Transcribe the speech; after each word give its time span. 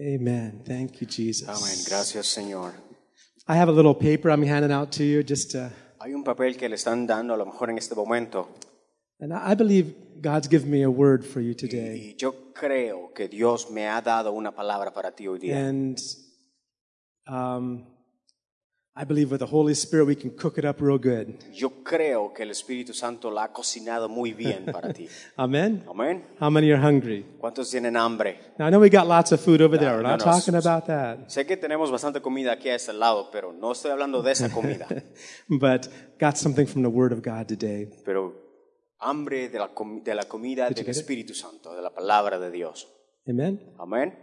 Amen. 0.00 0.62
Thank 0.64 1.00
you, 1.00 1.06
Jesus. 1.06 1.48
Amén. 1.48 1.84
Gracias, 1.88 2.26
Señor. 2.26 2.72
I 3.48 3.56
have 3.56 3.68
a 3.68 3.72
little 3.72 3.94
paper 3.94 4.30
I'm 4.30 4.42
handing 4.42 4.72
out 4.72 4.90
to 4.92 5.04
you 5.04 5.22
just 5.22 5.52
to, 5.52 5.70
Hay 6.00 6.12
un 6.12 6.24
papel 6.24 6.56
que 6.56 6.68
le 6.68 6.76
están 6.76 7.06
dando 7.06 7.34
a 7.34 7.36
lo 7.36 7.46
mejor 7.46 7.70
en 7.70 7.78
este 7.78 7.94
momento 7.94 8.48
and 9.20 9.32
I 9.32 9.52
I 9.52 9.54
believe 9.54 9.94
God's 10.20 10.48
given 10.48 10.70
me 10.70 10.82
a 10.82 10.90
word 10.90 11.24
for 11.24 11.40
you 11.40 11.54
today. 11.54 11.96
y 11.96 12.16
yo 12.18 12.52
creo 12.52 13.12
que 13.14 13.28
Dios 13.28 13.70
me 13.70 13.86
ha 13.86 14.00
dado 14.00 14.32
una 14.32 14.52
palabra 14.52 14.92
para 14.92 15.12
ti 15.12 15.26
hoy 15.26 15.38
día. 15.38 15.56
And 15.68 15.98
um, 17.28 17.86
I 18.98 19.04
believe 19.04 19.30
with 19.30 19.40
the 19.40 19.46
Holy 19.46 19.74
Spirit 19.74 20.06
we 20.06 20.16
can 20.16 20.30
cook 20.30 20.56
it 20.56 20.64
up 20.64 20.80
real 20.80 20.96
good. 20.98 21.34
Yo 21.52 21.82
creo 21.84 22.32
que 22.32 22.44
el 22.44 22.50
Espíritu 22.50 22.94
Santo 22.94 23.30
la 23.30 23.44
ha 23.44 23.52
cocinado 23.52 24.08
muy 24.08 24.32
bien 24.32 24.64
para 24.72 24.90
ti. 24.94 25.06
Amen. 25.36 25.84
Amén. 25.86 26.24
How 26.40 26.48
many 26.50 26.70
are 26.72 26.80
hungry? 26.80 27.26
¿Cuántos 27.38 27.70
tienen 27.70 27.94
hambre? 27.94 28.38
Now 28.58 28.68
I 28.68 28.70
know 28.70 28.80
we 28.80 28.88
got 28.88 29.06
lots 29.06 29.32
of 29.32 29.40
food 29.40 29.60
over 29.60 29.78
there. 29.78 29.96
We're 29.96 30.02
no, 30.02 30.16
not 30.16 30.20
no, 30.20 30.24
talking 30.32 30.54
s- 30.54 30.64
about 30.66 30.86
that. 30.86 31.28
Sé 31.28 31.44
que 31.46 31.58
tenemos 31.58 31.90
bastante 31.90 32.22
comida 32.22 32.52
aquí 32.52 32.70
a 32.70 32.74
este 32.74 32.94
lado, 32.94 33.28
pero 33.30 33.52
no 33.52 33.72
estoy 33.72 33.90
hablando 33.90 34.22
de 34.22 34.32
esa 34.32 34.48
comida. 34.48 34.86
But 35.50 35.88
got 36.18 36.36
something 36.38 36.66
from 36.66 36.82
the 36.82 36.88
Word 36.88 37.12
of 37.12 37.20
God 37.22 37.46
today. 37.48 37.90
pero 38.02 38.32
hambre 38.98 39.50
de 39.50 39.58
la, 39.58 39.68
com- 39.74 40.02
de 40.02 40.14
la 40.14 40.22
comida 40.24 40.64
del 40.70 40.74
get 40.74 40.84
it? 40.84 40.88
Espíritu 40.96 41.34
Santo, 41.34 41.76
de 41.76 41.82
la 41.82 41.90
palabra 41.94 42.38
de 42.38 42.50
Dios. 42.50 42.88
Amen. 43.28 43.60
Amén. 43.78 44.14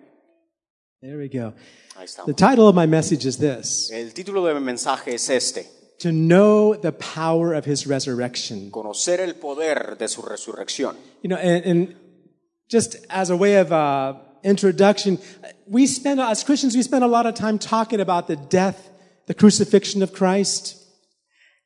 There 1.03 1.17
we 1.17 1.27
go. 1.27 1.53
Ahí 1.97 2.25
The 2.25 2.33
title 2.33 2.69
of 2.69 2.75
my 2.75 2.85
message 2.85 3.25
is 3.25 3.37
this 3.37 3.91
El 3.91 4.13
título 4.13 4.47
de 4.47 4.57
mi 4.57 4.61
mensaje 4.61 5.13
es 5.13 5.29
este. 5.29 5.65
To 5.99 6.13
know 6.13 6.75
the 6.75 6.93
power 6.93 7.53
of 7.53 7.65
His 7.65 7.85
resurrection. 7.85 8.71
Conocer 8.71 9.19
el 9.19 9.33
poder 9.33 9.97
de 9.97 10.07
su 10.07 10.21
resurrección. 10.21 10.95
You 11.21 11.27
know, 11.27 11.35
and, 11.35 11.65
and 11.65 11.95
just 12.69 12.95
as 13.09 13.29
a 13.29 13.35
way 13.35 13.55
of 13.55 13.73
uh, 13.73 14.13
introduction, 14.43 15.19
we 15.67 15.87
spend, 15.87 16.21
as 16.21 16.41
Christians, 16.41 16.73
we 16.73 16.81
spend 16.81 17.03
a 17.03 17.07
lot 17.07 17.25
of 17.25 17.35
time 17.35 17.59
talking 17.59 17.99
about 17.99 18.27
the 18.29 18.37
death, 18.37 18.89
the 19.27 19.33
crucifixion 19.33 20.03
of 20.03 20.13
Christ. 20.13 20.82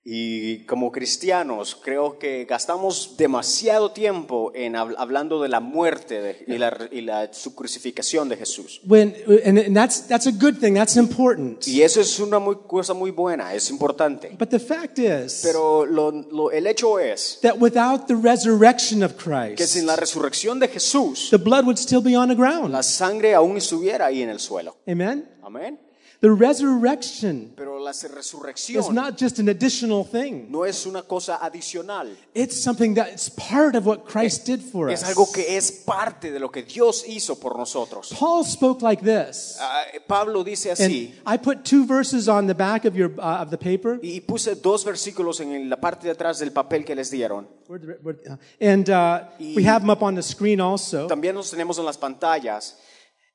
Y 0.09 0.59
como 0.59 0.89
cristianos 0.89 1.75
creo 1.75 2.17
que 2.17 2.45
gastamos 2.45 3.15
demasiado 3.17 3.91
tiempo 3.91 4.53
en 4.55 4.75
hab- 4.75 4.95
hablando 4.97 5.41
de 5.41 5.49
la 5.49 5.59
muerte 5.59 6.21
de- 6.21 6.45
y, 6.47 6.57
la, 6.57 6.87
y 6.93 7.01
la- 7.01 7.33
su 7.33 7.53
crucificación 7.53 8.29
de 8.29 8.37
Jesús. 8.37 8.79
When, 8.87 9.13
and, 9.43 9.75
that's, 9.75 10.07
that's 10.07 10.25
a 10.25 10.31
good 10.31 10.59
thing, 10.61 10.75
that's 10.75 10.95
important. 10.95 11.67
Y 11.67 11.81
eso 11.81 11.99
es 11.99 12.21
una 12.21 12.39
muy, 12.39 12.55
cosa 12.65 12.93
muy 12.93 13.11
buena, 13.11 13.53
es 13.53 13.69
importante. 13.69 14.33
But 14.39 14.47
the 14.47 14.59
fact 14.59 14.97
is 14.97 15.41
Pero 15.43 15.85
lo- 15.85 16.11
lo- 16.11 16.51
el 16.51 16.67
hecho 16.67 16.99
es 16.99 17.39
that 17.41 17.55
without 17.59 18.07
the 18.07 18.15
resurrection 18.15 19.03
of 19.03 19.11
que 19.15 19.67
sin 19.67 19.81
Christ, 19.81 19.87
la 19.87 19.95
resurrección 19.97 20.57
de 20.61 20.69
Jesús, 20.69 21.27
the 21.31 21.37
blood 21.37 21.65
would 21.65 21.77
still 21.77 22.01
be 22.01 22.15
on 22.15 22.29
the 22.29 22.35
ground. 22.35 22.71
la 22.71 22.81
sangre 22.81 23.33
aún 23.33 23.57
estuviera 23.57 24.05
ahí 24.05 24.21
en 24.21 24.29
el 24.29 24.39
suelo. 24.39 24.77
Amen? 24.87 25.27
Amén. 25.43 25.77
The 26.19 26.31
resurrection 26.31 27.53
Pero 27.55 27.77
la 27.79 27.91
is 27.91 28.89
not 28.89 29.17
just 29.17 29.37
an 29.39 29.49
additional 29.49 30.03
thing. 30.03 30.47
no 30.49 30.63
es 30.65 30.85
una 30.87 31.03
cosa 31.03 31.37
adicional. 31.41 32.17
It's 32.33 32.59
something 32.59 32.95
that's 32.95 33.29
part 33.29 33.75
of 33.75 33.85
what 33.85 34.05
Christ 34.05 34.45
did 34.45 34.61
for 34.61 34.89
Es 34.89 35.03
us. 35.03 35.09
algo 35.09 35.31
que 35.31 35.55
es 35.55 35.71
parte 35.71 36.31
de 36.31 36.39
lo 36.39 36.49
que 36.49 36.63
Dios 36.63 37.03
hizo 37.07 37.39
por 37.39 37.55
nosotros. 37.55 38.09
Paul 38.17 38.43
spoke 38.45 38.81
like 38.81 39.03
this. 39.03 39.57
Ah, 39.59 39.83
Pablo 40.07 40.43
dice 40.43 40.71
And 40.79 40.91
I 41.25 41.37
put 41.37 41.63
two 41.63 41.85
verses 41.85 42.27
on 42.27 42.47
the 42.47 42.55
back 42.55 42.85
of 42.85 42.95
your 42.95 43.11
uh, 43.19 43.43
of 43.43 43.51
the 43.51 43.57
paper. 43.57 43.99
y 44.01 44.19
puse 44.21 44.55
dos 44.55 44.83
versículos 44.83 45.39
en 45.39 45.69
la 45.69 45.77
parte 45.79 46.07
de 46.07 46.11
atrás 46.13 46.39
del 46.39 46.51
papel 46.51 46.83
que 46.83 46.95
les 46.95 47.11
dieron. 47.11 47.47
Where 47.67 47.79
the- 47.79 47.99
where- 48.01 48.19
uh, 48.27 48.37
And 48.59 48.89
uh, 48.89 49.25
we 49.39 49.63
have 49.65 49.81
them 49.81 49.91
up 49.91 50.01
on 50.01 50.15
the 50.15 50.23
screen 50.23 50.59
also. 50.61 51.07
También 51.07 51.35
los 51.35 51.51
tenemos 51.51 51.77
en 51.77 51.85
las 51.85 51.97
pantallas. 51.97 52.75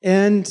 And 0.03 0.45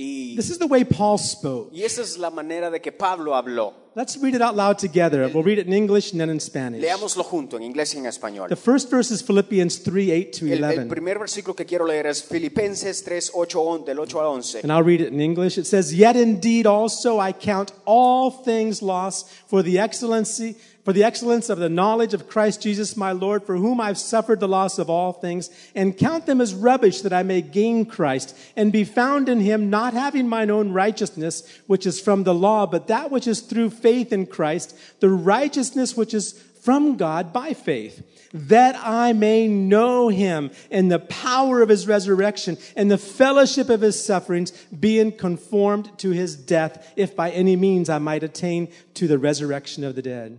Y, 0.00 0.36
this 0.36 0.48
is 0.48 0.58
the 0.58 0.66
way 0.66 0.84
Paul 0.84 1.18
spoke. 1.18 1.70
y 1.72 1.82
esa 1.82 2.02
es 2.02 2.18
la 2.18 2.30
manera 2.30 2.70
de 2.70 2.80
que 2.80 2.92
Pablo 2.92 3.34
habló. 3.34 3.74
Let's 3.98 4.16
read 4.16 4.36
it 4.36 4.42
out 4.42 4.54
loud 4.54 4.78
together. 4.78 5.28
We'll 5.28 5.42
read 5.42 5.58
it 5.58 5.66
in 5.66 5.72
English 5.72 6.12
and 6.12 6.20
then 6.20 6.30
in 6.30 6.38
Spanish. 6.38 6.80
Leámoslo 6.80 7.24
junto, 7.24 7.56
en 7.56 7.64
inglés 7.64 7.96
y 7.96 7.98
en 7.98 8.06
español. 8.06 8.48
The 8.48 8.54
first 8.54 8.88
verse 8.92 9.10
is 9.10 9.22
Philippians 9.22 9.78
3 9.78 10.12
8 10.12 10.32
to 10.34 10.52
El, 10.52 10.62
el 10.62 10.86
primer 10.86 11.18
versículo 11.18 11.56
que 11.56 11.64
quiero 11.64 11.84
leer 11.84 12.06
es 12.06 12.22
Filipenses 12.22 13.02
3, 13.02 13.32
8, 13.34 13.58
on- 13.58 13.84
del 13.84 13.98
8 13.98 14.20
al 14.20 14.34
11. 14.34 14.60
And 14.62 14.70
I'll 14.70 14.84
read 14.84 15.00
it 15.00 15.12
in 15.12 15.20
English. 15.20 15.58
It 15.58 15.66
says, 15.66 15.92
Yet 15.92 16.14
indeed 16.14 16.64
also 16.64 17.18
I 17.18 17.32
count 17.32 17.72
all 17.86 18.30
things 18.30 18.82
lost 18.82 19.28
for 19.48 19.64
the 19.64 19.80
excellency, 19.80 20.54
for 20.84 20.92
the 20.92 21.02
excellence 21.02 21.50
of 21.50 21.58
the 21.58 21.68
knowledge 21.68 22.14
of 22.14 22.28
Christ 22.28 22.62
Jesus 22.62 22.96
my 22.96 23.10
Lord, 23.12 23.42
for 23.42 23.56
whom 23.56 23.80
I've 23.80 23.98
suffered 23.98 24.38
the 24.38 24.48
loss 24.48 24.78
of 24.78 24.88
all 24.88 25.12
things, 25.12 25.50
and 25.74 25.98
count 25.98 26.26
them 26.26 26.40
as 26.40 26.54
rubbish 26.54 27.00
that 27.02 27.12
I 27.12 27.24
may 27.24 27.42
gain 27.42 27.84
Christ, 27.84 28.34
and 28.56 28.72
be 28.72 28.84
found 28.84 29.28
in 29.28 29.40
him, 29.40 29.70
not 29.70 29.92
having 29.92 30.28
mine 30.28 30.50
own 30.50 30.72
righteousness, 30.72 31.42
which 31.66 31.84
is 31.84 32.00
from 32.00 32.22
the 32.22 32.32
law, 32.32 32.64
but 32.64 32.86
that 32.86 33.10
which 33.10 33.26
is 33.26 33.40
through 33.40 33.70
faith 33.70 33.87
in 33.92 34.26
Christ, 34.26 34.76
the 35.00 35.10
righteousness 35.10 35.96
which 35.96 36.14
is 36.14 36.32
from 36.62 36.96
God 36.96 37.32
by 37.32 37.54
faith, 37.54 38.02
that 38.32 38.76
I 38.78 39.12
may 39.12 39.48
know 39.48 40.08
him 40.08 40.50
and 40.70 40.90
the 40.90 40.98
power 40.98 41.62
of 41.62 41.68
his 41.68 41.86
resurrection 41.86 42.58
and 42.76 42.90
the 42.90 42.98
fellowship 42.98 43.70
of 43.70 43.80
his 43.80 44.04
sufferings, 44.04 44.50
being 44.78 45.12
conformed 45.12 45.96
to 45.98 46.10
his 46.10 46.36
death, 46.36 46.92
if 46.96 47.16
by 47.16 47.30
any 47.30 47.56
means 47.56 47.88
I 47.88 47.98
might 47.98 48.22
attain 48.22 48.68
to 48.94 49.06
the 49.06 49.18
resurrection 49.18 49.84
of 49.84 49.94
the 49.94 50.02
dead. 50.02 50.38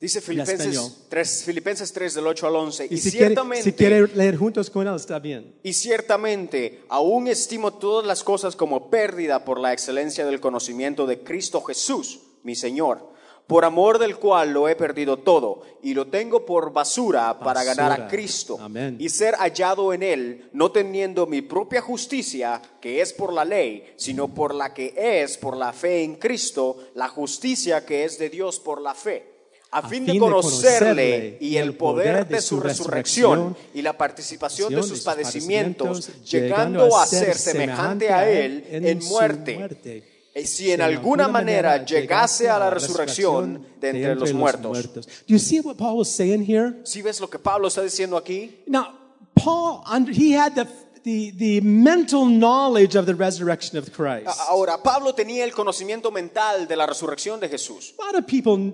Dice. 0.00 0.20
Filipenses 0.20 1.06
3, 1.08 1.24
Filipenses 1.44 1.92
3 1.92 2.14
del 2.14 2.26
8 2.26 2.46
al 2.46 2.56
11. 2.56 2.88
Y 2.90 2.94
Y 2.94 2.98
si 2.98 3.12
quiere, 3.12 3.36
si 3.62 3.72
quiere 3.72 4.08
leer 4.08 4.36
juntos 4.36 4.68
con 4.68 4.88
él, 4.88 4.96
está 4.96 5.20
bien. 5.20 5.54
y 5.62 5.74
ciertamente, 5.74 6.80
aún 6.88 7.28
estimo 7.28 7.74
todas 7.74 8.04
las 8.04 8.24
cosas 8.24 8.56
como 8.56 8.90
pérdida 8.90 9.44
por 9.44 9.60
la 9.60 9.72
excelencia 9.72 10.26
del 10.26 10.40
conocimiento 10.40 11.06
de 11.06 11.22
Cristo 11.22 11.62
Jesús, 11.62 12.18
mi 12.42 12.54
Señor, 12.54 13.12
por 13.46 13.64
amor 13.64 13.98
del 13.98 14.16
cual 14.16 14.52
lo 14.52 14.68
he 14.68 14.76
perdido 14.76 15.18
todo 15.18 15.62
y 15.82 15.94
lo 15.94 16.06
tengo 16.06 16.46
por 16.46 16.72
basura, 16.72 17.38
para 17.38 17.64
ganar 17.64 17.92
a. 17.92 18.08
Cristo 18.08 18.58
Amén. 18.60 18.96
y 18.98 19.08
ser 19.08 19.34
hallado 19.34 19.92
en 19.92 20.02
él, 20.02 20.48
no 20.52 20.70
teniendo 20.70 21.26
mi 21.26 21.42
propia 21.42 21.80
justicia, 21.80 22.62
que 22.80 23.00
es 23.00 23.12
por 23.12 23.32
la 23.32 23.44
ley, 23.44 23.92
sino 23.96 24.28
por 24.28 24.54
la 24.54 24.72
que 24.72 24.94
es 24.96 25.36
por 25.36 25.56
la 25.56 25.72
fe 25.72 26.02
en 26.02 26.16
Cristo, 26.16 26.78
la 26.94 27.08
justicia 27.08 27.84
que 27.84 28.04
es 28.04 28.18
de 28.18 28.30
Dios 28.30 28.58
por 28.60 28.80
la 28.80 28.94
fe. 28.94 29.30
A, 29.70 29.88
fin, 29.88 30.04
de 30.04 30.18
conocerle 30.18 31.38
y 31.40 31.56
el 31.56 31.74
poder 31.76 32.28
de 32.28 32.42
su 32.42 32.60
resurrección 32.60 33.56
y 33.72 33.80
la 33.80 33.96
participación 33.96 34.74
de 34.74 34.82
sus 34.82 35.00
padecimientos, 35.00 36.10
llegando 36.24 36.98
a 36.98 37.06
ser 37.06 37.36
semejante 37.36 38.10
a 38.10 38.30
él 38.30 38.66
en 38.70 38.98
muerte. 38.98 40.11
Y 40.34 40.46
si 40.46 40.70
en 40.70 40.80
alguna 40.80 41.28
manera 41.28 41.84
llegase 41.84 42.48
a 42.48 42.58
la 42.58 42.70
resurrección 42.70 43.66
de 43.80 43.90
entre 43.90 44.14
los 44.14 44.32
muertos. 44.32 44.88
Do 44.92 45.02
you 45.26 45.38
see 45.38 45.60
what 45.60 45.76
Paul 45.76 45.98
was 45.98 46.08
saying 46.08 46.42
here? 46.42 46.80
¿Sí 46.84 47.02
ves 47.02 47.20
lo 47.20 47.28
que 47.28 47.38
Pablo 47.38 47.68
está 47.68 47.82
diciendo 47.82 48.16
aquí? 48.16 48.62
Now, 48.66 48.94
Paul, 49.34 49.82
he 50.10 50.32
had 50.34 50.54
the, 50.54 50.66
the, 51.04 51.32
the 51.32 51.60
mental 51.60 52.24
knowledge 52.24 52.96
of 52.96 53.04
the 53.04 53.14
resurrection 53.14 53.76
of 53.76 53.92
Christ. 53.92 54.38
Ahora, 54.48 54.82
Pablo 54.82 55.14
tenía 55.14 55.44
el 55.44 55.52
conocimiento 55.52 56.10
mental 56.10 56.66
de 56.66 56.76
la 56.76 56.86
resurrección 56.86 57.38
de 57.38 57.48
Jesús. 57.48 57.94
A 57.98 58.06
lot 58.06 58.14
of 58.14 58.26
people 58.26 58.72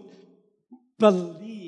believe, 0.99 1.68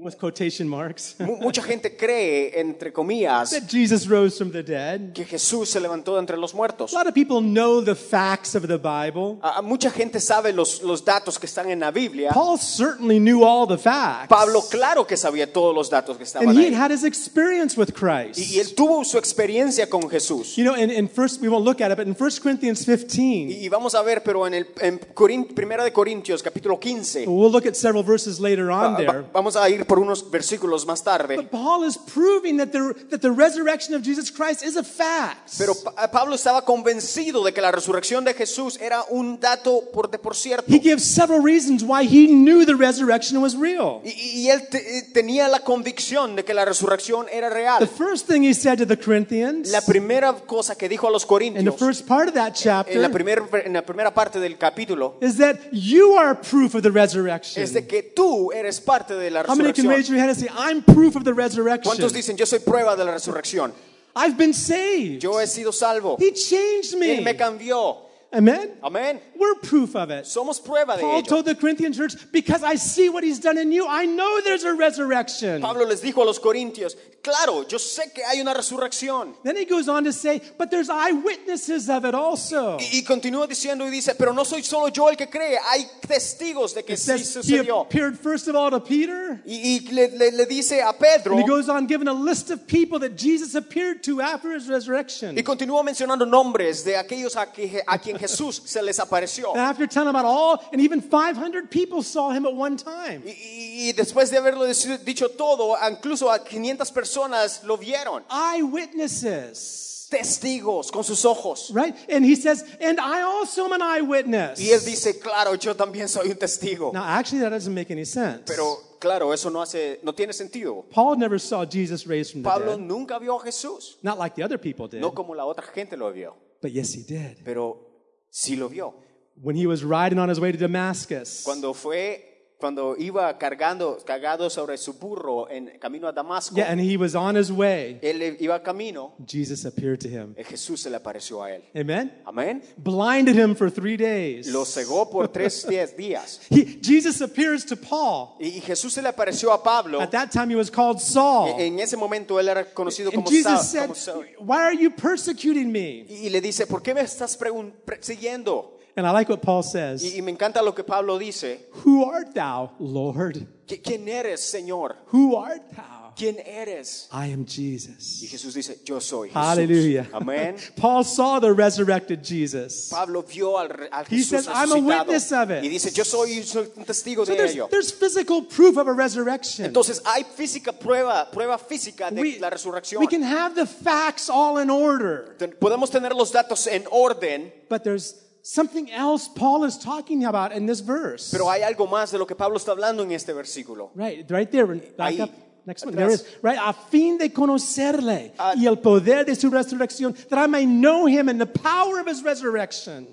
with 0.00 0.16
quotation 0.16 0.68
marks, 0.68 1.16
Mu- 1.18 1.38
mucha 1.38 1.60
gente 1.60 1.96
cree, 1.96 2.52
entre 2.54 2.92
comillas, 2.92 3.50
that 3.50 3.66
Jesus 3.68 4.06
rose 4.08 4.38
from 4.38 4.52
the 4.52 4.62
dead. 4.62 5.12
que 5.12 5.24
Jesús 5.24 5.68
se 5.70 5.80
levantó 5.80 6.14
de 6.14 6.20
entre 6.20 6.36
los 6.36 6.54
muertos. 6.54 6.92
A 6.94 6.96
lot 6.98 7.08
of 7.08 7.14
people 7.14 7.40
know 7.40 7.82
the 7.82 7.96
facts 7.96 8.54
of 8.54 8.68
the 8.68 8.76
Bible. 8.78 9.38
A- 9.42 9.58
a 9.58 9.62
mucha 9.62 9.90
gente 9.90 10.20
sabe 10.20 10.52
los, 10.52 10.82
los 10.82 11.04
datos 11.04 11.36
que 11.38 11.46
están 11.46 11.68
en 11.70 11.80
la 11.80 11.90
Biblia. 11.90 12.30
Paul 12.32 12.58
certainly 12.58 13.18
knew 13.18 13.42
all 13.44 13.66
the 13.66 13.76
facts. 13.76 14.28
Pablo, 14.28 14.62
claro 14.70 15.04
que 15.04 15.16
sabía 15.16 15.52
todos 15.52 15.74
los 15.74 15.90
datos 15.90 16.16
que 16.16 16.22
estaban 16.24 16.48
and 16.48 16.56
he 16.56 16.66
had 16.66 16.72
ahí. 16.72 16.76
had 16.76 16.90
his 16.92 17.02
experience 17.02 17.76
with 17.76 17.92
Christ. 17.92 18.38
Y, 18.38 18.56
y 18.56 18.60
él 18.60 18.74
tuvo 18.76 19.04
su 19.04 19.18
experiencia 19.18 19.88
con 19.88 20.08
Jesús. 20.08 20.54
You 20.56 20.62
know, 20.64 20.76
in, 20.76 20.90
in 20.90 21.08
first, 21.08 21.42
we 21.42 21.48
won't 21.48 21.64
look 21.64 21.80
at 21.80 21.90
it, 21.90 21.96
but 21.96 22.06
in 22.06 22.14
1 22.14 22.30
Corinthians 22.40 22.84
15, 22.84 23.22
Y, 23.50 23.64
y 23.64 23.68
vamos 23.68 23.96
a 23.96 24.02
ver, 24.02 24.22
pero 24.22 24.46
en 24.46 24.54
el 24.54 24.66
en 24.80 25.00
Corin- 25.12 25.44
Primera 25.54 25.82
de 25.82 25.92
Corintios, 25.92 26.40
capítulo 26.40 26.78
15, 26.78 27.26
we'll 27.26 27.50
look 27.50 27.66
at 27.66 27.74
several 27.74 28.04
verses 28.04 28.38
later 28.38 28.70
on 28.70 28.92
va- 28.94 28.96
there. 28.96 29.08
va- 29.22 29.30
vamos 29.32 29.56
a 29.56 29.68
ir 29.68 29.87
por 29.88 29.98
unos 29.98 30.30
versículos 30.30 30.86
más 30.86 31.02
tarde. 31.02 31.36
But 31.36 31.50
Paul 31.50 31.84
is 31.84 31.98
proving 31.98 32.58
that 32.58 32.68
the, 32.68 32.94
that 33.10 33.20
the 33.20 33.30
resurrection 33.32 33.94
of 33.96 34.02
Jesus 34.04 34.30
Christ 34.30 34.62
is 34.62 34.76
a 34.76 34.84
fact. 34.84 35.50
Pero 35.58 35.74
Pa- 35.74 36.08
Pablo 36.10 36.34
estaba 36.36 36.64
convencido 36.64 37.42
de 37.44 37.52
que 37.52 37.60
la 37.60 37.72
resurrección 37.72 38.24
de 38.24 38.34
Jesús 38.34 38.78
era 38.80 39.02
un 39.10 39.40
dato 39.40 39.82
por 39.92 40.10
de 40.10 40.18
por 40.18 40.36
cierto. 40.36 40.64
He 40.72 40.78
gives 40.78 41.02
several 41.04 41.42
reasons 41.42 41.82
why 41.82 42.04
he 42.04 42.26
knew 42.28 42.64
the 42.64 42.74
resurrection 42.76 43.40
was 43.42 43.56
real. 43.56 44.00
Y, 44.04 44.42
y 44.42 44.48
él 44.50 44.68
te- 44.68 45.02
tenía 45.12 45.48
la 45.48 45.60
convicción 45.60 46.36
de 46.36 46.44
que 46.44 46.52
la 46.54 46.64
resurrección 46.64 47.26
era 47.32 47.48
The 47.48 47.54
real. 47.54 47.88
first 47.88 48.26
thing 48.28 48.42
he 48.42 48.52
said 48.54 48.78
to 48.78 48.86
the 48.86 48.96
Corinthians 48.98 49.70
La 49.70 49.80
primera 49.80 50.32
cosa 50.34 50.76
que 50.76 50.88
dijo 50.88 51.08
a 51.08 51.10
los 51.10 51.22
in 51.22 51.26
the 51.28 51.28
corintios 51.28 51.76
first 51.78 52.06
part 52.06 52.28
of 52.28 52.34
that 52.34 52.48
en 52.48 53.00
la, 53.02 53.08
chapter 53.08 53.10
primer- 53.10 53.62
en 53.64 53.72
la 53.72 53.82
primera 53.82 54.12
parte 54.12 54.38
del 54.38 54.58
capítulo 54.58 55.16
is 55.22 55.36
that 55.38 55.56
you 55.72 56.16
are 56.16 56.34
proof 56.34 56.74
of 56.74 56.82
the 56.82 56.90
resurrection. 56.90 57.62
es 57.62 57.72
de 57.72 57.86
que 57.86 58.02
tú 58.02 58.52
eres 58.52 58.80
parte 58.80 59.14
de 59.14 59.30
la 59.30 59.42
How 59.42 59.54
many 59.56 59.72
can 59.72 59.77
resurrección. 59.84 59.88
raise 59.96 60.08
your 60.08 60.18
hand 60.18 60.30
and 60.30 60.38
say, 60.38 60.48
I'm 60.56 60.82
proof 60.82 61.16
of 61.16 61.24
the 61.24 61.32
resurrection? 61.34 61.92
¿Cuántos 61.92 62.12
dicen 62.12 62.36
yo 62.36 62.44
soy 62.46 62.58
prueba 62.60 62.96
de 62.96 63.04
la 63.04 63.12
resurrección? 63.12 63.72
I've 64.16 64.36
been 64.36 64.52
saved. 64.52 65.22
Yo 65.22 65.38
he 65.38 65.46
sido 65.46 65.72
salvo. 65.72 66.16
He 66.18 66.32
changed 66.32 66.94
Él 66.94 66.98
me 66.98 67.20
me. 67.20 67.34
cambió. 67.34 68.07
Amen. 68.30 68.72
Amén. 68.82 69.20
We're 69.36 69.54
proof 69.54 69.96
of 69.96 70.10
it. 70.10 70.24
Somos 70.26 70.60
prueba 70.60 70.96
de 70.96 71.00
Paul 71.00 71.16
ello. 71.20 71.22
told 71.22 71.46
the 71.46 71.54
Corinthian 71.54 71.94
church, 71.94 72.12
because 72.30 72.62
I 72.62 72.74
see 72.74 73.08
what 73.08 73.24
he's 73.24 73.38
done 73.38 73.56
in 73.56 73.72
you, 73.72 73.86
I 73.88 74.04
know 74.04 74.40
there's 74.42 74.64
a 74.64 74.74
resurrection. 74.74 75.62
Pablo 75.62 75.86
les 75.86 76.02
dijo 76.02 76.18
a 76.22 76.24
los 76.26 76.38
corintios, 76.38 76.94
claro, 77.22 77.64
yo 77.66 77.78
sé 77.78 78.12
que 78.14 78.22
hay 78.22 78.38
una 78.42 78.52
resurrección. 78.52 79.32
Then 79.44 79.56
he 79.56 79.64
goes 79.64 79.88
on 79.88 80.04
to 80.04 80.12
say, 80.12 80.42
but 80.58 80.70
there's 80.70 80.90
eyewitnesses 80.90 81.88
of 81.88 82.04
it 82.04 82.14
also. 82.14 82.76
Y, 82.78 82.98
y 82.98 83.02
continúa 83.02 83.46
diciendo 83.48 83.86
y 83.86 83.90
dice, 83.90 84.14
pero 84.18 84.32
no 84.34 84.44
soy 84.44 84.60
solo 84.62 84.88
yo 84.88 85.08
el 85.08 85.16
que 85.16 85.26
cree, 85.28 85.56
hay 85.66 85.86
testigos 86.06 86.74
de 86.74 86.82
que 86.82 86.92
It 86.94 86.98
sí 86.98 87.18
says 87.18 87.34
he 87.34 87.42
sucedió. 87.64 87.80
appeared 87.80 88.18
first 88.18 88.46
of 88.46 88.54
all 88.54 88.70
to 88.70 88.80
Peter. 88.80 89.40
Y, 89.46 89.80
y 89.86 89.90
le, 89.90 90.08
le- 90.08 90.32
le 90.32 90.44
dice 90.44 90.82
a 90.82 90.92
Pedro, 90.92 91.32
And 91.32 91.40
he 91.42 91.46
goes 91.48 91.70
on 91.70 91.86
giving 91.86 92.08
a 92.08 92.12
list 92.12 92.50
of 92.50 92.66
people 92.66 92.98
that 92.98 93.16
Jesus 93.16 93.54
appeared 93.54 94.02
to 94.02 94.20
after 94.20 94.52
his 94.52 94.68
resurrection. 94.68 95.34
y 95.34 95.42
continúa 95.42 95.82
mencionando 95.82 96.26
nombres 96.28 96.84
de 96.84 96.94
aquellos 96.96 97.34
a, 97.36 97.46
que- 97.50 97.80
a 97.86 97.98
quien 97.98 98.17
Jesús 98.18 98.62
se 98.64 98.82
les 98.82 98.98
apareció. 98.98 99.52
And 99.52 99.60
after 99.60 99.86
telling 99.86 100.08
about 100.08 100.24
all, 100.26 100.60
and 100.72 100.80
even 100.80 101.00
500 101.00 101.70
people 101.70 102.02
saw 102.02 102.30
him 102.30 102.44
at 102.46 102.52
one 102.54 102.76
time. 102.76 103.22
Y, 103.24 103.88
y- 103.90 103.92
después 103.96 104.30
de 104.30 104.38
haberlo 104.38 104.64
dicho 105.04 105.28
todo, 105.30 105.76
incluso 105.88 106.30
a 106.30 106.38
500 106.44 106.90
personas 106.92 107.62
lo 107.64 107.76
vieron. 107.76 108.24
Eyewitnesses. 108.30 109.84
Testigos 110.10 110.90
con 110.90 111.04
sus 111.04 111.22
ojos. 111.26 111.70
Right? 111.74 111.94
And 112.08 112.24
he 112.24 112.34
says, 112.34 112.64
and 112.80 112.98
I 112.98 113.20
also 113.20 113.66
am 113.66 113.72
an 113.72 113.82
eyewitness. 113.82 114.58
Y 114.58 114.70
él 114.70 114.82
dice, 114.82 115.18
claro, 115.20 115.54
yo 115.56 115.74
también 115.76 116.08
soy 116.08 116.30
un 116.30 116.36
testigo. 116.38 116.92
Now, 116.94 117.04
actually, 117.04 117.40
that 117.42 117.50
doesn't 117.50 117.74
make 117.74 117.90
any 117.90 118.06
sense. 118.06 118.44
Pero 118.46 118.96
claro, 118.98 119.34
eso 119.34 119.50
no 119.50 119.60
hace, 119.60 120.00
no 120.02 120.14
tiene 120.14 120.32
sentido. 120.32 120.86
Paul 120.90 121.18
never 121.18 121.38
saw 121.38 121.66
Jesus 121.66 122.06
raised 122.06 122.32
from 122.32 122.42
the 122.42 122.48
Pablo 122.48 122.76
dead. 122.78 122.86
nunca 122.86 123.18
vio 123.18 123.36
a 123.38 123.44
Jesús, 123.44 123.96
Not 124.02 124.16
like 124.18 124.34
the 124.34 124.42
other 124.42 124.56
people 124.58 124.88
did. 124.88 125.02
no 125.02 125.10
como 125.12 125.34
la 125.34 125.44
otra 125.44 125.64
gente 125.74 125.94
lo 125.94 126.10
vio, 126.10 126.34
But 126.62 126.72
yes, 126.72 126.94
he 126.94 127.02
did. 127.02 127.44
pero 127.44 127.87
sí 128.30 128.56
lo 128.56 128.68
vio. 128.68 128.94
When 129.40 129.56
he 129.56 129.66
was 129.66 129.84
riding 129.84 130.18
on 130.18 130.28
his 130.28 130.40
way 130.40 130.52
to 130.52 130.58
Damascus. 130.58 131.42
Cuando 131.44 131.72
fue, 131.72 132.27
cuando 132.58 132.96
iba 132.98 133.38
cargando, 133.38 133.98
cargado 134.04 134.50
sobre 134.50 134.76
su 134.78 134.94
burro 134.94 135.48
en 135.48 135.78
camino 135.78 136.08
a 136.08 136.12
Damasco, 136.12 136.56
Yeah, 136.56 136.70
and 136.72 136.80
he 136.80 136.96
was 136.96 137.14
on 137.14 137.36
his 137.36 137.52
way. 137.52 137.98
él 138.02 138.36
iba 138.40 138.60
camino, 138.62 139.12
Jesus 139.24 139.64
appeared 139.64 140.00
to 140.00 140.08
him. 140.08 140.34
eh, 140.36 140.42
Jesús 140.42 140.80
se 140.80 140.90
le 140.90 140.96
apareció 140.96 141.42
a 141.42 141.52
él. 141.54 141.62
Amen? 141.76 142.12
Amén. 142.26 142.62
Blinded 142.76 143.36
him 143.36 143.54
for 143.54 143.70
three 143.70 143.96
days. 143.96 144.48
Lo 144.48 144.64
cegó 144.64 145.08
por 145.08 145.28
tres 145.28 145.66
días. 145.96 146.40
He, 146.50 146.80
Jesus 146.82 147.20
appears 147.20 147.64
to 147.64 147.76
Paul. 147.76 148.34
Y 148.40 148.60
Jesús 148.60 148.92
se 148.92 149.02
le 149.02 149.08
apareció 149.08 149.52
a 149.52 149.62
Pablo. 149.62 150.00
At 150.00 150.10
that 150.10 150.30
time, 150.32 150.50
he 150.50 150.56
was 150.56 150.70
called 150.70 150.98
Saul. 151.00 151.60
En 151.60 151.78
ese 151.78 151.96
momento 151.96 152.40
él 152.40 152.48
era 152.48 152.64
conocido 152.74 153.12
como 153.12 153.28
Jesus 153.30 153.44
Saul. 153.52 153.64
said, 153.64 153.82
como 153.82 153.94
Saul. 153.94 154.26
Why 154.40 154.56
are 154.62 154.76
you 154.76 154.90
persecuting 154.90 155.70
me? 155.70 156.04
Y 156.08 156.28
le 156.28 156.40
dice, 156.40 156.66
¿por 156.66 156.82
qué 156.82 156.92
me 156.92 157.02
estás 157.02 157.38
pregun- 157.38 157.72
pre- 157.84 158.02
siguiendo? 158.02 158.77
And 158.98 159.06
I 159.06 159.12
like 159.12 159.28
what 159.28 159.42
Paul 159.42 159.62
says. 159.62 160.02
y 160.02 160.20
me 160.22 160.32
encanta 160.32 160.60
lo 160.60 160.72
que 160.74 160.82
Pablo 160.82 161.18
dice. 161.20 161.68
Who 161.84 162.04
art 162.04 162.34
thou, 162.34 162.72
Lord? 162.80 163.46
"¿Qui- 163.68 163.80
¿Quién 163.80 164.08
eres, 164.08 164.40
Señor? 164.40 164.96
Who 165.12 165.36
art 165.36 165.62
thou? 165.76 166.12
¿Quién 166.16 166.36
eres? 166.44 167.06
I 167.12 167.26
am 167.26 167.42
Y 167.42 167.46
Jesus. 167.46 168.52
Dice, 168.52 168.80
yo 168.84 168.98
soy 168.98 169.28
Jesús. 169.28 169.34
Hallelujah. 169.40 170.08
Amén. 170.12 170.56
Paul 170.76 171.04
saw 171.04 171.38
the 171.38 171.52
resurrected 171.52 172.24
Jesus. 172.24 172.88
Pablo 172.90 173.22
vio 173.22 173.56
al, 173.56 173.70
al 173.92 174.04
He 174.06 174.16
Jesús 174.16 174.26
says, 174.30 174.48
"I'm 174.48 174.72
a 174.72 174.78
witness 174.80 175.30
of 175.30 175.52
it." 175.52 175.62
Y 175.62 175.68
dice, 175.68 175.92
yo 175.92 176.02
soy, 176.02 176.42
soy 176.42 176.66
un 176.76 176.84
testigo 176.84 177.24
So 177.24 177.30
de 177.30 177.36
there's, 177.38 177.52
ello. 177.52 177.68
there's 177.70 177.92
physical 177.92 178.42
proof 178.42 178.76
of 178.78 178.88
a 178.88 178.92
resurrection. 178.92 179.64
Entonces 179.66 180.02
hay 180.04 180.24
física 180.24 180.72
prueba, 180.76 181.30
prueba 181.30 181.56
física 181.56 182.10
de 182.10 182.20
We, 182.20 182.38
la 182.40 182.50
resurrección. 182.50 182.98
we 182.98 183.06
can 183.06 183.22
have 183.22 183.54
the 183.54 183.64
facts 183.66 184.28
all 184.28 184.58
in 184.58 184.70
order, 184.70 185.36
Podemos 185.60 185.88
tener 185.88 186.14
los 186.16 186.32
datos 186.32 186.66
en 186.66 186.82
orden, 186.90 187.52
but 187.68 187.84
there's 187.84 188.16
something 188.48 188.90
else 188.90 189.28
Paul 189.28 189.64
is 189.64 189.76
talking 189.78 190.24
about 190.24 190.52
in 190.52 190.66
this 190.66 190.80
verse. 190.80 191.30
pero 191.30 191.48
hay 191.50 191.62
algo 191.62 191.86
más 191.86 192.10
de 192.10 192.18
lo 192.18 192.26
que 192.26 192.34
Pablo 192.34 192.56
está 192.56 192.72
hablando 192.72 193.02
en 193.02 193.12
este 193.12 193.32
versículo. 193.34 193.90
Right, 193.94 194.24
right 194.30 194.50
there. 194.50 194.66
Back 194.66 195.12
Ahí, 195.12 195.20
up. 195.20 195.30
Next 195.66 195.84
one. 195.84 195.94
There 195.94 196.10
is, 196.10 196.24
right, 196.40 196.58
a 196.58 196.72
fin 196.72 197.18
de 197.18 197.28
conocerle 197.28 198.32
Ah. 198.38 198.54
y 198.56 198.66
el 198.66 198.76
poder 198.78 199.26
de 199.26 199.34
su 199.34 199.50
resurrección, 199.50 200.14
that 200.30 200.38
I 200.38 200.46
may 200.46 200.64
know 200.64 201.06
him 201.06 201.28
and 201.28 201.38
the 201.38 201.46
power 201.46 202.00
of 202.00 202.06
his 202.06 202.22
resurrection. 202.22 203.06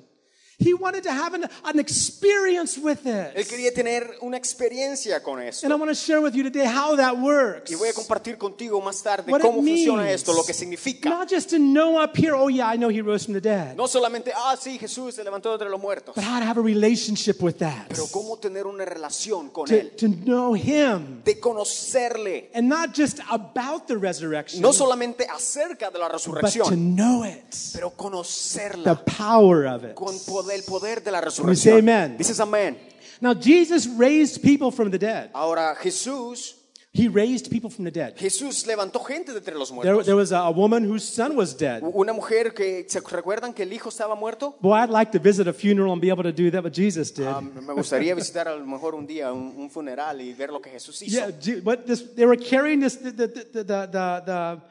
He 0.57 0.73
wanted 0.73 1.03
to 1.03 1.11
have 1.11 1.33
an, 1.35 1.45
an 1.65 1.79
experience 1.79 2.77
with 2.77 3.05
Él 3.05 3.31
it. 3.35 3.47
quería 3.47 3.73
tener 3.73 4.15
una 4.21 4.37
experiencia 4.37 5.21
con 5.21 5.41
esto. 5.41 5.65
And 5.65 5.73
I 5.73 5.75
want 5.77 5.89
to 5.91 5.95
share 5.95 6.21
with 6.21 6.33
you 6.33 6.43
today 6.43 6.65
how 6.65 6.95
that 6.95 7.17
works. 7.17 7.69
Y 7.71 7.75
voy 7.75 7.89
a 7.89 7.93
compartir 7.93 8.37
contigo 8.37 8.79
más 8.81 9.03
tarde 9.03 9.29
What 9.31 9.41
cómo 9.41 9.59
it 9.61 9.67
funciona 9.67 10.03
means. 10.03 10.15
esto, 10.21 10.33
lo 10.33 10.43
que 10.45 10.53
significa. 10.53 11.09
Not 11.09 11.29
just 11.29 11.49
to 11.49 11.57
know 11.59 12.01
up 12.01 12.15
here, 12.15 12.33
oh 12.33 12.47
yeah, 12.47 12.67
I 12.73 12.77
know 12.77 12.87
he 12.89 13.01
rose 13.01 13.25
from 13.25 13.33
the 13.33 13.41
dead, 13.41 13.75
No 13.75 13.85
solamente, 13.87 14.31
ah, 14.33 14.55
sí, 14.57 14.79
Jesús 14.79 15.15
se 15.15 15.23
levantó 15.25 15.49
de 15.49 15.55
entre 15.55 15.69
los 15.69 15.81
muertos, 15.81 16.15
but 16.15 16.23
how 16.23 16.39
to 16.39 16.45
have 16.45 16.57
a 16.57 16.63
relationship 16.63 17.41
with 17.41 17.57
that. 17.57 17.87
pero 17.89 18.07
cómo 18.11 18.37
tener 18.39 18.65
una 18.65 18.85
relación 18.85 19.49
con 19.49 19.67
To, 19.67 19.75
Él, 19.75 19.91
to 19.97 20.07
know 20.07 20.53
him. 20.55 21.21
de 21.25 21.37
conocerle, 21.37 22.49
And 22.53 22.69
not 22.69 22.93
just 22.97 23.19
about 23.29 23.87
the 23.87 23.97
resurrection, 23.97 24.61
no 24.61 24.71
solamente 24.71 25.27
acerca 25.27 25.91
de 25.91 25.99
la 25.99 26.07
but 26.07 26.21
to 26.53 26.75
know 26.77 27.23
it. 27.25 27.43
pero 27.73 27.91
The 27.97 28.95
power 29.05 29.65
of 29.65 29.83
it. 29.83 29.95
con 29.95 30.17
poder, 30.25 30.44
el 30.53 30.63
poder 30.63 31.03
de 31.03 31.11
la 31.11 31.19
say 31.19 31.25
resurrección. 31.25 31.79
amen. 31.79 32.17
Dices 32.17 32.39
amén. 32.39 32.77
Now, 33.21 33.33
Jesus 33.33 33.87
raised 33.97 34.41
people 34.43 34.71
from 34.71 34.91
the 34.91 34.99
dead. 34.99 35.29
Ahora 35.33 35.73
Jesús, 35.75 36.55
He 36.97 37.09
raised 37.09 37.51
people 37.51 37.69
from 37.69 37.83
the 37.83 37.91
dead. 37.91 38.15
Jesús 38.15 38.65
levantó 38.65 39.03
gente 39.03 39.33
de 39.33 39.39
entre 39.39 39.53
los 39.55 39.67
There, 39.67 39.75
muertos. 39.75 40.05
there 40.05 40.15
was 40.15 40.31
a, 40.31 40.39
a 40.39 40.49
woman 40.51 40.85
whose 40.89 41.03
son 41.03 41.35
was 41.35 41.53
dead. 41.57 41.81
Una 41.83 42.13
mujer 42.13 42.53
que, 42.53 42.85
¿se 42.87 43.01
recuerdan 43.01 43.53
que 43.53 43.63
el 43.63 43.73
hijo 43.73 43.89
estaba 43.89 44.15
muerto? 44.15 44.55
Boy, 44.61 44.79
I'd 44.79 44.89
like 44.89 45.11
to 45.11 45.19
visit 45.19 45.45
a 45.45 45.51
funeral 45.51 45.91
and 45.91 46.01
be 46.01 46.09
able 46.09 46.23
to 46.23 46.31
do 46.31 46.49
that 46.51 46.63
what 46.63 46.71
Jesus 46.73 47.11
did. 47.13 47.27
Ah, 47.27 47.41
me 47.41 47.73
gustaría 47.73 48.15
visitar 48.15 48.47
a 48.47 48.55
lo 48.55 48.65
mejor 48.65 48.95
un 48.95 49.05
día 49.05 49.33
un, 49.33 49.55
un 49.57 49.69
funeral 49.69 50.21
y 50.21 50.31
ver 50.33 50.51
lo 50.53 50.61
que 50.61 50.69
Jesús 50.69 51.01
hizo. 51.01 51.17
yeah, 51.17 51.59
what 51.65 51.79
this, 51.85 52.15
they 52.15 52.25
were 52.25 52.37
carrying 52.37 52.79
this, 52.79 52.95
the, 52.95 53.11
the, 53.11 53.27
the, 53.27 53.63
the, 53.65 53.87
the, 54.25 54.61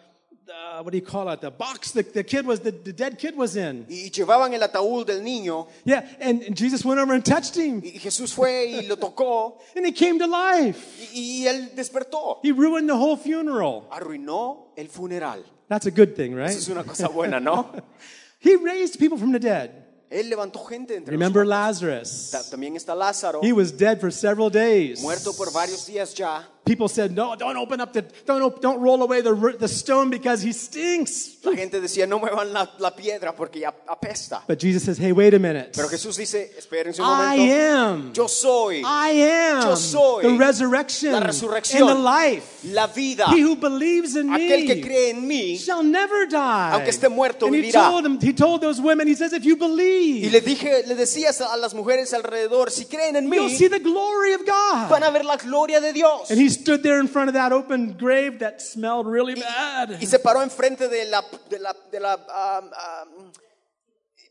the 0.47 0.83
what 0.83 0.91
do 0.93 0.99
you 0.99 1.05
call 1.05 1.29
it? 1.31 1.41
The 1.41 1.51
box 1.51 1.93
the, 1.93 2.03
the 2.03 2.23
kid 2.25 2.47
was, 2.47 2.61
the, 2.61 2.71
the 2.71 2.93
dead 2.93 3.19
kid 3.19 3.37
was 3.37 3.57
in. 3.57 3.87
Y 3.89 4.11
llevaban 4.11 4.53
el 4.55 4.61
ataúd 4.61 5.07
del 5.07 5.21
niño 5.23 5.67
Yeah, 5.85 6.05
and, 6.21 6.55
Jesus 6.57 6.85
went 6.85 7.01
over 7.01 7.15
and 7.15 7.25
touched 7.25 7.57
him, 7.57 7.81
y 7.83 7.99
Jesús 7.99 8.33
fue 8.35 8.67
y 8.67 8.87
lo 8.87 8.97
tocó 8.97 9.59
and 9.77 9.87
he 9.87 9.93
came 9.93 10.19
to 10.19 10.27
life. 10.27 11.11
y, 11.15 11.45
y 11.45 11.47
él 11.49 11.75
despertó. 11.75 12.41
He 12.43 12.53
ruined 12.53 12.89
the 12.89 12.97
whole 12.97 13.17
funeral. 13.17 13.89
Arruinó 13.91 14.69
el 14.77 14.89
funeral. 14.89 15.43
That's 15.69 15.87
a 15.87 15.91
good 15.91 16.15
thing, 16.15 16.35
right? 16.35 16.51
Eso 16.51 16.59
es 16.59 16.69
una 16.69 16.85
cosa 16.85 17.09
buena, 17.09 17.41
¿no? 17.41 17.71
He 18.41 18.57
raised 18.57 18.99
people 18.99 19.17
from 19.17 19.33
the 19.33 19.39
dead. 19.41 19.71
Él 20.11 20.29
levantó 20.29 20.63
gente 20.69 20.95
entre 20.95 21.11
Remember. 21.13 21.45
Lazarus? 21.47 22.31
Ta- 22.31 22.43
También 22.51 22.77
está 22.77 22.95
Lázaro, 22.95 23.41
He 23.43 23.53
was 23.53 23.73
dead 23.73 23.99
for 24.01 24.13
several 24.13 24.51
days. 24.51 25.01
muerto 25.01 25.33
por 25.33 25.51
varios 25.51 25.87
días 25.87 26.15
ya. 26.15 26.47
People 26.65 26.89
said, 26.89 27.11
"No, 27.15 27.37
don't 27.37 27.59
open 27.59 27.81
up 27.83 27.93
the 27.93 28.03
don't 28.27 28.41
op- 28.43 28.63
don't 28.63 28.81
roll 28.81 29.03
away 29.03 29.21
the 29.21 29.35
the 29.59 29.69
stone 29.69 30.09
because 30.09 30.43
he 30.43 30.53
stinks." 30.53 31.37
La 31.45 31.55
gente 31.55 31.79
decía, 31.79 32.07
no 32.09 32.19
muevan 32.19 32.55
la, 32.55 32.71
la 32.79 32.97
piedra 32.97 33.35
porque 33.37 33.61
ya 33.61 33.75
apesta. 33.87 34.43
But 34.49 34.59
Jesus 34.63 34.83
says, 34.83 34.97
"Hey, 34.99 35.13
wait 35.13 35.35
a 35.35 35.39
minute. 35.39 35.73
Pero 35.77 35.89
Jesús 35.91 36.17
dice, 36.17 36.53
espérense 36.57 37.03
un 37.03 37.07
momento. 37.09 37.43
I 37.43 37.51
am. 37.53 38.13
Yo 38.15 38.27
soy 38.29 38.79
I 38.83 39.11
am 39.11 39.63
Yo 39.63 39.77
soy 39.77 40.23
the 40.23 40.39
resurrection 40.39 41.13
la 41.13 41.21
resurrección. 41.21 41.83
and 41.87 41.99
the 41.99 42.03
life. 42.03 42.61
la 42.73 42.87
vida. 42.87 43.27
He 43.29 43.43
who 43.43 43.57
believes 43.57 44.17
in 44.17 44.31
Aquel 44.31 44.67
que 44.67 44.77
me 44.77 44.81
cree 44.81 45.11
en 45.11 45.29
mí. 45.29 45.59
shall 45.59 45.83
never 45.85 46.27
die." 46.27 46.71
Aunque 46.73 46.89
esté 46.91 47.11
muerto, 47.11 47.45
and 47.45 47.57
he 47.57 47.61
vivirá. 47.61 47.91
told 47.91 48.05
them, 48.05 48.19
he 48.23 48.33
told 48.33 48.63
those 48.63 48.81
women, 48.81 49.07
he 49.07 49.15
says, 49.15 49.35
"If 49.35 49.45
you 49.45 49.57
Y 49.57 49.59
believe, 49.59 50.33
le 50.33 50.41
dije, 50.41 50.85
le 50.87 50.95
decías 50.95 51.43
a 51.43 51.59
las 51.59 51.75
mujeres 51.75 52.15
alrededor, 52.15 52.71
si 52.71 52.87
creen 52.87 53.17
en 53.17 53.31
you'll 53.31 53.51
see 53.51 53.69
the 53.69 53.81
glory 53.81 54.33
of 54.33 54.47
God." 54.47 54.89
van 54.89 55.03
a 55.03 55.11
ver 55.11 55.27
la 55.27 55.37
gloria 55.37 55.79
de 55.79 55.93
Dios. 55.93 56.31
And 56.31 56.41
he 56.41 56.54
stood 56.55 56.83
there 56.83 56.99
in 57.01 57.09
front 57.09 57.29
of 57.29 57.35
that 57.35 57.53
open 57.53 57.97
grave 57.99 58.39
that 58.39 58.61
smelled 58.61 59.07
really 59.07 59.35
bad. 59.35 59.99
Y 60.01 60.07
se 60.07 60.19
paró 60.19 60.43
enfrente 60.43 60.89
de 60.89 61.05
la, 61.07 61.23
de 61.51 61.59
la, 61.59 61.75
de 61.93 62.01
la 62.01 62.15
um, 62.17 62.67
um, 62.67 63.33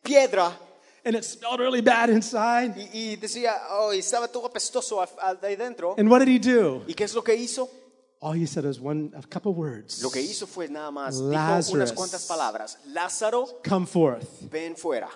piedra 0.04 0.52
And 1.06 1.16
it 1.18 1.26
smelled 1.26 1.60
really 1.60 1.82
bad 1.82 2.10
inside. 2.10 2.76
y, 2.78 2.90
y 3.12 3.16
decía, 3.18 3.54
oh, 3.72 3.92
estaba 3.92 4.30
todo 4.30 4.46
apestoso 4.48 5.02
a- 5.02 5.10
a- 5.22 5.36
de 5.36 5.48
ahí 5.48 5.56
dentro. 5.58 5.96
And 5.98 6.10
what 6.10 6.20
did 6.20 6.30
he 6.30 6.40
do? 6.40 6.82
¿Y 6.88 6.94
qué 6.94 7.04
es 7.04 7.14
lo 7.14 7.22
que 7.22 7.36
hizo? 7.36 7.70
All 8.22 8.32
he 8.34 8.46
said 8.48 8.64
was 8.64 8.80
one, 8.80 9.12
a 9.14 9.22
couple 9.28 9.52
words. 9.52 10.02
Lo 10.02 10.10
que 10.10 10.22
hizo 10.22 10.48
fue 10.48 10.70
nada 10.70 10.92
más, 10.92 11.16
dijo 11.20 11.74
unas 11.74 11.92
cuantas 11.92 12.26
palabras. 12.26 12.78
Lázaro, 12.94 13.46
Come 13.68 13.86
forth. 13.86 14.26
ven 14.50 14.78
fuera. 14.78 15.10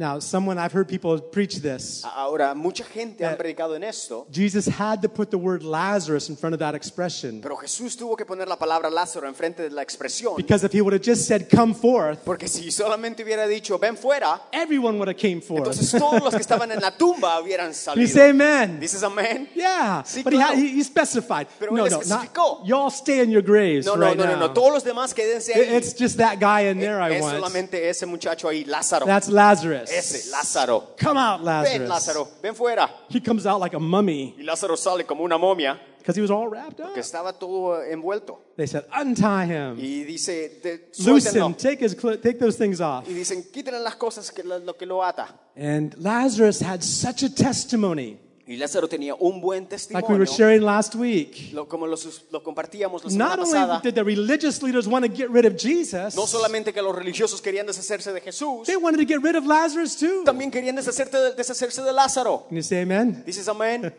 Now, 0.00 0.18
someone 0.18 0.56
I've 0.58 0.72
heard 0.72 0.88
people 0.88 1.20
preach 1.20 1.60
this. 1.60 2.02
Ahora, 2.16 2.54
mucha 2.54 2.84
gente 2.84 3.22
ha 3.22 3.32
Eh. 3.32 3.36
predicado 3.36 3.76
en 3.76 3.84
esto, 3.84 4.26
Jesus 4.32 4.66
had 4.66 5.02
to 5.02 5.10
put 5.10 5.28
the 5.30 5.36
word 5.36 5.62
Lazarus 5.62 6.30
in 6.30 6.36
front 6.38 6.54
of 6.54 6.58
that 6.60 6.74
expression 6.74 7.42
pero 7.42 7.54
Jesús 7.58 7.98
tuvo 7.98 8.16
que 8.16 8.24
poner 8.24 8.48
la 8.48 8.56
palabra 8.56 8.88
Lázaro 8.88 9.28
enfrente 9.28 9.62
de 9.64 9.68
la 9.68 9.82
expresión, 9.82 10.36
because 10.38 10.64
if 10.64 10.72
he 10.72 10.80
would 10.80 10.94
have 10.94 11.02
just 11.04 11.26
said 11.26 11.50
come 11.54 11.74
forth, 11.74 12.20
porque 12.24 12.48
si 12.48 12.70
solamente 12.70 13.22
hubiera 13.22 13.46
dicho 13.46 13.78
ven 13.78 13.94
fuera, 13.94 14.40
everyone 14.54 14.96
would 14.96 15.08
have 15.08 15.18
came 15.18 15.42
forth. 15.42 15.66
entonces 15.66 15.90
todos 15.90 16.22
los 16.22 16.34
que 16.34 16.40
estaban 16.40 16.72
en 16.72 16.80
la 16.80 16.92
tumba 16.96 17.38
hubieran 17.38 17.72
You 17.94 18.06
say 18.06 18.30
amen. 18.30 18.80
¿Dices 18.80 19.02
amén? 19.02 19.50
Yeah, 19.54 20.02
Sí, 20.06 20.22
but 20.22 20.32
he, 20.32 20.38
had, 20.38 20.54
claro. 20.54 20.62
he, 20.62 20.78
he 20.78 20.82
specified. 20.82 21.46
Pero 21.58 21.72
no, 21.76 21.84
él 21.84 21.90
no, 21.90 22.00
not, 22.08 22.66
y'all 22.66 22.90
stay 22.90 23.20
in 23.22 23.30
your 23.30 23.42
graves 23.42 23.84
No, 23.84 23.96
no, 23.96 24.06
right 24.06 24.16
no, 24.16 24.24
no, 24.24 24.30
now. 24.32 24.46
no, 24.46 24.52
todos 24.54 24.72
los 24.72 24.82
demás 24.82 25.12
quédense 25.12 25.52
ahí. 25.52 25.76
It's 25.76 25.92
just 25.92 26.16
that 26.16 26.38
guy 26.40 26.70
in 26.70 26.78
there 26.80 27.02
I 27.02 27.16
Es 27.16 27.20
want. 27.22 27.36
solamente 27.36 27.86
ese 27.90 28.06
muchacho 28.06 28.48
ahí, 28.48 28.64
Lázaro. 28.64 29.04
That's 29.04 29.28
Lazarus. 29.28 29.89
Ese, 29.90 30.30
Lázaro. 30.30 30.96
Come 30.98 31.18
out, 31.18 31.40
Ven, 31.40 31.44
Lazarus. 31.46 31.88
Lázaro, 31.88 32.28
ven 32.42 32.54
fuera. 32.54 32.88
He 33.08 33.20
comes 33.20 33.46
out 33.46 33.60
like 33.60 33.74
a 33.76 33.80
mummy 33.80 34.34
Y 34.38 34.42
Lázaro 34.44 34.76
sale 34.76 35.04
como 35.04 35.24
una 35.24 35.36
momia 35.38 35.78
because 35.98 36.16
he 36.16 36.22
was 36.22 36.30
all 36.30 36.48
wrapped 36.48 36.80
up. 36.80 36.94
que 36.94 37.00
estaba 37.02 37.32
todo 37.38 37.82
envuelto. 37.82 38.38
They 38.56 38.66
said, 38.66 38.84
untie 38.96 39.44
him, 39.46 39.76
Y 39.78 40.04
dice, 40.04 40.60
de- 40.62 40.80
loose 41.04 41.34
him, 41.34 41.54
take 41.54 41.80
his 41.80 41.94
take 41.94 42.38
those 42.38 42.56
things 42.56 42.80
off. 42.80 43.06
Y 43.08 43.12
dicen, 43.12 43.42
quítenle 43.52 43.80
las 43.80 43.96
cosas 43.96 44.30
que 44.30 44.42
lo, 44.42 44.58
lo 44.58 44.74
que 44.76 44.86
lo 44.86 45.02
ata. 45.02 45.28
And 45.56 45.94
Lazarus 45.98 46.60
had 46.62 46.82
such 46.82 47.22
a 47.22 47.28
testimony, 47.34 48.18
Y 48.50 48.56
Lázaro 48.56 48.88
tenía 48.88 49.14
un 49.14 49.40
buen 49.40 49.68
like 49.90 50.08
we 50.08 50.18
were 50.18 50.26
sharing 50.26 50.60
last 50.62 50.96
week. 50.96 51.52
Lo- 51.52 51.68
como 51.68 51.86
lo, 51.86 51.96
lo 52.32 52.42
compartíamos 52.42 53.04
la 53.04 53.10
semana 53.10 53.36
Not 53.36 53.38
only 53.46 53.52
pasada. 53.60 53.80
did 53.80 53.94
the 53.94 54.02
religious 54.02 54.60
leaders 54.60 54.88
want 54.88 55.06
to 55.06 55.08
get 55.08 55.30
rid 55.30 55.44
of 55.46 55.54
Jesus, 55.56 56.16
No 56.16 56.26
solamente 56.26 56.72
que 56.72 56.82
los 56.82 56.92
religiosos 56.92 57.40
querían 57.40 57.64
deshacerse 57.68 58.12
de 58.12 58.20
Jesús, 58.20 58.66
they 58.66 58.74
wanted 58.74 58.98
to 58.98 59.06
get 59.06 59.22
rid 59.22 59.36
of 59.36 59.46
Lazarus 59.46 59.94
too. 59.96 60.24
también 60.24 60.50
querían 60.50 60.74
deshacerse 60.74 61.16
de, 61.16 61.34
deshacerse 61.34 61.80
de 61.80 61.92
Lázaro. 61.92 62.46
Can 62.48 62.56
you 62.56 62.62
say 62.64 62.82
amen? 62.82 63.22
¿Dices 63.24 63.46
amén? 63.46 63.94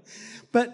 But 0.52 0.70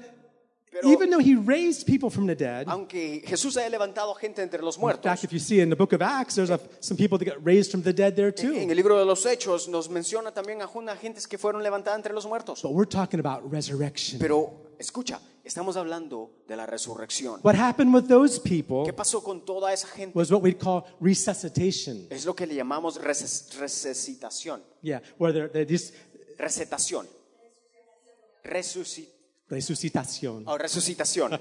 Pero 0.73 0.89
even 0.91 1.11
though 1.11 1.21
he 1.23 1.35
raised 1.37 1.87
people 1.87 2.09
from 2.11 2.27
the 2.27 2.35
dead, 2.35 2.65
aunque 2.67 3.23
Jesús 3.27 3.59
haya 3.59 3.69
levantado 3.69 4.15
gente 4.15 4.41
entre 4.41 4.63
los 4.63 4.77
in 4.77 4.83
fact, 4.83 5.05
muertos, 5.05 5.25
if 5.25 5.31
you 5.31 5.39
see 5.39 5.61
in 5.61 5.69
the 5.69 5.77
book 5.77 5.93
of 5.93 6.01
Acts, 6.01 6.35
there's 6.37 6.49
a, 6.51 6.59
some 6.81 6.97
people 6.97 7.19
that 7.19 7.27
got 7.27 7.37
raised 7.45 7.71
from 7.71 7.83
the 7.83 7.93
dead 7.93 8.15
there 8.17 8.29
en 8.29 8.35
too. 8.35 8.55
el 8.71 8.75
libro 8.75 8.99
de 8.99 9.05
los 9.05 9.27
Hechos 9.27 9.69
nos 9.69 9.91
menciona 9.91 10.33
también 10.33 10.63
a 10.63 10.71
una 10.75 10.97
gentes 10.97 11.29
que 11.29 11.37
fueron 11.37 11.63
levantadas 11.63 11.99
entre 11.99 12.15
los 12.15 12.25
muertos. 12.25 12.63
But 12.63 12.73
we're 12.73 12.89
talking 12.89 13.21
about 13.21 13.43
resurrection. 13.53 14.19
Pero 14.19 14.73
escucha, 14.79 15.21
estamos 15.45 15.77
hablando 15.77 16.31
de 16.49 16.57
la 16.57 16.65
resurrección. 16.65 17.41
What 17.43 17.55
happened 17.55 17.95
with 17.95 18.09
those 18.09 18.41
people 18.41 18.85
¿Qué 18.87 18.95
pasó 18.95 19.23
con 19.23 19.45
toda 19.45 19.75
esa 19.75 19.89
gente? 19.89 20.19
was 20.19 20.33
what 20.33 20.41
we'd 20.43 20.59
call 20.59 20.85
resuscitation. 21.01 22.07
Es 22.09 22.25
lo 22.25 22.35
que 22.35 22.47
le 22.47 22.55
llamamos 22.55 22.99
reses- 22.99 23.53
resucitación. 23.59 24.63
Yeah, 24.81 25.03
where 25.19 25.35
they're, 25.35 25.49
they're 25.51 25.67
just 25.71 25.93
Recetación. 26.39 27.07
Resuci- 28.45 29.09
resuscitación, 29.53 30.45
oh, 30.47 30.57
resucitación. 30.59 31.39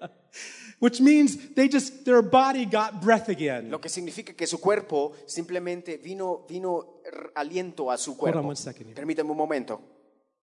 which 0.78 1.00
means 1.00 1.36
they 1.54 1.68
just 1.68 2.04
their 2.04 2.22
body 2.22 2.66
got 2.66 3.00
breath 3.00 3.28
again. 3.28 3.70
Lo 3.70 3.80
que 3.80 3.88
significa 3.88 4.34
que 4.34 4.46
su 4.46 4.58
cuerpo 4.58 5.12
simplemente 5.26 5.96
vino, 5.96 6.44
vino 6.48 7.00
aliento 7.34 7.90
a 7.90 7.96
su 7.96 8.12
on 8.12 8.16
cuerpo. 8.16 8.40
one 8.40 8.56
second 8.56 8.86
here. 8.88 8.94
Permítame 8.94 9.30
un 9.30 9.36
momento. 9.36 9.80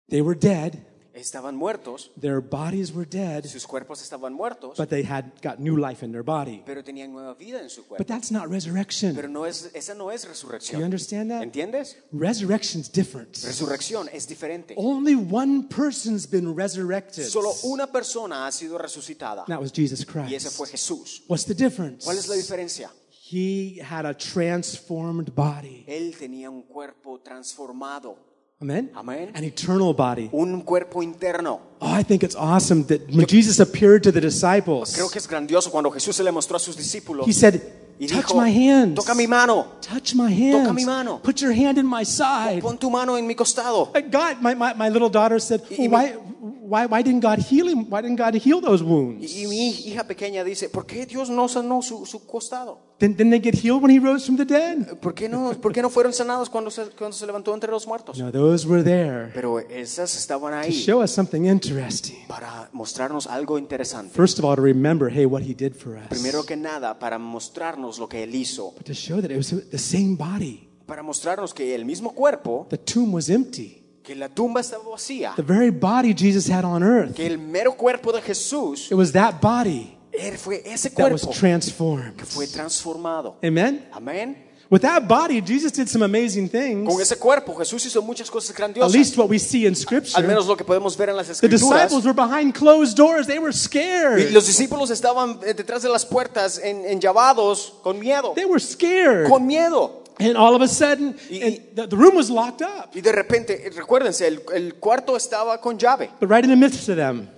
They 0.10 0.22
were 0.22 0.38
dead. 0.38 0.97
Estaban 1.18 1.56
muertos, 1.56 2.12
Their 2.20 2.40
bodies 2.42 2.94
were 2.94 3.06
dead, 3.10 3.44
sus 3.46 3.66
cuerpos 3.66 4.02
estaban 4.02 4.34
muertos, 4.34 4.78
but 4.78 4.88
they 4.90 5.04
had 5.04 5.26
got 5.42 5.60
new 5.60 5.76
life 5.78 6.04
in 6.06 6.12
their 6.12 6.24
body. 6.24 6.62
pero 6.66 6.84
tenían 6.84 7.12
nueva 7.12 7.34
vida 7.34 7.60
en 7.62 7.70
su 7.70 7.82
But 7.82 7.88
cuerpo. 7.90 8.04
that's 8.06 8.32
not 8.32 8.48
resurrection. 8.50 9.16
Pero 9.16 9.28
no 9.28 9.46
es, 9.46 9.72
esa 9.74 9.94
no 9.96 10.12
es 10.12 10.22
Do 10.22 10.28
you 10.28 10.34
resurrección. 10.34 10.84
understand 10.84 11.32
that? 11.32 11.42
¿Entiendes? 11.42 11.98
Resurrection's 12.12 12.92
different. 12.92 13.36
Resurrección 13.44 14.10
es 14.14 14.28
diferente. 14.28 14.76
Only 14.78 15.16
one 15.16 15.64
person's 15.70 16.30
been 16.30 16.56
resurrected. 16.56 17.26
Solo 17.26 17.52
una 17.64 17.88
persona 17.88 18.46
ha 18.46 18.52
sido 18.52 18.78
resucitada 18.78 19.44
That 19.48 19.60
was 19.60 19.72
Jesus 19.74 20.06
y 20.30 20.36
ese 20.36 20.50
fue 20.52 20.68
Christ. 20.68 20.72
Jesús. 20.72 21.24
What's 21.28 21.46
the 21.46 21.56
difference? 21.56 22.06
¿Cuál 22.06 22.18
es 22.20 22.28
la 22.28 22.36
diferencia? 22.36 22.92
He 23.30 23.82
had 23.82 24.06
a 24.06 24.14
transformed 24.14 25.34
body. 25.36 25.84
Él 25.88 26.16
tenía 26.18 26.50
un 26.50 26.62
cuerpo 26.64 27.20
transformado, 27.20 28.18
Amen? 28.60 28.90
Amén. 28.96 29.32
An 29.36 29.44
eternal 29.44 29.94
body. 29.94 30.30
un 30.32 30.62
cuerpo 30.62 31.04
interno. 31.04 31.60
Oh, 31.80 31.94
I 31.94 32.04
think 32.04 32.24
it's 32.24 32.36
awesome 32.36 32.84
that 32.88 33.02
when 33.14 33.28
Jesus 33.28 33.60
appeared 33.60 34.02
to 34.04 34.12
the 34.12 34.20
disciples, 34.20 34.96
Creo 34.96 35.10
que 35.12 35.20
es 35.20 35.28
grandioso 35.28 35.70
cuando 35.70 35.92
Jesús 35.92 36.16
se 36.16 36.24
le 36.24 36.32
mostró 36.32 36.56
a 36.56 36.60
sus 36.60 36.76
discípulos 36.76 37.28
he 37.28 37.34
said, 37.34 37.62
y 38.00 38.08
Touch 38.08 38.26
dijo, 38.26 38.36
my 38.42 38.50
hands. 38.50 38.96
toca 38.96 39.14
mi 39.14 39.28
mano, 39.28 39.74
Touch 39.82 40.16
my 40.16 40.32
hands. 40.34 40.64
Toca 40.64 40.74
mi 40.74 40.86
mano. 40.86 41.20
Put 41.22 41.40
your 41.40 41.54
hand 41.54 41.78
in 41.78 41.86
my 41.86 42.04
side. 42.04 42.60
pon 42.62 42.80
tu 42.80 42.90
mano 42.90 43.16
en 43.16 43.28
mi 43.28 43.36
costado. 43.36 43.92
Uh, 43.96 44.02
God, 44.10 44.42
my, 44.42 44.56
my, 44.56 44.74
my 44.74 44.90
little 44.90 45.10
daughter 45.10 45.40
said, 45.40 45.62
Y- 45.70 45.88
"Well, 45.88 45.90
why, 45.90 46.16
why, 46.42 46.86
why 46.88 47.02
didn't 47.04 47.22
God 47.22 47.38
heal 47.38 47.68
him? 47.68 47.88
Why 47.92 48.02
didn't 48.02 48.18
God 48.18 48.34
heal 48.34 48.60
those 48.60 48.82
wounds? 48.84 49.24
Y, 49.36 49.44
y 49.44 49.48
mi 49.48 49.70
hija 49.70 50.06
pequeña 50.08 50.44
dice, 50.44 50.68
¿por 50.70 50.88
qué 50.88 51.06
Dios 51.06 51.30
no 51.30 51.48
sanó 51.48 51.84
su, 51.84 52.08
su 52.08 52.26
costado? 52.26 52.87
Didn't, 53.00 53.18
didn't 53.18 53.30
they 53.30 53.40
get 53.40 53.54
healed 53.54 53.84
when 53.84 53.92
he 53.92 54.00
rose 54.00 54.26
from 54.26 54.38
the 54.38 54.46
dead? 54.46 54.98
¿Por 55.00 55.14
qué 55.14 55.30
no, 55.30 55.52
por 55.62 55.72
qué 55.72 55.84
no 55.84 55.90
fueron 55.90 56.14
sanados 56.14 56.50
cuando 56.50 56.72
se, 56.72 56.86
cuando 56.98 57.16
se 57.16 57.28
levantó 57.28 57.54
entre 57.54 57.70
los 57.70 57.86
muertos? 57.86 58.18
No, 58.18 58.32
those 58.32 58.68
were 58.68 58.84
there 58.84 59.32
Pero 59.36 59.60
esas 59.60 60.16
estaban 60.18 60.52
to 60.54 60.58
ahí 60.68 60.72
show 60.72 61.04
us 61.04 61.12
something 61.12 61.46
interesting. 61.46 62.18
para 62.28 62.70
mostrarnos 62.74 63.28
algo 63.28 63.60
interesante. 63.60 64.12
First 64.16 64.40
of 64.40 64.46
all, 64.46 64.56
to 64.56 64.62
remember, 64.64 65.10
hey, 65.12 65.26
what 65.28 65.44
he 65.44 65.54
did 65.54 65.74
for 65.76 65.96
us. 65.96 66.08
Primero 66.10 66.44
que 66.44 66.56
nada, 66.56 66.98
para 66.98 67.20
mostrarnos 67.20 68.00
lo 68.00 68.08
que 68.10 68.24
Él 68.24 68.34
hizo, 68.34 68.74
But 68.76 68.86
to 68.88 68.94
show 68.96 69.22
that 69.22 69.30
it 69.30 69.38
was 69.38 69.50
the 69.70 69.78
same 69.78 70.16
body. 70.16 70.68
para 70.88 71.04
mostrarnos 71.04 71.54
que 71.54 71.76
el 71.76 71.86
mismo 71.86 72.16
cuerpo, 72.16 72.66
The 72.70 72.80
tomb 72.80 73.14
was 73.14 73.30
empty. 73.30 73.84
que 74.02 74.16
la 74.16 74.30
tumba 74.30 74.62
estaba 74.62 74.90
vacía, 74.90 75.34
The 75.36 75.44
very 75.44 75.70
body 75.70 76.16
Jesus 76.18 76.50
had 76.50 76.64
on 76.66 76.82
earth, 76.82 77.14
que 77.14 77.28
el 77.28 77.38
mero 77.38 77.76
cuerpo 77.76 78.12
de 78.12 78.22
Jesús 78.22 78.90
it 78.90 78.96
was 78.96 79.12
that 79.12 79.40
body 79.42 79.97
él 80.18 80.38
fue 80.38 80.62
ese 80.66 80.90
that 80.92 81.12
was 81.12 81.22
cuerpo 81.24 81.40
transformed. 81.40 82.16
que 82.18 82.26
fue 82.26 82.48
transformado. 82.48 83.36
Amen? 83.44 83.88
Amén. 83.92 84.44
With 84.70 84.82
that 84.82 85.08
body, 85.08 85.42
Jesus 85.42 85.72
did 85.72 85.88
some 85.88 86.04
amazing 86.04 86.50
things. 86.50 86.86
Con 86.92 87.02
ese 87.02 87.16
cuerpo 87.18 87.56
Jesús 87.56 87.86
hizo 87.86 88.02
muchas 88.02 88.30
cosas 88.30 88.50
At 88.52 88.58
grandiosas. 88.58 88.92
least 88.94 89.18
what 89.18 89.30
we 89.30 89.40
see 89.40 89.62
in 89.66 89.70
Al 89.70 89.76
Scripture. 89.78 90.28
menos 90.28 90.46
lo 90.46 90.58
que 90.58 90.66
podemos 90.66 90.98
ver 90.98 91.08
en 91.10 91.16
las 91.16 91.28
The 91.28 91.32
escrituras. 91.34 91.84
disciples 91.90 92.04
were 92.04 92.14
behind 92.14 92.54
closed 92.54 92.98
doors. 92.98 93.28
They 93.28 93.40
were 93.40 93.52
Y 93.52 93.54
scared. 93.58 94.32
los 94.34 94.46
discípulos 94.46 94.90
estaban 94.90 95.40
eh, 95.46 95.54
detrás 95.54 95.84
de 95.84 95.90
las 95.90 96.06
puertas 96.06 96.60
en, 96.62 96.84
enllavados 96.84 97.76
con 97.82 97.98
miedo. 97.98 98.34
They 98.36 98.44
were 98.44 98.60
scared. 98.60 99.30
Con 99.30 99.48
miedo. 99.48 100.04
And 100.20 100.36
all 100.36 100.54
of 100.56 100.62
a 100.62 100.68
sudden, 100.68 101.16
Y- 101.30 101.42
and 101.44 101.60
the, 101.76 101.88
the 101.88 101.96
room 101.96 102.16
was 102.18 102.30
locked 102.30 102.62
up. 102.62 102.90
Y 102.94 103.00
de 103.00 103.14
repente, 103.14 103.68
eh, 103.68 103.70
recuérdense, 103.70 104.28
el, 104.28 104.42
el 104.54 104.76
cuarto 104.76 105.16
estaba 105.16 105.62
con 105.62 105.78
llave. 105.78 106.10
But 106.20 106.30
right 106.30 106.44
in 106.44 106.50
the 106.50 106.58
midst 106.58 106.90
of 106.90 106.98
them, 106.98 107.30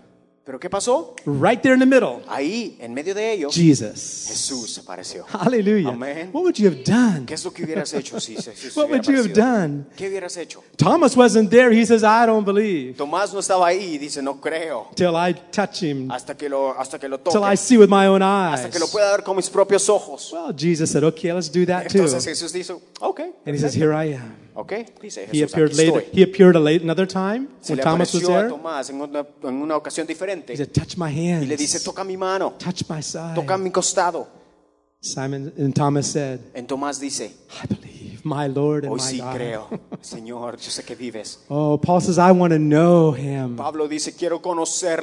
¿Pero 0.50 0.60
qué 0.60 0.68
pasó? 0.68 1.14
right 1.28 1.62
there 1.62 1.76
in 1.76 1.80
the 1.80 1.86
middle, 1.86 2.24
Ahí, 2.28 2.76
en 2.82 2.92
medio 2.92 3.14
de 3.14 3.34
ellos, 3.34 3.54
Jesus. 3.54 4.26
Jesús 4.30 4.80
apareció. 4.80 5.24
Hallelujah. 5.28 5.90
Amen. 5.90 6.32
What 6.34 6.42
would 6.42 6.56
you 6.58 6.66
have 6.68 6.84
done? 6.84 7.28
¿Qué 7.28 7.36
es 7.36 7.46
lo 7.46 7.54
que 7.54 7.64
hubieras 7.64 7.94
hecho 7.94 8.20
si 8.20 8.36
si 8.36 8.50
What 8.76 8.90
would 8.90 9.04
you 9.04 9.16
have 9.20 9.32
done? 9.32 9.86
¿Qué 9.96 10.10
hubieras 10.10 10.36
hecho? 10.38 10.64
Thomas 10.76 11.16
wasn't 11.16 11.52
there. 11.52 11.72
He 11.72 11.86
says, 11.86 12.02
I 12.02 12.26
don't 12.26 12.44
believe 12.44 12.96
Tomás 12.98 13.32
no 13.32 13.42
estaba 13.42 13.68
ahí 13.68 13.94
y 13.94 13.98
dice, 14.00 14.24
no 14.24 14.42
creo. 14.42 14.88
till 14.96 15.16
I 15.16 15.36
touch 15.52 15.84
him, 15.84 16.10
Hasta 16.10 16.36
que 16.36 16.50
lo, 16.50 16.72
hasta 16.72 16.98
que 16.98 17.08
lo 17.08 17.20
toque. 17.20 17.38
till 17.38 17.44
I 17.44 17.56
see 17.56 17.78
with 17.78 17.90
my 17.90 18.08
own 18.08 18.24
eyes. 18.24 18.62
Hasta 18.62 18.72
que 18.72 18.80
lo 18.80 18.88
pueda 18.88 19.12
ver 19.12 19.24
con 19.24 19.36
mis 19.36 19.52
propios 19.52 19.88
ojos. 19.88 20.34
Well, 20.34 20.52
Jesus 20.58 20.90
said, 20.90 21.04
okay, 21.04 21.32
let's 21.32 21.52
do 21.52 21.64
that 21.68 21.90
too. 21.90 22.00
Entonces 22.00 22.26
Jesús 22.26 22.52
dijo, 22.54 22.82
ok. 23.02 23.20
And 23.46 23.54
he 23.54 23.60
says, 23.60 23.76
here 23.76 23.94
I 23.94 24.16
am. 24.16 24.36
Ok, 24.62 24.74
dice 25.02 25.24
eh, 25.24 25.30
He 25.32 25.44
appeared 25.44 25.72
aquí 25.72 25.78
later. 25.86 26.02
estoy. 26.04 26.20
He 26.20 26.24
appeared 26.24 26.56
late, 26.58 26.84
another 26.84 27.08
time 27.08 27.48
Se 27.62 27.72
when 27.74 27.78
le 27.78 27.84
Thomas 27.84 28.14
was 28.14 28.24
apareció 28.24 28.36
a 28.36 28.40
there. 28.40 28.50
Tomás 28.50 28.90
en 28.90 29.02
una, 29.02 29.26
en 29.44 29.54
una 29.62 29.78
ocasión 29.78 30.06
diferente 30.06 30.52
He 30.54 30.58
said, 30.58 30.74
touch 30.74 30.98
my 30.98 31.10
y 31.10 31.46
le 31.46 31.56
dice, 31.56 31.78
hands, 31.78 31.84
toca 31.86 32.04
mi 32.04 32.18
mano, 32.18 32.56
touch 32.60 32.84
my 32.90 33.02
side. 33.02 33.36
toca 33.36 33.58
mi 33.58 33.72
costado. 33.72 34.28
Simon 35.02 35.54
and 35.58 35.74
Thomas 35.74 36.08
said, 36.08 36.42
En 36.54 36.68
Tomás 36.68 37.00
dice, 37.00 37.32
I 37.64 37.68
believe, 37.68 37.99
my 38.24 38.48
Lord 38.48 38.86
and 38.86 38.92
hoy 38.94 38.98
my 38.98 39.04
sí 39.12 39.18
God. 39.20 39.36
creo, 39.36 39.68
Señor, 40.02 40.58
yo 40.58 40.70
sé 40.72 40.84
que 40.84 40.96
vives. 40.96 41.40
Oh, 41.50 41.80
Paul 41.82 42.02
says, 42.02 42.18
I 42.18 42.32
want 42.32 42.52
to 42.54 42.60
know 42.60 43.12
him 43.14 43.56
Pablo 43.56 43.88
dice, 43.88 44.14
quiero 44.16 44.42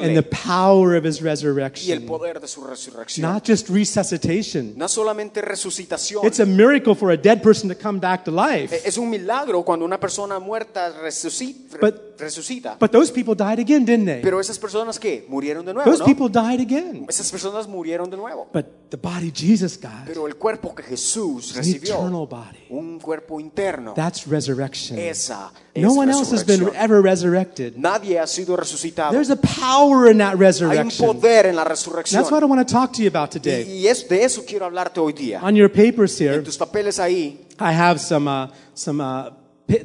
and 0.03 0.17
the 0.17 0.23
power 0.23 0.97
of 0.97 1.05
his 1.05 1.21
y 1.21 1.27
el 1.27 1.35
resurrection. 1.37 2.07
poder 2.07 2.41
de 2.41 2.49
su 2.49 2.63
resurrección. 2.63 3.23
Not 3.23 3.45
just 3.47 3.69
resuscitation. 3.69 4.75
No 4.77 4.89
solamente 4.89 5.41
resucitación. 5.43 6.25
It's 6.25 6.41
a 6.41 6.47
miracle 6.47 6.95
for 6.95 7.11
a 7.11 7.17
dead 7.17 7.43
person 7.43 7.69
to 7.69 7.75
come 7.75 7.99
back 7.99 8.25
to 8.25 8.31
life. 8.31 8.73
Es 8.85 8.97
un 8.99 9.11
milagro 9.11 9.63
cuando 9.65 9.85
una 9.85 9.99
persona 9.99 10.39
muerta 10.39 10.93
resuci- 11.03 11.69
re- 11.73 11.79
But- 11.81 12.03
resucita. 12.19 12.77
But 12.79 12.93
those 12.93 13.13
people 13.13 13.35
died 13.35 13.59
again, 13.59 13.85
didn't 13.85 14.07
they? 14.07 14.23
Pero 14.23 14.41
esas 14.41 14.59
personas 14.59 14.99
que 14.99 15.27
murieron 15.29 15.65
de 15.67 15.75
nuevo, 15.75 15.91
Those 15.91 16.01
¿no? 16.01 16.07
people 16.07 16.29
died 16.29 16.61
again. 16.61 17.05
Esas 17.09 17.31
personas 17.31 17.69
murieron 17.69 18.09
de 18.11 18.17
nuevo. 18.17 18.49
But 18.53 18.91
the 18.91 18.97
body 18.97 19.31
Jesus 19.35 19.77
got, 19.79 20.07
Pero 20.07 20.27
el 20.27 20.37
cuerpo 20.37 20.75
que 20.75 20.83
Jesús 20.83 21.51
an 21.53 21.59
recibió, 21.59 21.97
eternal 21.97 22.27
body. 22.27 22.67
un 22.71 22.99
cuerpo 23.07 23.39
interno, 23.39 23.95
That's 23.95 24.27
resurrection. 24.27 24.99
esa 24.99 25.53
No 25.77 25.93
one 25.93 26.11
else 26.11 26.35
has 26.35 26.45
been 26.45 26.75
ever 26.75 27.01
resurrected. 27.01 27.77
Nadie 27.77 28.19
ha 28.19 28.27
sido 28.27 28.57
resucitado. 28.57 29.13
There's 29.13 29.31
a 29.31 29.37
power 29.37 30.11
in 30.11 30.19
that 30.19 30.37
resurrection. 30.37 30.91
Hay 30.91 31.09
un 31.09 31.15
poder 31.15 31.47
en 31.47 31.55
la 31.55 31.63
resurrección. 31.63 32.21
That's 32.21 32.33
what 32.33 32.43
I 32.43 32.47
want 32.47 32.67
to 32.67 32.75
talk 32.75 32.93
to 32.95 33.03
you 33.03 33.09
about 33.09 33.31
today. 33.31 33.63
Y, 33.63 33.87
es, 33.87 34.09
de 34.09 34.25
eso 34.25 34.45
quiero 34.45 34.67
hablarte 34.67 34.99
hoy 34.99 35.13
día. 35.13 35.41
On 35.41 35.55
your 35.55 35.71
papers 35.71 36.21
here, 36.21 36.35
En 36.35 36.45
tus 36.45 36.59
papeles 36.59 36.99
ahí 36.99 37.47
I 37.61 37.73
have 37.73 38.01
some 38.01 38.29
uh, 38.29 38.49
some 38.75 39.01
uh, 39.01 39.31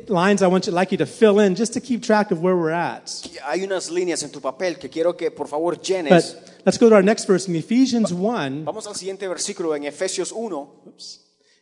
lines 0.07 0.41
I 0.41 0.47
want 0.47 0.65
you, 0.65 0.73
like 0.73 0.91
you 0.91 0.97
to 0.97 1.05
fill 1.05 1.39
in 1.39 1.55
just 1.55 1.73
to 1.73 1.79
keep 1.79 2.01
track 2.01 2.31
of 2.31 2.41
where 2.41 2.55
we're 2.55 2.71
at. 2.71 3.07
Hay 3.45 3.63
unas 3.63 3.91
líneas 3.91 4.23
en 4.23 4.31
tu 4.31 4.41
papel 4.41 4.79
que 4.79 4.89
quiero 4.89 5.15
que 5.15 5.29
por 5.29 5.47
favor 5.47 5.79
llenes. 5.79 6.09
But 6.09 6.63
let's 6.65 6.79
go 6.79 6.89
to 6.89 6.95
our 6.95 7.03
next 7.03 7.27
verse 7.27 7.47
in 7.47 7.55
Ephesians 7.55 8.11
1. 8.11 8.65
Vamos 8.65 8.87
al 8.87 8.95
siguiente 8.95 9.27
versículo 9.27 9.75
en 9.75 9.83
Efesios 9.83 10.31
1. 10.31 10.69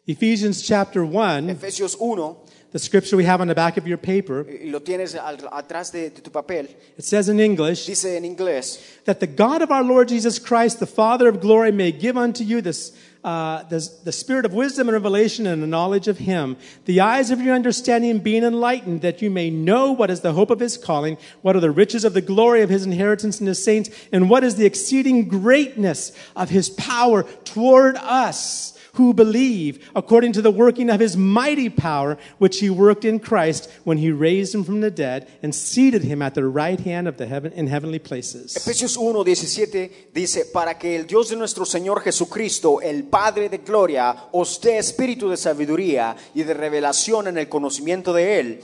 Ephesians 0.09 0.63
chapter 0.63 1.05
1, 1.05 1.49
Efesios 1.49 1.95
1, 1.99 2.35
the 2.71 2.79
scripture 2.79 3.15
we 3.15 3.25
have 3.25 3.41
on 3.41 3.47
the 3.47 3.53
back 3.53 3.77
of 3.77 3.87
your 3.87 3.99
paper. 3.99 4.43
lo 4.63 4.79
tienes 4.79 5.13
al- 5.13 5.37
atrás 5.37 5.91
de, 5.91 6.09
de 6.09 6.19
tu 6.21 6.31
papel. 6.31 6.67
It 6.97 7.05
says 7.05 7.29
in 7.29 7.39
English, 7.39 7.85
Dice 7.85 8.05
en 8.05 8.23
inglés, 8.23 9.03
that 9.05 9.19
the 9.19 9.27
God 9.27 9.61
of 9.61 9.69
our 9.69 9.83
Lord 9.83 10.07
Jesus 10.07 10.39
Christ, 10.39 10.79
the 10.79 10.87
Father 10.87 11.29
of 11.29 11.39
glory, 11.39 11.71
may 11.71 11.91
give 11.91 12.17
unto 12.17 12.43
you 12.43 12.59
this, 12.59 12.91
uh, 13.23 13.61
this, 13.65 13.87
the 13.87 14.11
spirit 14.11 14.45
of 14.45 14.53
wisdom 14.55 14.87
and 14.87 14.93
revelation 14.95 15.45
and 15.45 15.61
the 15.61 15.67
knowledge 15.67 16.07
of 16.07 16.17
Him, 16.17 16.57
the 16.85 17.01
eyes 17.01 17.29
of 17.29 17.39
your 17.39 17.53
understanding 17.53 18.17
being 18.17 18.43
enlightened, 18.43 19.03
that 19.03 19.21
you 19.21 19.29
may 19.29 19.51
know 19.51 19.91
what 19.91 20.09
is 20.09 20.21
the 20.21 20.33
hope 20.33 20.49
of 20.49 20.59
His 20.59 20.75
calling, 20.75 21.19
what 21.43 21.55
are 21.55 21.59
the 21.59 21.69
riches 21.69 22.03
of 22.03 22.15
the 22.15 22.21
glory 22.21 22.63
of 22.63 22.71
His 22.71 22.83
inheritance 22.83 23.39
in 23.39 23.45
the 23.45 23.53
saints, 23.53 23.91
and 24.11 24.27
what 24.27 24.43
is 24.43 24.55
the 24.55 24.65
exceeding 24.65 25.27
greatness 25.27 26.13
of 26.35 26.49
His 26.49 26.71
power 26.71 27.21
toward 27.43 27.95
us 27.97 28.75
who 28.99 29.13
believe, 29.13 29.89
according 29.95 30.33
to 30.33 30.41
the 30.41 30.51
working 30.51 30.89
of 30.89 30.99
his 30.99 31.15
mighty 31.15 31.69
power, 31.69 32.17
which 32.37 32.59
he 32.59 32.69
worked 32.69 33.05
in 33.05 33.17
Christ 33.17 33.71
when 33.85 33.97
he 33.97 34.11
raised 34.11 34.53
him 34.53 34.65
from 34.65 34.81
the 34.81 34.91
dead 34.91 35.25
and 35.41 35.55
seated 35.55 36.03
him 36.03 36.21
at 36.21 36.35
the 36.35 36.43
right 36.43 36.79
hand 36.81 37.07
of 37.07 37.15
the 37.15 37.25
heaven 37.25 37.53
in 37.53 37.67
heavenly 37.67 37.99
places. 37.99 38.57
Efesios 38.57 38.97
1, 38.97 39.23
17 39.23 40.11
dice, 40.13 40.45
para 40.51 40.77
que 40.77 40.97
el 40.97 41.07
Dios 41.07 41.29
de 41.29 41.37
nuestro 41.37 41.65
Señor 41.65 42.01
Jesucristo, 42.01 42.81
el 42.81 43.05
Padre 43.05 43.47
de 43.47 43.59
gloria, 43.59 44.15
os 44.33 44.59
dé 44.59 44.77
espíritu 44.77 45.29
de 45.29 45.37
sabiduría 45.37 46.17
y 46.35 46.43
de 46.43 46.53
revelación 46.53 47.27
en 47.27 47.37
el 47.37 47.47
conocimiento 47.47 48.11
de 48.11 48.39
Él, 48.39 48.59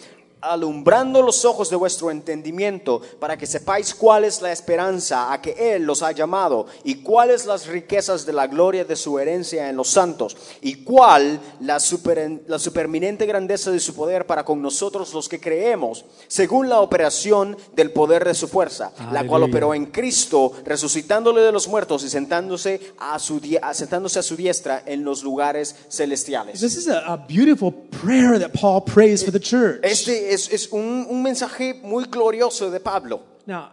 alumbrando 0.52 1.22
los 1.22 1.46
ojos 1.46 1.70
de 1.70 1.75
vuestro 1.75 2.12
entendimiento, 2.12 3.02
para 3.20 3.38
que 3.38 3.46
sepáis 3.46 3.94
cuál 3.94 4.24
es 4.25 4.42
la 4.42 4.52
esperanza 4.52 5.32
a 5.32 5.42
que 5.42 5.75
Él 5.75 5.84
los 5.84 6.02
ha 6.02 6.12
llamado, 6.12 6.68
y 6.84 6.96
cuáles 6.96 7.46
las 7.46 7.68
riquezas 7.68 8.25
de 8.25 8.34
la 8.34 8.48
gloria 8.48 8.86
de 8.86 8.96
su 8.96 9.20
herencia 9.20 9.70
en 9.70 9.75
los 9.75 9.90
santos, 9.90 10.38
y 10.62 10.84
cuál 10.84 11.40
la, 11.60 11.80
super, 11.80 12.42
la 12.48 12.60
superminente 12.60 13.25
grandeza 13.25 13.72
de 13.72 13.80
su 13.80 13.94
poder 13.94 14.25
para 14.25 14.46
con 14.46 14.62
nosotros 14.62 15.14
los 15.14 15.30
que 15.30 15.40
creemos, 15.40 16.06
según 16.28 16.70
la 16.70 16.82
operación 16.82 17.58
del 17.75 17.92
poder 17.92 18.25
de 18.25 18.34
su 18.34 18.48
fuerza, 18.48 18.92
la 19.12 19.25
cual 19.25 19.44
operó 19.44 19.74
en 19.74 19.88
Cristo, 19.88 20.52
resucitándole 20.64 21.42
de 21.42 21.52
los 21.52 21.68
muertos 21.68 22.04
y 22.04 22.10
sentándose 22.10 22.94
a 22.98 23.20
su, 23.20 23.42
sentándose 23.74 24.20
a 24.20 24.24
su 24.24 24.36
diestra 24.36 24.84
en 24.86 25.04
los 25.04 25.24
lugares 25.24 25.75
celestiales. 25.90 26.60
This 26.60 26.75
is 26.75 26.88
a, 26.88 27.00
a 27.06 27.18
beautiful 27.18 27.72
prayer 28.02 28.40
that 28.40 28.52
Paul 28.60 28.84
prays 28.84 29.24
for 29.24 29.32
the 29.32 29.40
church. 29.40 29.80
Este 29.84 30.34
es, 30.36 30.50
es 30.51 30.68
un, 30.72 31.08
un 31.10 31.24
mensaje 31.24 31.74
muy 31.84 32.06
glorioso 32.06 32.70
de 32.70 32.80
Pablo. 32.80 33.22
Now, 33.48 33.70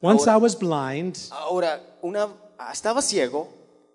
once 0.00 0.26
Ahora- 0.28 0.38
I 0.38 0.42
was 0.42 0.54
blind, 0.58 1.16
Ahora, 1.30 1.80
una, 2.02 2.28
estaba 2.72 3.00
ciego 3.00 3.48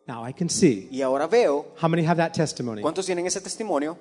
now 0.07 0.25
I 0.27 0.33
can 0.33 0.49
see. 0.49 0.87
y 0.91 1.01
ahora 1.01 1.27
veo. 1.27 1.67
How 1.81 1.87
many 1.89 2.03
have 2.05 2.17
that 2.17 2.33
testimony? 2.33 2.81
¿Cuántos 2.81 3.05
tienen 3.05 3.25
ese 3.27 3.41
testimonio? 3.41 3.97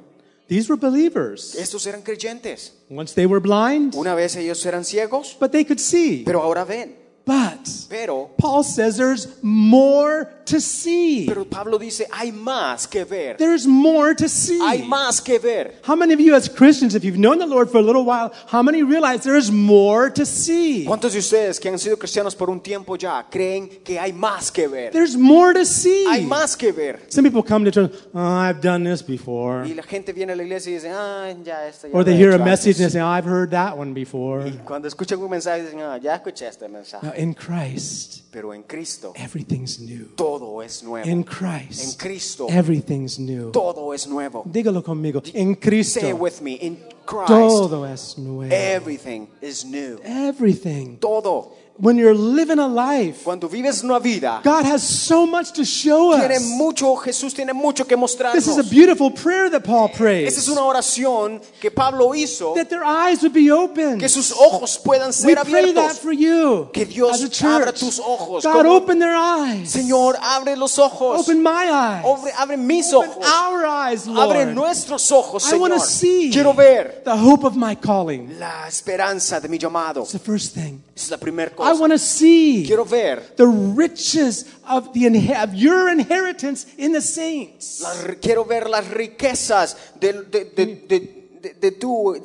These 0.49 0.69
were 0.73 0.77
believers. 0.81 1.57
Estos 1.57 1.85
eran 1.89 2.03
creyentes. 2.03 2.73
Once 2.89 3.13
they 3.15 3.27
were 3.27 3.41
blind, 3.41 3.95
Una 3.97 4.15
vez 4.15 4.37
ellos 4.37 4.65
eran 4.65 4.85
ciegos, 4.85 5.37
but 5.41 5.51
they 5.51 5.65
could 5.65 5.81
see. 5.81 6.23
pero 6.25 6.41
ahora 6.43 6.65
ven. 6.65 6.97
But 7.27 7.69
Pero, 7.89 8.31
Paul 8.39 8.63
says 8.63 8.97
there's 8.97 9.27
more 9.43 10.29
to 10.47 10.61
see. 10.61 11.27
pero 11.27 11.45
Pablo 11.45 11.79
dice, 11.79 12.07
hay 12.13 12.33
más 12.33 12.89
que 12.89 13.05
ver. 13.05 13.37
There's 13.37 13.67
more 13.67 14.15
to 14.15 14.29
see. 14.29 14.59
Hay 14.61 14.83
más 14.83 15.21
que 15.23 15.39
ver. 15.39 15.75
How 15.87 15.95
many 15.97 16.15
of 16.15 16.21
you 16.21 16.35
as 16.35 16.49
Christians, 16.49 16.95
if 16.95 17.05
you've 17.05 17.19
known 17.19 17.39
the 17.39 17.47
Lord 17.47 17.71
for 17.71 17.79
a 17.79 17.83
little 17.83 18.05
while, 18.05 18.33
how 18.49 18.63
many 18.63 18.83
realize 18.83 19.23
there's 19.25 19.51
more 19.51 20.11
to 20.11 20.25
see? 20.25 20.85
¿Cuántos 20.87 21.13
de 21.13 21.19
ustedes 21.19 21.61
que 21.61 21.69
han 21.71 21.79
sido 21.79 21.97
cristianos 21.99 22.35
por 22.35 22.49
un 22.51 22.61
tiempo 22.61 22.97
ya 22.97 23.25
creen 23.31 23.69
que 23.85 23.99
hay 23.99 24.13
más 24.13 24.51
que 24.51 24.69
ver? 24.69 24.91
There's 24.93 25.17
more 25.17 25.53
to 25.53 25.65
see. 25.65 26.07
Hay 26.09 26.25
más 26.25 26.57
que 26.57 26.73
ver. 26.73 27.01
Some 27.09 27.25
people 27.25 27.43
come 27.43 27.65
to 27.65 27.71
church, 27.71 27.93
oh, 28.15 28.21
I've 28.21 28.61
done 28.61 28.85
this 28.85 29.03
before. 29.03 29.65
Y 29.67 29.75
la 29.75 29.83
gente 29.83 30.13
viene 30.13 30.33
a 30.33 30.37
la 30.37 30.43
iglesia 30.43 30.71
y 30.71 30.75
dice, 30.75 30.91
ah, 30.91 31.33
ya 31.45 31.67
esto 31.67 31.89
ya 31.89 31.95
Or 31.95 32.05
they 32.05 32.15
he 32.15 32.19
hear 32.19 32.33
a 32.33 32.39
message 32.39 32.77
and 32.77 32.79
they 32.79 32.85
antes". 32.85 32.93
say, 32.95 33.01
oh, 33.01 33.07
I've 33.09 33.25
heard 33.29 33.51
that 33.51 33.77
one 33.77 33.93
before. 33.95 34.51
Cuando 34.65 34.89
escuchan 34.89 35.19
un 35.21 35.31
mensaje 35.31 35.63
dicen, 35.65 35.81
ah, 35.81 35.99
ya 35.99 36.15
escuché 36.17 36.47
este 36.49 36.69
mensaje. 36.69 37.03
Now, 37.05 37.13
in 37.17 37.35
Christ, 37.35 38.23
Pero 38.31 38.53
en 38.53 38.63
Cristo 38.65 39.13
everything's 39.17 39.79
new. 39.81 40.09
todo 40.17 40.36
es 40.63 40.83
nuevo. 40.83 41.05
In 41.07 41.19
En 41.19 41.23
Christ, 41.25 42.01
Cristo 42.01 42.47
everything's 42.49 43.19
new. 43.19 43.51
todo 43.51 43.93
es 43.95 44.07
nuevo. 44.07 44.43
Dígalo 44.45 44.83
conmigo. 44.83 45.23
En 45.35 45.55
Say 45.55 45.57
Cristo, 45.61 46.17
with 46.17 46.41
me, 46.43 46.53
in 46.61 46.77
Christ 47.05 47.27
todo 47.29 47.85
es 47.87 48.17
nuevo. 48.19 48.53
everything 48.53 49.27
is 49.41 49.65
new. 49.65 49.99
Everything. 50.05 50.97
Todo. 50.99 51.53
When 51.79 51.99
you're 51.99 52.15
living 52.15 52.59
a 52.59 52.67
life, 52.67 53.23
Cuando 53.25 53.49
vives 53.49 53.83
una 53.85 53.99
vida, 54.01 54.41
God 54.43 54.65
has 54.65 54.83
so 54.83 55.27
much 55.27 55.53
to 55.53 55.65
show 55.65 56.17
tiene 56.17 56.37
us. 56.37 56.43
mucho, 56.43 56.97
Jesús 56.97 57.35
tiene 57.35 57.53
mucho 57.53 57.85
que 57.85 57.97
This 57.97 58.15
is 58.15 58.19
a 58.19 58.63
mostrarnos. 58.63 58.71
beautiful 58.71 59.11
prayer 59.11 59.51
that 59.51 59.63
Paul 59.63 59.89
Esa 59.91 59.99
prays. 59.99 60.39
es 60.39 60.49
una 60.49 60.63
oración 60.63 61.39
que 61.61 61.71
Pablo 61.71 62.15
hizo, 62.15 62.55
That 62.55 62.71
their 62.71 62.83
eyes 62.83 63.21
would 63.21 63.35
be 63.35 63.51
open. 63.51 63.99
que 63.99 64.09
sus 64.09 64.33
ojos 64.33 64.79
puedan 64.83 65.09
We 65.09 65.13
ser 65.13 65.37
pray 65.45 65.73
that 65.75 65.91
abiertos. 65.91 65.99
for 65.99 66.13
you. 66.15 66.71
Que 66.73 66.87
Dios 66.87 67.23
as 67.23 67.43
a 67.43 67.57
abra 67.57 67.73
tus 67.73 67.99
ojos. 67.99 68.43
God, 68.43 68.53
Como- 68.65 68.75
open 68.77 68.99
their 68.99 69.15
eyes. 69.15 69.71
Señor, 69.71 70.17
abre 70.23 70.57
los 70.57 70.79
ojos. 70.79 71.21
Open 71.21 71.43
my 71.43 71.69
eyes. 71.71 72.05
Abre, 72.07 72.33
abre 72.39 72.57
mis 72.57 72.91
Open 72.95 73.11
ojos. 73.11 73.27
our 73.27 73.67
eyes, 73.67 74.07
Lord. 74.07 74.31
Abre 74.35 74.47
nuestros 74.47 75.13
ojos, 75.13 75.45
I 75.53 75.57
want 75.57 75.75
Señor. 75.75 75.81
to 75.81 75.87
see 75.87 76.31
Quiero 76.33 76.55
ver 76.55 77.03
the 77.05 77.15
hope 77.17 77.45
of 77.45 77.55
my 77.55 77.75
calling. 77.75 78.39
la 78.39 78.67
esperanza 78.67 79.41
de 79.41 79.49
mi 79.49 79.59
llamado. 79.59 80.01
It's 80.05 80.13
the 80.13 80.19
first 80.19 80.55
thing. 80.55 80.81
Esa 80.97 81.05
es 81.05 81.11
la 81.11 81.19
primera 81.19 81.51
I 81.67 81.73
want 81.81 81.93
to 81.93 81.99
see 81.99 82.65
Quiero 82.67 82.85
ver, 82.85 83.23
the 83.37 83.47
riches 83.47 84.45
of, 84.69 84.93
the, 84.93 85.07
of 85.37 85.55
your 85.55 85.89
inheritance 85.91 86.67
in 86.79 86.93
the 86.93 87.01
saints. 87.01 87.83
ri- 88.07 88.17
quiero 88.17 88.45
ver 88.45 88.69
las 88.69 88.85
riquezas 88.87 89.77
de, 90.01 90.13
de, 90.25 90.45
de, 90.55 91.53
de, 91.61 91.71
tu, 91.73 92.17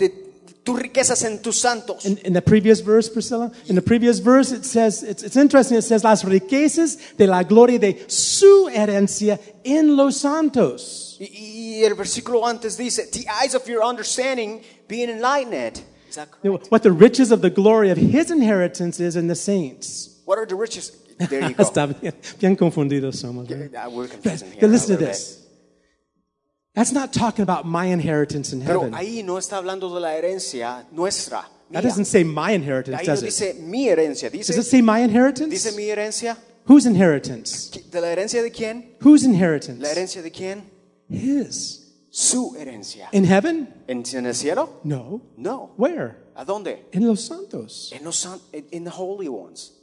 tus 0.63 0.79
riquezas 0.79 1.23
en 1.23 1.41
tus 1.41 1.57
santos. 1.59 2.05
In, 2.05 2.17
in 2.23 2.33
the 2.33 2.41
previous 2.41 2.81
verse, 2.81 3.09
Priscilla, 3.09 3.51
in 3.67 3.75
the 3.75 3.81
previous 3.81 4.19
verse, 4.19 4.51
it 4.51 4.63
says, 4.63 5.01
it's, 5.03 5.23
it's 5.23 5.35
interesting, 5.35 5.77
it 5.77 5.81
says, 5.83 6.03
las 6.03 6.23
riquezas 6.23 7.15
de 7.17 7.25
la 7.25 7.43
gloria 7.43 7.79
de 7.79 8.05
su 8.07 8.69
herencia 8.71 9.39
en 9.63 9.95
los 9.95 10.17
santos. 10.17 11.17
Y, 11.19 11.79
y 11.79 11.83
el 11.83 11.95
versículo 11.95 12.45
antes 12.47 12.77
dice, 12.77 13.07
the 13.11 13.25
eyes 13.27 13.55
of 13.55 13.67
your 13.67 13.83
understanding 13.83 14.61
being 14.87 15.09
enlightened. 15.09 15.81
Is 16.11 16.15
that 16.17 16.27
You 16.43 16.51
know. 16.51 16.59
What 16.69 16.83
the 16.83 16.91
riches 16.91 17.31
of 17.31 17.41
the 17.41 17.49
glory 17.49 17.89
of 17.89 17.97
his 17.97 18.29
inheritance 18.31 18.99
is 18.99 19.15
in 19.15 19.27
the 19.27 19.35
saints. 19.35 20.19
What 20.25 20.37
are 20.37 20.45
the 20.45 20.55
riches? 20.55 20.91
There 21.17 21.41
you 21.41 21.53
go. 21.55 21.63
Está 21.63 21.87
bien, 21.87 22.13
bien 22.39 22.55
confundidos 22.57 23.15
somos. 23.15 23.47
We're 23.49 23.69
But, 23.69 24.11
confusing 24.11 24.51
here 24.51 24.67
listen 24.67 24.97
to 24.97 25.05
this. 25.05 25.37
That's 26.73 26.91
not 26.91 27.13
talking 27.13 27.43
about 27.43 27.65
my 27.65 27.85
inheritance 27.85 28.51
in 28.53 28.61
Pero 28.61 28.81
heaven. 28.81 28.93
ahí 28.93 29.23
no 29.23 29.37
está 29.37 29.57
hablando 29.57 29.93
de 29.93 29.99
la 30.01 30.09
herencia 30.15 30.85
nuestra. 30.91 31.45
That 31.71 31.83
doesn't 31.83 32.05
say 32.05 32.23
my 32.25 32.51
inheritance, 32.51 32.97
Ahí 33.01 33.07
no 33.07 33.15
does 33.15 33.41
it? 33.41 33.59
mi 33.61 33.87
herencia, 33.87 34.29
Does 34.29 34.49
it 34.57 34.63
say 34.65 34.81
my 34.81 34.99
inheritance? 34.99 35.49
dice 35.49 35.73
mi 35.75 35.85
herencia. 35.89 36.37
Whose 36.67 36.85
inheritance? 36.85 37.71
¿De 37.89 38.01
la 38.01 38.07
herencia 38.09 38.41
de 38.43 38.51
quién? 38.51 38.95
Whose 39.01 39.23
inheritance? 39.25 39.81
¿La 39.81 39.89
herencia 39.91 40.21
de 40.21 40.29
quién? 40.31 40.63
His. 41.09 41.80
Su 42.13 42.55
herencia. 42.57 43.07
In 43.13 43.23
heaven? 43.23 43.83
¿En, 43.87 44.03
en 44.13 44.25
el 44.25 44.35
cielo? 44.35 44.81
No. 44.83 45.21
No. 45.37 45.73
Where? 45.77 46.17
¿A 46.35 46.43
dónde? 46.43 46.85
In 46.91 47.07
los 47.07 47.21
santos. 47.21 47.89
En 47.93 48.03
los 48.03 48.17
san- 48.17 48.41
in 48.71 48.83
the 48.83 48.89
holy 48.91 49.29
ones. 49.29 49.77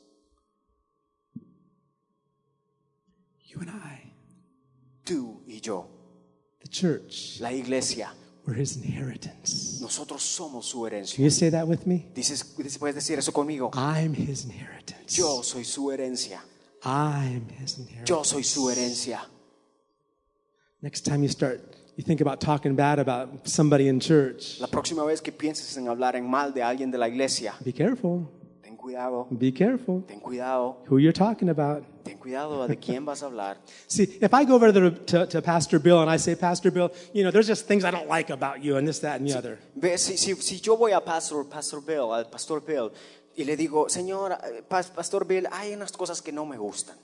You 3.47 3.61
and 3.61 3.71
I, 3.71 4.13
Tú 5.05 5.41
y 5.47 5.61
yo, 5.61 5.87
the 6.61 6.69
church, 6.69 7.41
la 7.41 7.51
iglesia, 7.51 8.13
we're 8.47 8.55
his 8.61 8.77
inheritance. 8.77 9.81
nosotros 9.81 10.23
somos 10.23 10.67
su 10.67 10.83
Can 10.83 10.93
herencia. 10.93 11.19
you 11.25 11.31
say 11.31 11.49
that 11.51 11.67
with 11.67 11.87
me? 11.87 12.11
Dices, 12.15 12.45
puedes 12.79 12.95
decir 12.95 13.19
eso 13.19 13.33
conmigo. 13.33 13.71
I'm 13.73 14.13
his 14.15 14.45
inheritance. 14.45 15.17
Yo 15.17 15.43
soy 15.43 15.65
su 15.65 15.91
herencia. 15.91 16.41
I'm 16.85 17.49
his 17.59 17.79
inheritance. 17.79 18.05
Yo 18.07 18.23
soy 18.23 18.45
su 18.45 18.69
herencia. 18.69 19.21
Next 20.83 21.07
time 21.07 21.23
you 21.23 21.31
start, 21.31 21.61
you 21.99 22.05
think 22.05 22.21
about 22.23 22.41
talking 22.41 22.75
bad 22.77 22.99
about 22.99 23.47
somebody 23.47 23.89
in 23.89 23.99
church, 24.01 24.59
La 24.61 24.69
próxima 24.69 25.05
vez 25.05 25.21
que 25.21 25.33
pienses 25.33 25.77
en 25.77 25.89
hablar 25.89 26.15
en 26.17 26.25
mal 26.27 26.55
de 26.55 26.63
alguien 26.63 26.91
de 26.91 26.97
la 26.99 27.09
iglesia, 27.09 27.55
be 27.65 27.73
careful. 27.73 28.27
ten 28.63 28.77
cuidado, 28.77 29.27
Be 29.31 29.53
careful 29.53 30.03
ten 30.07 30.21
cuidado, 30.21 30.77
who 30.89 30.99
you're 30.99 31.13
talking 31.13 31.49
about. 31.51 31.83
ten 32.05 32.17
cuidado 32.17 32.67
de 32.69 32.77
quién 32.77 33.05
vas 33.05 33.23
a 33.23 33.27
hablar. 33.27 33.59
See, 33.89 34.05
if 34.23 34.33
I 34.33 34.45
go 34.45 34.55
over 34.55 34.73
to, 34.73 34.91
to, 35.07 35.27
to 35.27 35.43
Pastor 35.43 35.79
Bill 35.81 36.01
and 36.01 36.09
I 36.09 36.17
say, 36.19 36.35
Pastor 36.37 36.71
Bill, 36.71 36.91
you 37.13 37.23
know, 37.25 37.31
there's 37.33 37.49
just 37.49 37.67
things 37.67 37.85
I 37.85 37.91
don't 37.91 38.09
like 38.09 38.31
about 38.31 38.63
you 38.63 38.77
and 38.79 38.87
this, 38.87 39.01
that, 39.01 39.21
and 39.21 39.29
the 39.29 39.37
other. 39.37 39.59
Ve, 39.77 39.99
si, 39.99 40.17
si, 40.17 40.35
si 40.37 40.61
yo 40.61 40.77
voy 40.77 40.93
a 40.93 41.01
Pastor, 41.01 41.45
Pastor 41.45 41.81
Bill, 41.83 42.13
al 42.15 42.27
Pastor 42.31 42.61
Bill, 42.61 42.91
y 43.37 43.45
le 43.45 43.57
digo, 43.57 43.89
Señor, 43.89 44.33
eh, 44.33 44.63
Pas- 44.69 44.91
Pastor 44.91 45.27
Bill, 45.27 45.47
hay 45.51 45.75
unas 45.75 45.93
cosas 45.93 46.23
que 46.23 46.33
no 46.33 46.47
me 46.47 46.57
gustan. 46.57 46.97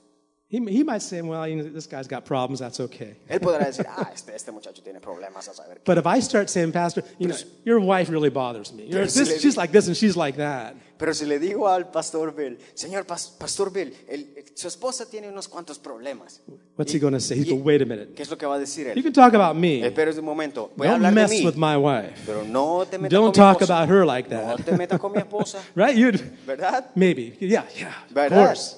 He, 0.47 0.59
he 0.67 0.85
might 0.85 1.03
say, 1.03 1.21
well, 1.23 1.49
you 1.49 1.57
know, 1.57 1.65
this 1.65 1.87
guy's 1.87 2.07
got 2.07 2.25
problems, 2.27 2.61
that's 2.61 2.79
okay. 2.79 3.17
Él 3.29 3.41
podrá 3.41 3.65
decir, 3.67 3.87
ah, 3.89 4.11
este, 4.15 4.29
este 4.37 4.53
muchacho 4.53 4.83
tiene 4.83 5.01
problemas, 5.01 5.49
a 5.49 5.55
saber. 5.55 5.81
But 5.85 5.99
if 5.99 6.07
I 6.07 6.21
start 6.21 6.49
saying, 6.49 6.71
Pastor, 6.71 7.03
you 7.19 7.27
know, 7.29 7.35
your 7.65 7.81
wife 7.81 8.09
really 8.11 8.29
bothers 8.29 8.73
me. 8.73 8.85
You're 8.87 9.09
si 9.09 9.21
this, 9.25 9.41
she's 9.41 9.57
like 9.57 9.73
this 9.73 9.89
and 9.89 9.97
she's 9.97 10.17
like 10.17 10.37
that. 10.37 10.77
Pero 10.97 11.13
si 11.13 11.25
le 11.25 11.41
digo 11.41 11.67
al 11.67 11.91
pastor 11.91 12.31
Bill, 12.31 12.57
señor 12.75 13.05
pas- 13.05 13.31
pastor 13.37 13.71
Bill, 13.71 13.93
el- 14.09 14.27
su 14.55 14.69
esposa 14.69 15.07
tiene 15.11 15.29
unos 15.29 15.49
cuantos 15.49 15.79
problemas. 15.81 16.41
What's 16.77 16.93
he 16.93 17.01
going 17.01 17.15
to 17.15 17.21
say? 17.21 17.37
He's 17.37 17.49
going, 17.49 17.65
wait 17.65 17.83
a 17.83 17.87
minute. 17.87 18.15
¿Qué 18.15 18.23
es 18.23 18.31
lo 18.31 18.37
que 18.37 18.47
va 18.47 18.55
a 18.55 18.59
decir 18.61 18.87
You 18.87 18.93
él? 18.93 19.03
can 19.03 19.13
talk 19.13 19.35
about 19.35 19.57
me. 19.57 19.83
Espera 19.85 20.13
un 20.17 20.25
momento, 20.25 20.71
voy 20.77 20.87
a 20.87 20.91
Don't 20.91 21.05
hablar 21.05 21.15
de 21.15 21.21
mess 21.21 21.31
mí, 21.33 21.45
with 21.45 21.57
my 21.57 21.77
wife. 21.77 22.23
pero 22.27 22.45
no 22.45 22.85
te 22.89 22.99
metas 22.99 23.11
Don't 23.11 23.35
mi 23.37 23.43
talk 23.43 23.61
esposa. 23.63 23.83
about 23.83 23.89
her 23.89 24.05
like 24.07 24.29
No 24.31 24.57
that. 24.57 24.65
te 24.65 24.73
metas 24.77 25.01
con 25.01 25.11
mi 25.13 25.19
esposa, 25.19 25.59
Right? 25.75 25.97
You'd, 25.97 26.21
¿verdad? 26.47 26.91
maybe. 26.95 27.37
Yeah, 27.41 27.65
yeah. 27.77 27.89
Of 28.09 28.15
¿Verdad? 28.15 28.47
course. 28.47 28.77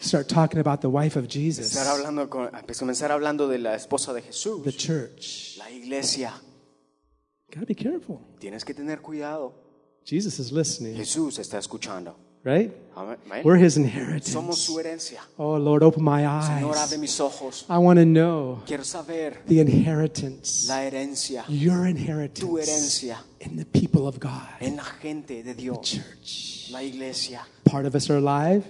Start 0.00 0.28
talking 0.28 0.58
about 0.60 0.80
the 0.80 0.88
wife 0.88 1.16
of 1.16 1.28
Jesus, 1.28 1.66
Estar 1.76 1.86
hablando 1.86 2.28
con, 2.30 2.48
comenzar 2.78 3.10
hablando 3.12 3.48
de 3.48 3.58
la 3.58 3.74
esposa 3.74 4.14
de 4.14 4.22
Jesús, 4.22 4.64
the 4.64 4.72
church. 4.72 5.56
la 5.58 5.70
iglesia. 5.70 6.32
Got 7.52 7.60
to 7.60 7.66
be 7.66 7.74
careful. 7.74 8.18
Tienes 8.38 8.64
que 8.64 8.72
tener 8.74 9.00
cuidado. 9.02 9.52
Jesus 10.04 10.38
is 10.38 10.52
listening, 10.52 10.96
Jesús 10.96 11.38
está 11.38 11.58
escuchando. 11.58 12.16
right? 12.44 12.72
Amén. 12.96 13.18
We're 13.44 13.58
his 13.62 13.76
inheritance. 13.76 14.32
Somos 14.32 14.56
su 14.58 14.78
herencia. 14.80 15.20
Oh, 15.36 15.58
Lord, 15.58 15.82
open 15.82 16.02
my 16.02 16.22
Señor, 16.22 16.74
abre 16.78 16.94
eyes. 16.94 16.98
mis 16.98 17.20
ojos. 17.20 17.66
I 17.68 17.76
want 17.76 17.98
to 17.98 18.06
know 18.06 18.62
Quiero 18.66 18.82
saber 18.84 19.42
the 19.46 19.60
inheritance, 19.60 20.66
la 20.66 20.82
herencia, 20.82 21.44
your 21.48 21.86
inheritance. 21.86 22.40
tu 22.40 22.56
herencia 22.56 23.18
in 23.40 23.56
the 23.58 23.66
people 23.66 24.06
of 24.08 24.18
God. 24.18 24.48
en 24.60 24.76
la 24.76 24.84
gente 24.84 25.42
de 25.42 25.52
Dios, 25.54 25.78
The 25.90 25.98
Church. 25.98 26.56
La 26.70 26.82
iglesia. 26.82 27.46
Part 27.64 27.86
of 27.86 27.94
us 27.94 28.10
are 28.10 28.18
alive, 28.18 28.64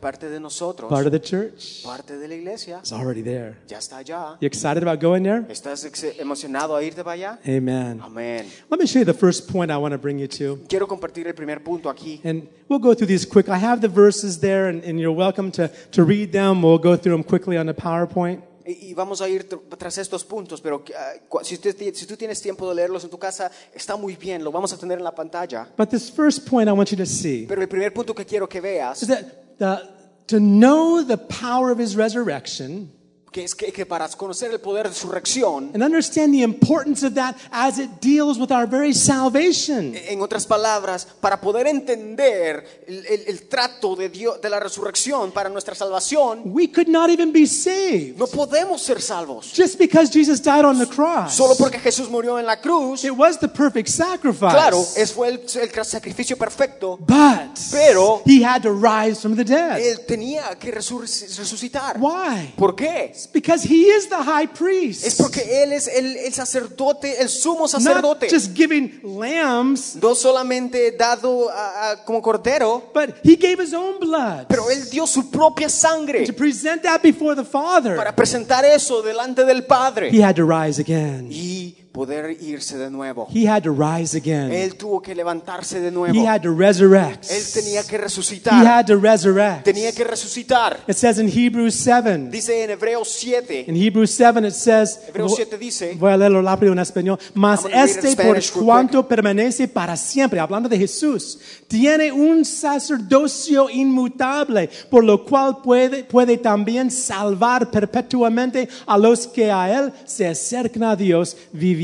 Parte 0.00 0.28
de 0.28 0.38
nosotros, 0.38 0.88
part 0.88 1.06
of 1.06 1.12
the 1.12 1.18
church 1.20 1.82
parte 1.82 2.16
de 2.16 2.28
la 2.28 2.34
iglesia, 2.34 2.80
is 2.82 2.92
already 2.92 3.20
there. 3.20 3.56
ya 3.68 3.78
está 3.78 3.98
allá. 3.98 4.38
You 4.40 4.46
excited 4.46 4.82
about 4.82 5.00
going 5.00 5.22
there? 5.24 5.44
¿Estás 5.48 5.84
emocionado 6.18 6.76
a 6.76 6.82
irte 6.82 7.02
para 7.02 7.14
allá? 7.14 7.38
Amen. 7.46 8.00
Amén. 8.00 8.46
Let 8.70 8.78
me 8.78 8.86
show 8.86 9.00
you 9.00 9.04
the 9.04 9.12
first 9.12 9.50
point 9.50 9.70
I 9.70 9.76
want 9.76 9.92
to 9.92 9.98
bring 9.98 10.18
you 10.20 10.28
to. 10.28 10.60
Quiero 10.68 10.86
compartir 10.86 11.26
el 11.26 11.34
primer 11.34 11.62
punto 11.64 11.90
aquí. 11.90 12.20
And 12.24 12.48
we'll 12.68 12.78
go 12.78 12.94
through 12.94 13.08
these 13.08 13.26
quick. 13.26 13.48
I 13.48 13.58
have 13.58 13.80
the 13.80 13.88
verses 13.88 14.38
there, 14.38 14.68
and, 14.68 14.84
and 14.84 15.00
you're 15.00 15.12
welcome 15.12 15.50
to, 15.52 15.68
to 15.92 16.04
read 16.04 16.32
them. 16.32 16.62
We'll 16.62 16.78
go 16.78 16.96
through 16.96 17.12
them 17.12 17.24
quickly 17.24 17.56
on 17.56 17.66
the 17.66 17.74
PowerPoint. 17.74 18.42
Y, 18.70 18.94
vamos 18.94 19.20
a 19.20 19.28
ir 19.28 19.48
tr- 19.48 19.60
tras 19.76 19.98
estos 19.98 20.24
puntos, 20.24 20.60
pero 20.60 20.84
ah, 20.96 21.12
si, 21.42 21.54
usted 21.54 21.76
si 21.94 22.06
tú 22.06 22.16
tienes 22.16 22.40
tiempo 22.40 22.68
de 22.68 22.74
leerlos 22.74 23.04
en 23.04 23.10
tu 23.10 23.18
casa, 23.18 23.50
está 23.74 23.96
muy 23.96 24.16
bien, 24.16 24.42
lo 24.44 24.50
vamos 24.52 24.72
a 24.72 24.76
tener 24.78 24.98
en 24.98 25.04
la 25.04 25.14
pantalla. 25.14 25.68
But 25.76 25.90
this 25.90 26.10
first 26.10 26.48
point 26.48 26.68
I 26.68 26.72
want 26.72 26.90
you 26.90 26.96
to 26.96 27.06
see 27.06 27.46
Pero 27.48 27.60
el 27.62 27.68
primer 27.68 27.92
punto 27.92 28.14
que 28.14 28.24
quiero 28.24 28.48
que 28.48 28.58
is 28.58 28.62
veas, 28.62 29.00
that 29.08 29.24
the, 29.58 29.88
to 30.26 30.38
know 30.38 31.02
the 31.04 31.16
power 31.18 31.70
of 31.72 31.78
his 31.80 31.96
resurrection 31.96 32.90
que 33.30 33.44
es 33.44 33.54
que, 33.54 33.72
que 33.72 33.86
para 33.86 34.08
conocer 34.08 34.50
el 34.50 34.60
poder 34.60 34.88
de 34.88 34.94
su 34.94 35.06
resurrección, 35.08 35.70
and 35.74 35.82
understand 35.82 36.32
the 36.32 36.42
importance 36.42 37.06
of 37.06 37.14
that 37.14 37.36
as 37.52 37.78
it 37.78 37.88
deals 38.00 38.38
with 38.38 38.50
our 38.50 38.66
very 38.66 38.92
salvation. 38.92 39.94
en 39.94 40.20
otras 40.20 40.46
palabras, 40.46 41.06
para 41.20 41.40
poder 41.40 41.66
entender 41.68 42.82
el, 42.86 43.06
el- 43.06 43.24
el 43.28 43.48
trato 43.48 43.94
de 43.94 44.08
Dios, 44.08 44.40
de 44.40 44.50
la 44.50 44.58
resurrección 44.58 45.30
para 45.32 45.48
nuestra 45.48 45.74
salvación, 45.74 46.42
We 46.46 46.72
could 46.72 46.88
not 46.88 47.10
even 47.10 47.32
be 47.32 47.46
saved 47.46 48.16
no 48.18 48.26
podemos 48.26 48.82
ser 48.82 49.00
salvos. 49.00 49.52
just 49.56 49.78
because 49.78 50.10
Jesus 50.12 50.40
died 50.42 50.64
on 50.64 50.78
the 50.78 50.86
cross. 50.86 51.34
Solo 51.34 51.54
porque 51.56 51.78
Jesús 51.78 52.08
murió 52.10 52.38
en 52.38 52.46
la 52.46 52.60
cruz, 52.60 53.04
It 53.04 53.12
was 53.16 53.38
the 53.38 53.48
perfect 53.48 53.88
sacrifice. 53.88 54.52
claro, 54.52 54.84
es 54.96 55.12
fue 55.12 55.28
el, 55.28 55.40
el 55.40 55.84
sacrificio 55.84 56.36
perfecto, 56.36 56.96
But 56.98 57.58
Pero- 57.70 58.22
he 58.26 58.42
had 58.44 58.62
to 58.62 58.72
rise 58.72 59.20
from 59.20 59.36
the 59.36 59.44
dead. 59.44 59.78
él 59.78 60.04
tenía 60.06 60.58
que 60.58 60.70
resucitar. 60.72 61.96
Why? 62.00 62.54
¿Por 62.56 62.74
qué? 62.74 63.12
Because 63.26 63.62
he 63.62 63.84
is 63.90 64.08
the 64.08 64.16
high 64.16 64.46
priest. 64.46 65.04
Es 65.06 65.16
porque 65.16 65.62
Él 65.62 65.72
es 65.72 65.88
el, 65.88 66.16
el 66.16 66.32
sacerdote, 66.32 67.20
el 67.20 67.28
sumo 67.28 67.66
not 67.80 68.20
just 68.30 68.54
giving 68.54 69.00
lambs, 69.02 69.96
No 70.00 70.14
solamente 70.14 70.92
dado 70.92 71.48
a- 71.50 71.90
a- 71.92 72.04
como 72.04 72.20
cordero, 72.22 72.90
but 72.94 73.14
he 73.24 73.36
gave 73.36 73.60
his 73.62 73.72
own 73.74 73.98
blood 74.00 74.46
pero 74.48 74.70
Él 74.70 74.88
dio 74.90 75.06
su 75.06 75.30
propia 75.30 75.68
sangre 75.68 76.24
to 76.26 76.32
present 76.32 76.82
that 76.82 77.02
before 77.02 77.34
the 77.34 77.44
Father. 77.44 77.96
para 77.96 78.14
presentar 78.14 78.64
eso 78.64 79.02
delante 79.02 79.44
del 79.44 79.64
He 80.12 80.22
had 80.22 80.34
to 80.36 80.44
rise 80.44 80.80
again. 80.80 81.28
y 81.30 81.74
poder 81.92 82.36
irse 82.40 82.78
de 82.78 82.88
nuevo. 82.90 83.26
He 83.34 83.48
had 83.48 83.62
to 83.64 83.72
rise 83.72 84.16
again. 84.16 84.52
Él 84.52 84.76
tuvo 84.76 85.02
que 85.02 85.14
levantarse 85.14 85.80
de 85.80 85.88
He 85.88 85.90
nuevo. 85.90 86.26
had 86.26 86.42
to 86.42 86.52
resurrect. 86.54 87.28
Él 87.30 87.42
tenía 87.52 87.82
que 87.82 87.96
He 87.96 87.98
resucitar. 87.98 88.64
had 88.64 88.86
to 88.86 88.96
resurrect. 88.96 89.64
Tenía 89.64 89.92
que 89.92 90.04
resucitar. 90.04 90.78
It 90.86 90.96
says 90.96 91.18
in 91.18 91.28
Hebrews 91.28 91.74
7. 91.74 92.30
Dice 92.30 92.62
en 92.62 92.70
Hebreos 92.70 93.08
7. 93.08 93.64
In 93.66 93.74
Hebrews 93.76 94.12
7 94.12 94.44
it 94.46 94.54
says, 94.54 95.00
Hebreos 95.08 95.34
7 95.34 95.58
dice, 95.58 95.96
voy 95.98 96.12
a 96.12 96.16
leerlo 96.16 96.40
rápido 96.42 96.72
en 96.72 96.78
español, 96.78 97.18
mas 97.34 97.64
este 97.72 98.14
por 98.16 98.38
cuanto 98.52 99.06
permanece 99.06 99.66
para 99.66 99.96
siempre, 99.96 100.38
hablando 100.38 100.68
de 100.68 100.78
Jesús, 100.78 101.38
tiene 101.66 102.12
un 102.12 102.44
sacerdocio 102.44 103.68
inmutable, 103.68 104.70
por 104.88 105.02
lo 105.02 105.24
cual 105.24 105.58
puede, 105.62 106.04
puede 106.04 106.38
también 106.38 106.90
salvar 106.90 107.70
perpetuamente 107.70 108.68
a 108.86 108.96
los 108.96 109.26
que 109.26 109.50
a 109.50 109.76
él 109.76 109.92
se 110.04 110.28
acercan 110.28 110.84
a 110.84 110.94
Dios, 110.96 111.36
viviendo 111.52 111.79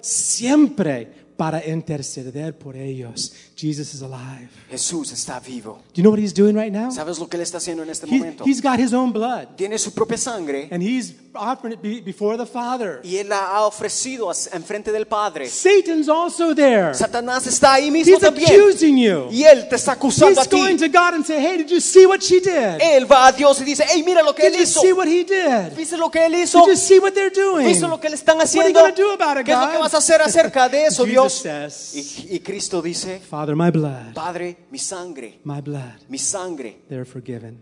siempre 0.00 1.24
para 1.36 1.66
interceder 1.66 2.56
por 2.56 2.76
ellos. 2.76 3.32
Jesus 3.64 3.94
is 3.94 4.02
alive. 4.02 4.48
Jesús 4.70 5.10
está 5.12 5.40
vivo. 5.40 5.78
Do 5.94 5.94
you 5.94 6.02
know 6.02 6.10
what 6.10 6.18
he's 6.20 6.34
doing 6.34 6.54
right 6.54 6.72
now? 6.72 6.90
¿Sabes 6.90 7.18
lo 7.18 7.28
que 7.28 7.36
Él 7.38 7.42
está 7.42 7.56
haciendo 7.58 7.82
en 7.82 7.88
este 7.90 8.06
He, 8.06 8.18
momento? 8.18 8.44
he's 8.44 8.60
got 8.60 8.78
his 8.78 8.92
own 8.92 9.10
blood, 9.12 9.48
Tiene 9.56 9.78
su 9.78 9.92
propia 9.92 10.18
sangre 10.18 10.68
and 10.70 10.82
he's 10.82 11.14
offering 11.34 11.72
it 11.74 11.80
be- 11.82 12.00
before 12.00 12.36
the 12.36 12.44
Father. 12.46 13.00
y 13.02 13.16
Él 13.16 13.28
la 13.30 13.46
ha 13.56 13.62
ofrecido 13.66 14.30
a- 14.30 14.34
enfrente 14.52 14.92
del 14.92 15.06
Padre. 15.06 15.48
Satan's 15.48 16.08
also 16.08 16.54
there. 16.54 16.92
Satanás 16.94 17.46
está 17.46 17.74
ahí 17.74 17.90
mismo 17.90 18.14
He's 18.16 18.20
también. 18.22 18.50
accusing 18.50 18.96
you. 18.98 19.28
Y 19.30 19.44
él 19.44 19.66
te 19.68 19.76
está 19.76 19.92
acusando 19.92 20.30
He's 20.40 20.46
a 20.46 20.48
ti. 20.50 20.56
going 20.56 20.76
to 20.76 20.88
God 20.88 21.14
and 21.14 21.24
say, 21.24 21.38
"Hey, 21.40 21.56
did 21.58 21.68
you 21.70 21.80
see 21.80 22.04
what 22.06 22.20
she 22.20 22.40
did? 22.40 22.80
Él 22.80 23.10
va 23.10 23.28
a 23.28 23.32
Dios 23.32 23.60
y 23.60 23.64
dice, 23.64 23.84
hey, 23.90 24.02
mira 24.04 24.22
lo 24.22 24.34
que 24.34 24.42
Did 24.44 24.54
él 24.54 24.60
you 24.60 24.66
see 24.66 24.92
what 24.92 25.06
he 25.06 25.24
did? 25.24 25.74
¿Viste 25.76 25.96
lo 25.96 26.10
que 26.10 26.24
él 26.26 26.34
hizo? 26.34 26.60
Did 26.66 26.74
you 26.74 26.76
see 26.76 26.98
what 26.98 27.12
they're 27.12 27.30
doing? 27.34 27.66
¿Viste 27.66 27.86
lo 27.88 27.98
que 27.98 28.08
le 28.10 28.16
están 28.16 28.36
What 28.36 28.46
are 28.54 28.68
you 28.68 28.74
going 28.74 28.92
to 28.94 29.02
do 29.02 29.10
about 29.12 29.38
it, 29.40 29.46
¿Qué 29.46 29.52
es 29.52 29.58
lo 29.58 29.66
que 29.70 29.76
God? 29.76 29.82
vas 29.82 29.94
a 29.94 29.98
hacer 29.98 30.20
acerca 30.22 30.68
de 30.68 30.86
eso, 30.86 31.04
Dios? 31.06 31.32
says, 31.42 31.94
Y, 31.94 32.36
y 32.36 32.40
Cristo 32.40 32.82
dice, 32.82 33.20
Father, 33.20 33.53
my 33.54 33.70
blood, 33.70 34.14
Padre, 34.14 34.56
mi 34.70 34.78
sangre, 34.78 35.34
my 35.44 35.60
blood, 35.60 36.04
mi 36.08 36.18
sangre. 36.18 36.74
They're 36.88 37.04
forgiven. 37.04 37.60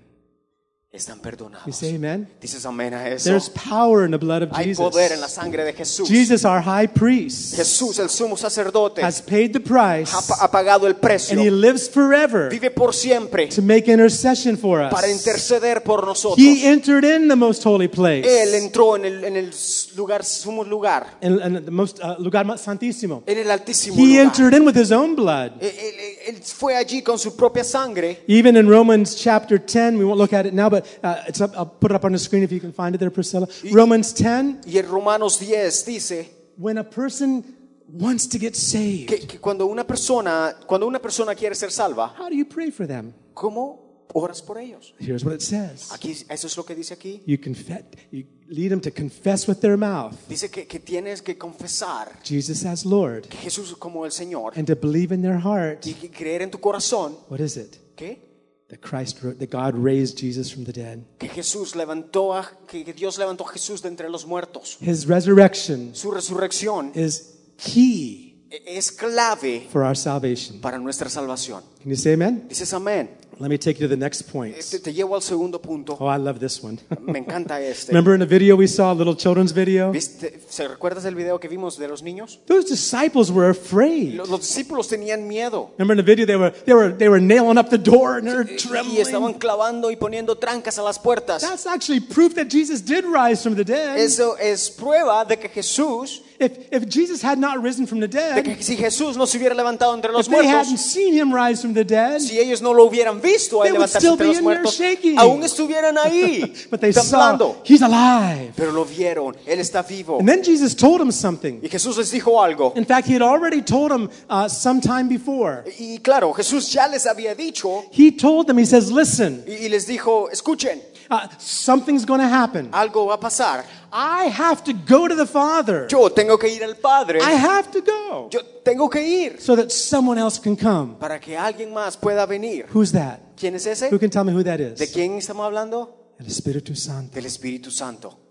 Están 0.93 1.23
You 1.67 1.73
say 1.73 1.95
amen? 1.97 2.29
Dices 2.39 2.67
amén 2.67 2.93
a 2.93 3.09
eso. 3.09 3.31
There's 3.31 3.49
power 3.49 4.05
in 4.05 4.11
the 4.11 4.19
blood 4.19 4.43
of 4.43 4.51
Hay 4.53 4.67
Jesus. 4.67 4.91
poder 4.91 5.13
en 5.13 5.23
la 5.23 5.29
sangre 5.29 5.65
de 5.65 5.73
Jesús. 5.73 6.07
Jesus, 6.07 6.45
our 6.45 6.61
high 6.61 6.87
priest, 6.87 7.57
Jesús, 7.57 7.99
el 7.99 8.11
sumo 8.11 8.37
sacerdote, 8.37 9.01
has 9.03 9.23
paid 9.23 9.53
the 9.55 9.61
price 9.61 10.13
ha, 10.13 10.21
ha 10.45 10.51
pagado 10.51 10.87
el 10.87 10.95
precio. 10.97 11.33
and 11.33 11.41
he 11.41 11.51
lives 11.51 11.89
forever 11.89 12.51
Vive 12.51 12.71
por 12.75 12.93
siempre 12.93 13.47
to 13.49 13.63
make 13.63 13.89
intercession 13.91 14.59
for 14.59 14.81
para 14.91 15.07
us. 15.09 15.15
interceder 15.15 15.83
por 15.83 16.05
nosotros. 16.05 16.37
He 16.39 16.67
entered 16.67 17.05
in 17.05 17.27
the 17.29 17.37
most 17.37 17.65
holy 17.65 17.89
place. 17.89 18.27
Él 18.27 18.53
entró 18.55 18.97
en 18.97 19.07
el, 19.07 19.25
en 19.25 19.37
el 19.39 19.51
lugar, 19.97 20.23
sumo 20.25 20.63
lugar, 20.63 21.17
in, 21.23 21.41
in 21.41 21.65
the 21.65 21.71
most 21.71 22.01
uh, 22.01 22.17
lugar 22.19 22.45
santísimo. 22.59 23.23
en 23.27 23.39
el 23.39 23.51
altísimo 23.51 23.97
He 23.97 24.19
lugar. 24.19 24.27
entered 24.27 24.55
in 24.55 24.67
with 24.67 24.77
his 24.77 24.93
own 24.93 25.15
blood. 25.17 25.53
Él, 25.59 25.71
él- 25.71 26.35
él 26.37 26.43
fue 26.43 26.77
allí 26.77 27.03
con 27.03 27.19
su 27.19 27.35
propia 27.35 27.65
sangre. 27.65 28.21
Even 28.29 28.59
in 28.59 28.69
Romans 28.69 29.15
chapter 29.17 29.59
10, 29.59 29.97
we 29.99 30.05
won't 30.05 30.19
look 30.19 30.35
at 30.35 30.45
it 30.45 30.53
now, 30.53 30.69
but 30.69 30.82
uh, 31.03 31.25
it's 31.29 31.41
up, 31.41 31.53
I'll 31.57 31.67
put 31.67 31.91
it 31.91 31.95
up 31.95 32.05
on 32.05 32.13
the 32.13 32.19
screen 32.19 32.43
if 32.43 32.53
you 32.53 32.61
can 32.61 32.73
find 32.73 32.95
it 32.95 32.99
there, 32.99 33.11
Priscilla. 33.11 33.47
Romans 33.73 34.13
10, 34.15 34.63
Y 34.67 34.79
en 34.79 34.89
Romanos 34.89 35.39
10 35.39 35.85
dice 35.87 36.31
when 36.57 36.79
a 36.79 36.85
person 36.85 37.45
wants 37.89 38.27
to 38.29 38.39
get 38.39 38.55
saved, 38.55 39.09
que, 39.09 39.27
que 39.27 39.39
cuando 39.39 39.67
una 39.67 39.85
persona, 39.85 40.55
cuando 40.67 40.87
una 40.87 40.99
persona 40.99 41.35
quiere 41.35 41.55
ser 41.55 41.71
salva, 41.71 42.15
how 42.19 42.29
do 42.29 42.35
you 42.35 42.45
pray 42.45 42.71
for 42.71 42.87
them? 42.87 43.13
¿cómo 43.35 44.07
oras 44.15 44.43
por 44.43 44.59
ellos? 44.59 44.95
Here's 44.99 45.25
what 45.25 45.33
it 45.35 45.41
says. 45.41 45.91
Aquí, 45.93 46.11
eso 46.29 46.47
es 46.47 46.57
lo 46.57 46.65
que 46.65 46.75
dice 46.75 46.93
aquí. 46.95 47.23
You 47.27 47.39
confess, 47.39 47.83
you 48.11 48.25
lead 48.49 48.69
them 48.71 48.81
to 48.83 48.91
confess 48.91 49.49
with 49.49 49.61
their 49.61 49.79
mouth 49.79 50.15
Dice 50.29 50.51
que, 50.51 50.67
que 50.67 50.79
tienes 50.79 51.23
que 51.23 51.39
confesar 51.39 52.13
Jesus 52.23 52.67
as 52.67 52.85
Lord 52.85 53.27
Jesús 53.43 53.75
como 53.79 54.05
el 54.05 54.13
Señor 54.13 54.53
and 54.57 54.67
to 54.67 54.77
believe 54.77 55.15
in 55.15 55.23
their 55.23 55.39
heart. 55.41 55.87
y 55.87 55.95
creer 56.11 56.43
en 56.43 56.51
tu 56.51 56.59
corazón 56.59 57.17
What 57.31 57.41
is 57.41 57.57
it? 57.57 57.77
¿qué? 57.97 58.32
That 58.73 58.81
Christ, 58.81 59.21
that 59.21 59.51
God 59.51 59.75
raised 59.77 60.17
Jesus 60.19 60.51
from 60.51 60.65
the 60.65 60.73
dead. 60.73 61.05
que 61.19 61.29
Jesús 61.29 61.77
levantó 61.77 62.35
a, 62.35 62.51
que 62.67 62.83
Dios 62.85 63.19
levantó 63.19 63.47
a 63.47 63.53
Jesús 63.53 63.83
de 63.83 63.89
entre 63.89 64.09
los 64.09 64.25
muertos. 64.25 64.79
His 64.81 65.07
resurrection 65.07 65.95
Su 65.95 66.11
resurrección 66.11 66.91
is 66.95 67.35
key 67.59 68.31
es 68.51 68.91
clave 68.91 69.69
for 69.71 69.83
our 69.83 69.95
salvation. 69.95 70.61
para 70.63 70.79
nuestra 70.79 71.11
salvación. 71.11 71.63
Can 71.83 71.91
you 71.91 71.97
say 71.97 72.15
amen? 72.15 72.49
Dices 72.49 72.73
amén. 72.73 73.11
Let 73.39 73.49
me 73.49 73.59
take 73.59 73.81
you 73.81 73.89
to 73.89 73.89
the 73.89 73.97
next 73.97 74.31
point. 74.31 74.57
Te, 74.71 74.79
te 74.79 74.93
llevo 74.93 75.15
al 75.17 75.23
segundo 75.23 75.61
punto. 75.61 75.97
Oh, 75.99 76.07
I 76.07 76.17
love 76.17 76.39
this 76.39 76.63
one. 76.63 76.79
Me 77.01 77.19
encanta 77.19 77.61
este. 77.61 77.89
Remember 77.89 78.15
in 78.15 78.21
the 78.21 78.27
video 78.27 78.57
we 78.57 78.69
saw, 78.69 78.93
a 78.93 78.95
little 78.95 79.17
children's 79.17 79.53
video? 79.53 79.91
¿Viste? 79.91 80.41
¿Se 80.49 80.69
recuerdas 80.69 81.03
del 81.03 81.15
video 81.15 81.41
que 81.41 81.49
vimos 81.49 81.77
de 81.79 81.89
los 81.89 82.03
niños? 82.03 82.39
Those 82.47 82.69
disciples 82.69 83.31
were 83.31 83.51
afraid. 83.51 84.15
Los, 84.15 84.29
los 84.29 84.41
discípulos 84.41 84.89
tenían 84.89 85.27
miedo 85.27 85.71
Remember 85.79 85.95
in 85.99 86.05
the 86.05 86.09
video 86.09 86.27
they 86.27 86.37
were 86.37 86.53
they 86.65 86.75
were 86.75 86.93
they 86.97 87.09
were 87.09 87.21
nailing 87.21 87.59
up 87.59 87.71
the 87.71 87.79
door 87.79 88.19
and 88.19 88.29
they 88.29 88.35
were 88.35 88.45
y 88.45 88.99
estaban 89.01 89.33
trembling. 89.33 89.39
clavando 89.39 89.91
y 89.91 89.97
poniendo 89.97 90.37
trancas 90.37 90.79
a 90.79 90.83
las 90.83 90.99
puertas. 90.99 91.43
That's 91.43 91.67
actually 91.67 92.01
proof 92.01 92.35
that 92.35 92.49
Jesus 92.49 92.81
did 92.81 93.05
rise 93.05 93.43
from 93.43 93.57
the 93.57 93.65
dead. 93.65 93.99
Eso 93.99 94.37
es 94.39 94.71
prueba 94.71 95.25
de 95.25 95.39
que 95.39 95.49
Jesús, 95.49 96.23
If 96.39 96.73
if 96.73 96.89
Jesus 96.89 97.23
had 97.23 97.39
not 97.39 97.63
risen 97.63 97.87
from 97.87 98.01
the 98.01 98.09
de 98.09 98.19
dead, 98.19 98.45
que 98.45 98.63
si 98.63 98.77
Jesús 98.77 99.17
no 99.17 99.27
se 99.27 99.39
hubiera 99.39 99.55
levantado 99.55 99.95
entre 99.95 100.13
los 100.13 100.27
if 100.27 100.33
they 100.33 100.47
hadn't 100.47 100.79
seen 100.79 101.15
him 101.15 101.33
rise 101.33 101.61
from 101.61 101.73
the 101.73 101.85
dead, 101.85 102.21
si 102.21 102.39
ellos 102.39 102.61
no 102.61 102.73
lo 102.73 102.85
hubieran 102.85 103.21
visto 103.21 103.32
a 103.35 103.65
They 103.65 103.73
would 103.73 103.81
levantarse 103.83 103.99
still 103.99 104.13
entre 104.13 104.25
be 104.27 104.29
los 104.29 104.39
in 104.39 104.45
there 104.45 104.55
muertos, 104.63 104.77
shaking. 104.77 105.19
aún 105.19 105.43
estuvieran 105.43 105.99
ahí 105.99 106.53
but 106.71 106.81
they 106.81 106.93
saw 106.93 107.03
temblando. 107.03 107.57
he's 107.65 107.83
alive. 107.83 108.53
Pero 108.57 108.73
lo 108.73 108.85
vieron, 108.85 109.37
Él 109.47 109.61
está 109.61 109.83
vivo. 109.83 110.19
And 110.19 110.29
then 110.29 110.43
Jesus 110.43 110.75
told 110.75 111.01
him 111.01 111.11
something. 111.13 111.61
Y 111.63 111.69
Jesús 111.69 111.97
les 111.97 112.11
dijo 112.11 112.43
algo. 112.43 112.73
In 112.77 112.85
fact, 112.85 113.07
he 113.09 113.15
had 113.15 113.23
already 113.23 113.63
told 113.63 113.91
him 113.93 114.09
uh, 114.29 114.49
some 114.49 114.81
time 114.81 115.09
before. 115.09 115.65
Y 115.79 115.99
claro, 115.99 116.33
Jesús 116.33 116.71
ya 116.73 116.87
les 116.89 117.07
había 117.07 117.35
dicho 117.35 117.85
He 117.93 118.11
told 118.13 118.47
them, 118.47 118.59
he 118.59 118.67
says, 118.67 118.91
listen, 118.91 119.45
y, 119.47 119.67
y 119.67 119.69
les 119.69 119.87
dijo, 119.87 120.29
escuchen, 120.31 120.81
uh, 121.13 121.29
something's 121.39 122.05
going 122.05 122.21
to 122.21 122.27
happen. 122.29 122.71
algo 122.73 123.07
va 123.07 123.15
a 123.15 123.21
pasar. 123.21 123.65
I 123.93 124.31
have 124.31 124.65
to 124.65 124.73
go 124.73 125.07
to 125.07 125.15
the 125.15 125.27
Father. 125.27 125.87
Yo 125.91 126.09
tengo 126.09 126.39
que 126.39 126.49
ir 126.49 126.65
al 126.65 126.75
Padre, 126.77 127.19
I 127.21 127.33
have 127.35 127.71
to 127.71 127.81
go 127.83 128.29
yo 128.31 128.41
tengo 128.65 128.89
que 128.89 129.03
ir 129.03 129.41
so 129.41 129.55
that 129.55 129.71
someone 129.71 130.19
else 130.19 130.41
can 130.41 130.57
come. 130.57 130.97
para 130.99 131.21
que 131.21 131.37
alguien 131.37 131.73
más 131.73 131.97
pueda 131.97 132.27
venir. 132.27 132.67
Who's 132.73 132.93
that? 132.93 133.21
¿Quién 133.37 133.55
es 133.55 133.67
ese? 133.67 133.91
Who 133.93 133.99
can 133.99 134.11
tell 134.11 134.25
me 134.25 134.33
who 134.33 134.43
that 134.45 134.59
¿De 134.59 134.85
is? 134.85 134.93
quién 134.93 135.19
estamos 135.19 135.45
hablando? 135.45 136.15
El 136.19 136.27
Espíritu 136.27 136.75
Santo. 136.75 137.15
Del 137.15 137.27
Espíritu 137.27 137.71
Santo. 137.71 138.22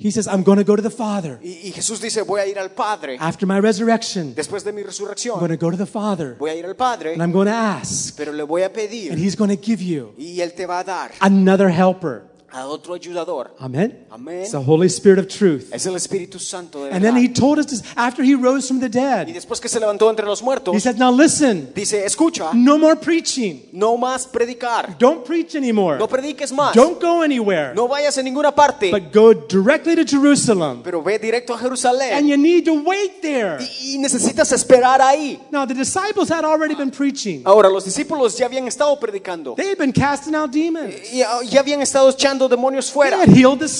He 0.00 0.12
says, 0.12 0.28
I'm 0.28 0.44
going 0.44 0.58
to 0.58 0.64
go 0.64 0.76
to 0.76 0.82
the 0.82 0.90
Father. 0.90 1.40
Y, 1.42 1.60
y 1.64 1.72
Jesús 1.72 2.00
dice, 2.00 2.22
voy 2.22 2.40
a 2.40 2.46
ir 2.46 2.56
al 2.56 2.70
Padre. 2.70 3.16
After 3.18 3.46
my 3.48 3.58
resurrection, 3.58 4.32
Después 4.32 4.62
de 4.62 4.72
mi 4.72 4.82
I'm 4.82 5.40
going 5.40 5.48
to 5.48 5.56
go 5.56 5.72
to 5.72 5.76
the 5.76 5.86
Father. 5.86 6.36
voy 6.38 6.50
a 6.50 6.54
ir 6.54 6.66
al 6.66 6.76
Padre, 6.76 7.14
And 7.14 7.20
I'm 7.20 7.32
going 7.32 7.48
to 7.48 7.52
ask. 7.52 8.16
pero 8.16 8.32
le 8.32 8.44
voy 8.44 8.62
a 8.62 8.66
And 8.66 9.18
He's 9.18 9.34
going 9.34 9.50
to 9.50 9.56
give 9.60 9.82
you 9.82 10.14
y 10.16 10.40
Él 10.40 10.52
te 10.54 10.66
va 10.66 10.78
a 10.78 10.84
dar 10.84 11.10
another 11.20 11.68
helper. 11.68 12.22
A 12.50 12.66
otro 12.66 12.94
ayudador. 12.94 13.54
Amen? 13.60 14.06
Amén. 14.10 14.42
It's 14.42 14.52
the 14.52 14.58
Holy 14.64 14.86
Spirit 14.86 15.18
of 15.18 15.26
truth. 15.28 15.72
Es 15.72 15.86
el 15.86 15.96
Espíritu 15.96 16.38
Santo 16.38 16.84
de 16.84 16.92
And 16.92 17.02
then 17.04 17.16
he 17.16 17.28
told 17.28 17.58
us 17.58 17.66
this 17.66 17.82
after 17.96 18.24
he 18.24 18.34
rose 18.34 18.66
from 18.66 18.80
the 18.80 18.86
Y 18.86 18.90
dead. 18.90 19.26
después 19.34 19.60
que 19.60 19.68
se 19.68 19.78
levantó 19.78 20.08
entre 20.10 20.24
los 20.26 20.42
He 20.72 20.80
said, 20.80 20.96
Now 20.96 21.10
listen, 21.12 21.72
dice, 21.74 22.04
escucha, 22.04 22.52
no 22.54 22.78
more 22.78 22.96
preaching. 22.96 23.68
no 23.72 23.96
más 23.96 24.26
predicar. 24.26 24.96
Don't 24.98 25.24
preach 25.24 25.54
anymore. 25.54 25.98
No 25.98 26.08
prediques 26.08 26.52
más. 26.52 26.74
Don't 26.74 27.00
go 27.00 27.22
anywhere. 27.22 27.74
No 27.74 27.86
vayas 27.86 28.16
a 28.18 28.22
ninguna 28.22 28.54
parte, 28.54 28.90
But 28.90 29.12
go 29.12 29.34
directly 29.34 29.94
to 29.96 30.04
Jerusalem. 30.04 30.82
pero 30.82 31.02
ve 31.02 31.18
directo 31.18 31.54
a 31.54 31.58
And 31.58 32.28
you 32.28 32.36
need 32.36 32.64
to 32.64 32.74
wait 32.82 33.20
there. 33.20 33.58
Y, 33.60 33.94
y 33.94 33.98
necesitas 33.98 34.52
esperar 34.52 35.00
ahí. 35.02 35.40
Now, 35.50 35.66
the 35.66 35.74
disciples 35.74 36.30
had 36.30 36.44
already 36.44 36.74
been 36.74 36.90
preaching, 36.90 37.42
Ahora, 37.44 37.68
los 37.68 37.84
discípulos 37.84 38.36
ya 38.36 38.46
habían 38.46 38.66
estado 38.68 38.98
predicando. 38.98 39.54
they 39.56 39.68
had 39.68 39.78
been 39.78 39.92
casting 39.92 40.34
out 40.34 40.50
demons, 40.50 40.94
Y 41.12 41.18
ya 41.50 41.60
habían 41.60 41.82
estado 41.82 42.08
echando 42.10 42.37
demonios 42.46 42.84
they 42.86 42.92
fuera. 42.92 43.24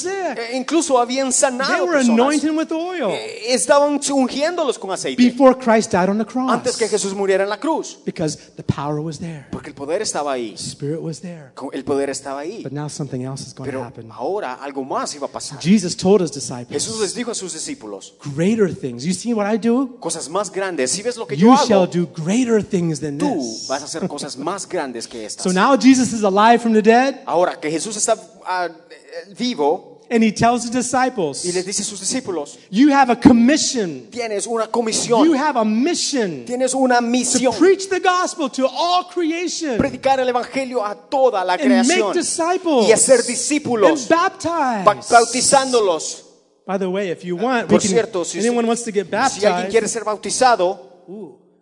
Eh, 0.07 0.57
Incluso 0.57 0.99
habían 0.99 1.27
they 1.29 1.33
sanado 1.33 1.85
were 1.85 1.99
personas. 1.99 2.09
anointing 2.19 2.57
with 2.57 2.73
oil 2.73 3.11
Eh, 3.11 3.53
Estaban 3.55 4.01
ungiéndolos 4.11 4.79
con 4.79 4.91
aceite 4.91 5.23
before 5.23 5.55
Christ 5.57 5.93
died 5.93 6.09
on 6.09 6.17
the 6.19 6.25
antes 6.51 6.73
que 6.77 6.89
cross 6.89 7.03
Jesús 7.03 7.15
muriera 7.15 7.45
en 7.45 7.51
la 7.51 7.59
cruz. 7.61 7.99
because 8.05 8.39
the 8.57 8.63
power 8.63 9.01
was 9.01 9.19
there, 9.19 9.47
Porque 9.51 9.69
el 9.69 9.75
poder 9.75 10.01
estaba 10.03 10.33
ahí. 10.33 10.53
the 10.53 10.63
Spirit 10.63 11.01
was 11.03 11.21
there. 11.21 11.53
El 11.73 11.85
poder 11.85 12.09
estaba 12.11 12.41
ahí. 12.41 12.63
But 12.63 12.73
now 12.73 12.89
something 12.89 13.23
else 13.23 13.43
is 13.47 13.55
going 13.55 13.67
to 13.71 13.73
Pero 13.73 13.85
happen. 13.85 14.11
ahora 14.11 14.55
algo 14.55 14.83
más 14.85 15.15
iba 15.15 15.27
a 15.27 15.31
pasar. 15.31 15.59
Jesus 15.61 15.95
told 15.97 16.23
his 16.23 16.31
Jesús 16.31 16.49
disciples, 16.49 17.01
les 17.01 17.15
dijo 17.15 17.31
a 17.31 17.35
sus 17.35 17.53
discípulos, 17.53 18.15
Greater 18.35 18.75
things. 18.75 19.05
You 19.05 19.13
see 19.13 19.35
what 19.35 19.47
I 19.53 19.59
do? 19.59 19.97
cosas 20.01 20.29
más 20.29 20.51
grandes. 20.51 20.91
Si 20.91 21.03
ves 21.03 21.17
lo 21.17 21.27
que 21.27 21.37
yo 21.37 21.49
You 21.49 21.57
shall 21.67 21.83
hago, 21.83 21.93
do 21.93 22.09
greater 22.25 22.63
things 22.65 23.01
than 23.01 23.19
tú 23.19 23.35
this. 23.35 23.67
vas 23.69 23.83
a 23.83 23.85
hacer 23.85 24.07
cosas 24.09 24.37
más 24.39 24.67
grandes 24.69 25.07
que 25.07 25.19
So 25.29 25.51
estas. 25.51 25.55
now 25.55 25.77
Jesus 25.77 26.13
is 26.13 26.23
alive 26.23 26.61
from 26.61 26.73
the 26.73 26.83
dead, 26.83 27.17
Ahora 27.27 27.59
que 27.61 27.71
Jesús 27.71 27.97
está 27.97 28.17
ah, 28.49 28.67
eh, 28.67 29.35
vivo 29.37 30.01
and 30.11 30.25
he 30.25 30.33
tells 30.33 30.65
his 30.65 30.71
y 30.71 30.73
les 30.73 30.85
disciples, 30.87 31.43
dice 31.67 31.83
a 31.83 31.85
sus 31.85 32.01
discípulos, 32.01 32.59
You 32.71 32.91
have 32.91 33.13
a 33.13 33.21
commission. 33.21 34.09
tienes 34.11 34.47
una 34.47 34.65
You 34.65 34.71
comisión, 34.71 35.37
have 35.37 35.59
a 35.61 35.65
mission 35.65 36.45
tienes 36.47 36.73
una 36.73 36.97
to 36.97 37.03
misión. 37.03 37.55
preach 37.59 37.89
the 37.91 38.01
gospel 38.01 38.49
to 38.51 38.67
all 38.67 39.05
creation 39.13 39.77
Predicar 39.77 40.19
el 40.19 40.29
evangelio 40.31 40.83
a 40.83 40.95
toda 40.95 41.45
la 41.45 41.55
and 41.55 41.63
make 41.69 41.85
creación 41.85 42.13
disciples 42.15 42.89
y 42.89 42.93
hacer 42.93 43.23
discípulos, 43.23 44.09
ba- 44.09 44.31
baptize. 44.41 45.13
bautizándolos. 45.13 46.25
By 46.67 46.79
the 46.79 46.89
way, 46.89 47.11
if 47.11 47.23
you 47.25 47.37
want, 47.37 47.65
we 47.65 47.77
Por 47.77 47.81
can, 47.81 47.91
cierto, 47.91 48.25
si, 48.25 48.39
anyone 48.41 48.67
wants 48.67 48.83
to 48.85 48.91
get 48.93 49.07
si 49.07 49.45
alguien 49.47 49.71
quiere 49.71 49.87
baptized, 49.87 49.89
ser 49.89 50.05
bautizado, 50.05 51.05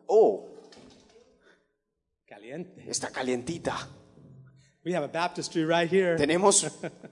oh, 0.09 0.47
caliente. 2.29 2.85
está 2.89 3.11
calientita. 3.11 3.89
We 4.87 4.93
have 4.93 5.03
a 5.03 5.09
baptistry 5.09 5.65
right 5.65 5.91
here. 5.91 6.17
Tenemos 6.17 6.65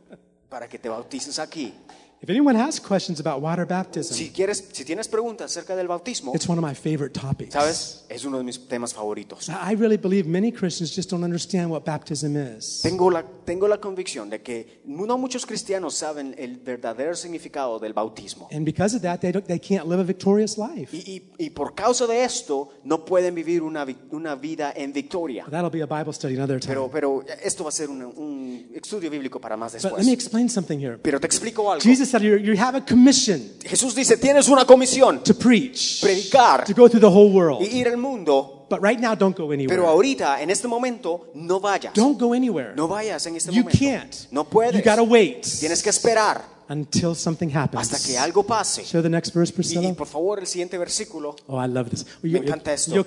para 0.48 0.68
que 0.68 0.78
te 0.78 0.88
bautices 0.88 1.40
aquí. 1.40 1.74
If 2.22 2.31
anyone 2.31 2.59
has 2.59 2.81
questions 2.81 3.20
about 3.20 3.42
water 3.42 3.66
baptism, 3.66 4.14
Si 4.16 4.31
quieres, 4.31 4.64
si 4.72 4.85
tienes 4.85 5.09
preguntas 5.09 5.50
acerca 5.50 5.77
del 5.77 5.88
bautismo, 5.88 6.33
it's 6.35 6.48
one 6.48 6.59
of 6.59 6.64
my 6.64 6.74
favorite 6.74 7.12
topics. 7.18 7.53
sabes, 7.53 8.05
es 8.09 8.24
uno 8.24 8.38
de 8.38 8.44
mis 8.44 8.66
temas 8.66 8.94
favoritos. 8.94 9.48
I 9.48 9.74
really 9.74 9.98
believe 9.98 10.27
many 10.27 10.50
Christians 10.50 10.94
just 10.94 11.11
don't 11.11 11.22
understand 11.24 11.70
what 11.70 11.85
baptism 11.85 12.37
is. 12.37 12.81
Tengo 12.83 13.11
la, 13.11 13.22
tengo 13.44 13.68
la 13.68 13.79
convicción 13.79 14.31
de 14.31 14.40
que 14.42 14.81
no 14.87 15.18
muchos 15.18 15.44
cristianos 15.44 15.94
saben 15.94 16.35
el 16.38 16.57
verdadero 16.59 17.14
significado 17.14 17.79
del 17.79 17.92
bautismo. 17.92 18.48
And 18.53 18.64
because 18.64 18.96
of 18.96 19.03
that, 19.03 19.20
they, 19.20 19.31
don't, 19.33 19.46
they 19.46 19.59
can't 19.61 19.87
live 19.87 20.00
a 20.00 20.05
victorious 20.05 20.57
life. 20.57 20.96
Y, 20.96 21.16
y- 21.38 21.46
y 21.46 21.50
por 21.50 21.74
causa 21.74 22.07
de 22.07 22.24
esto, 22.24 22.70
no 22.85 23.05
pueden 23.05 23.35
vivir 23.35 23.62
una, 23.62 23.87
una 24.11 24.35
vida 24.35 24.72
en 24.74 24.92
victoria. 24.94 25.44
That'll 25.50 25.70
be 25.70 25.83
a 25.83 25.87
Bible 25.87 26.12
study 26.14 26.37
another 26.37 26.59
time. 26.59 26.72
Pero, 26.74 26.90
pero 26.90 27.24
esto 27.42 27.64
va 27.64 27.68
a 27.68 27.72
ser 27.72 27.90
un, 27.90 28.03
un 28.03 28.70
estudio 28.74 29.11
bíblico 29.11 29.38
para 29.40 29.57
más 29.57 29.74
But 29.83 29.98
let 29.98 30.05
me 30.05 30.12
explain 30.12 30.48
something 30.48 30.79
here. 30.79 30.96
Pero 30.98 31.20
te 31.20 31.27
explico 31.27 31.70
algo. 31.70 31.83
Jesus 31.83 32.03
said 32.04 32.22
you 32.22 32.36
you 32.36 32.54
have 32.60 32.76
a 32.76 32.80
commission 32.84 33.52
Jesús 33.64 33.94
dice, 33.94 34.16
tienes 34.16 34.48
una 34.48 34.64
comisión, 34.64 35.22
to 35.24 35.34
preach, 35.34 36.00
predicar 36.02 36.64
to 36.64 36.72
go 36.74 36.88
through 36.88 37.00
the 37.00 37.06
whole 37.06 37.30
world. 37.32 37.60
y 37.62 37.78
ir 37.78 37.88
al 37.88 37.96
mundo, 37.96 38.66
But 38.68 38.80
right 38.82 38.98
now, 38.98 39.14
don't 39.14 39.36
go 39.36 39.44
pero 39.48 39.52
anywhere. 39.52 39.86
ahorita, 39.86 40.40
en 40.42 40.48
este 40.50 40.66
momento, 40.66 41.30
no 41.34 41.60
vayas. 41.60 41.92
Don't 41.94 42.18
go 42.18 42.32
anywhere. 42.32 42.74
No 42.74 42.88
vayas 42.88 43.24
en 43.26 43.36
este 43.36 43.52
You 43.52 43.62
momento. 43.62 43.78
can't. 43.78 44.14
No 44.32 44.44
puedes. 44.44 44.74
You 44.74 44.82
gotta 44.90 45.02
wait 45.02 45.42
Tienes 45.60 45.82
que 45.82 45.90
esperar 45.90 46.42
until 46.68 47.14
something 47.14 47.50
happens. 47.54 47.92
hasta 47.92 47.98
que 48.04 48.16
algo 48.18 48.42
pase. 48.42 48.82
Show 48.84 49.02
the 49.02 49.10
next 49.10 49.34
verse, 49.34 49.50
Y, 49.50 49.52
y 49.52 49.56
Priscilla. 49.56 49.94
por 49.94 50.06
favor, 50.06 50.40
el 50.40 50.46
siguiente 50.46 50.78
versículo. 50.78 51.36
Oh, 51.46 51.62
I 51.62 51.68
love 51.68 51.90
this. 51.90 52.06
Me 52.22 52.38
encanta 52.38 52.72
esto. 52.72 52.94
yo 52.94 53.04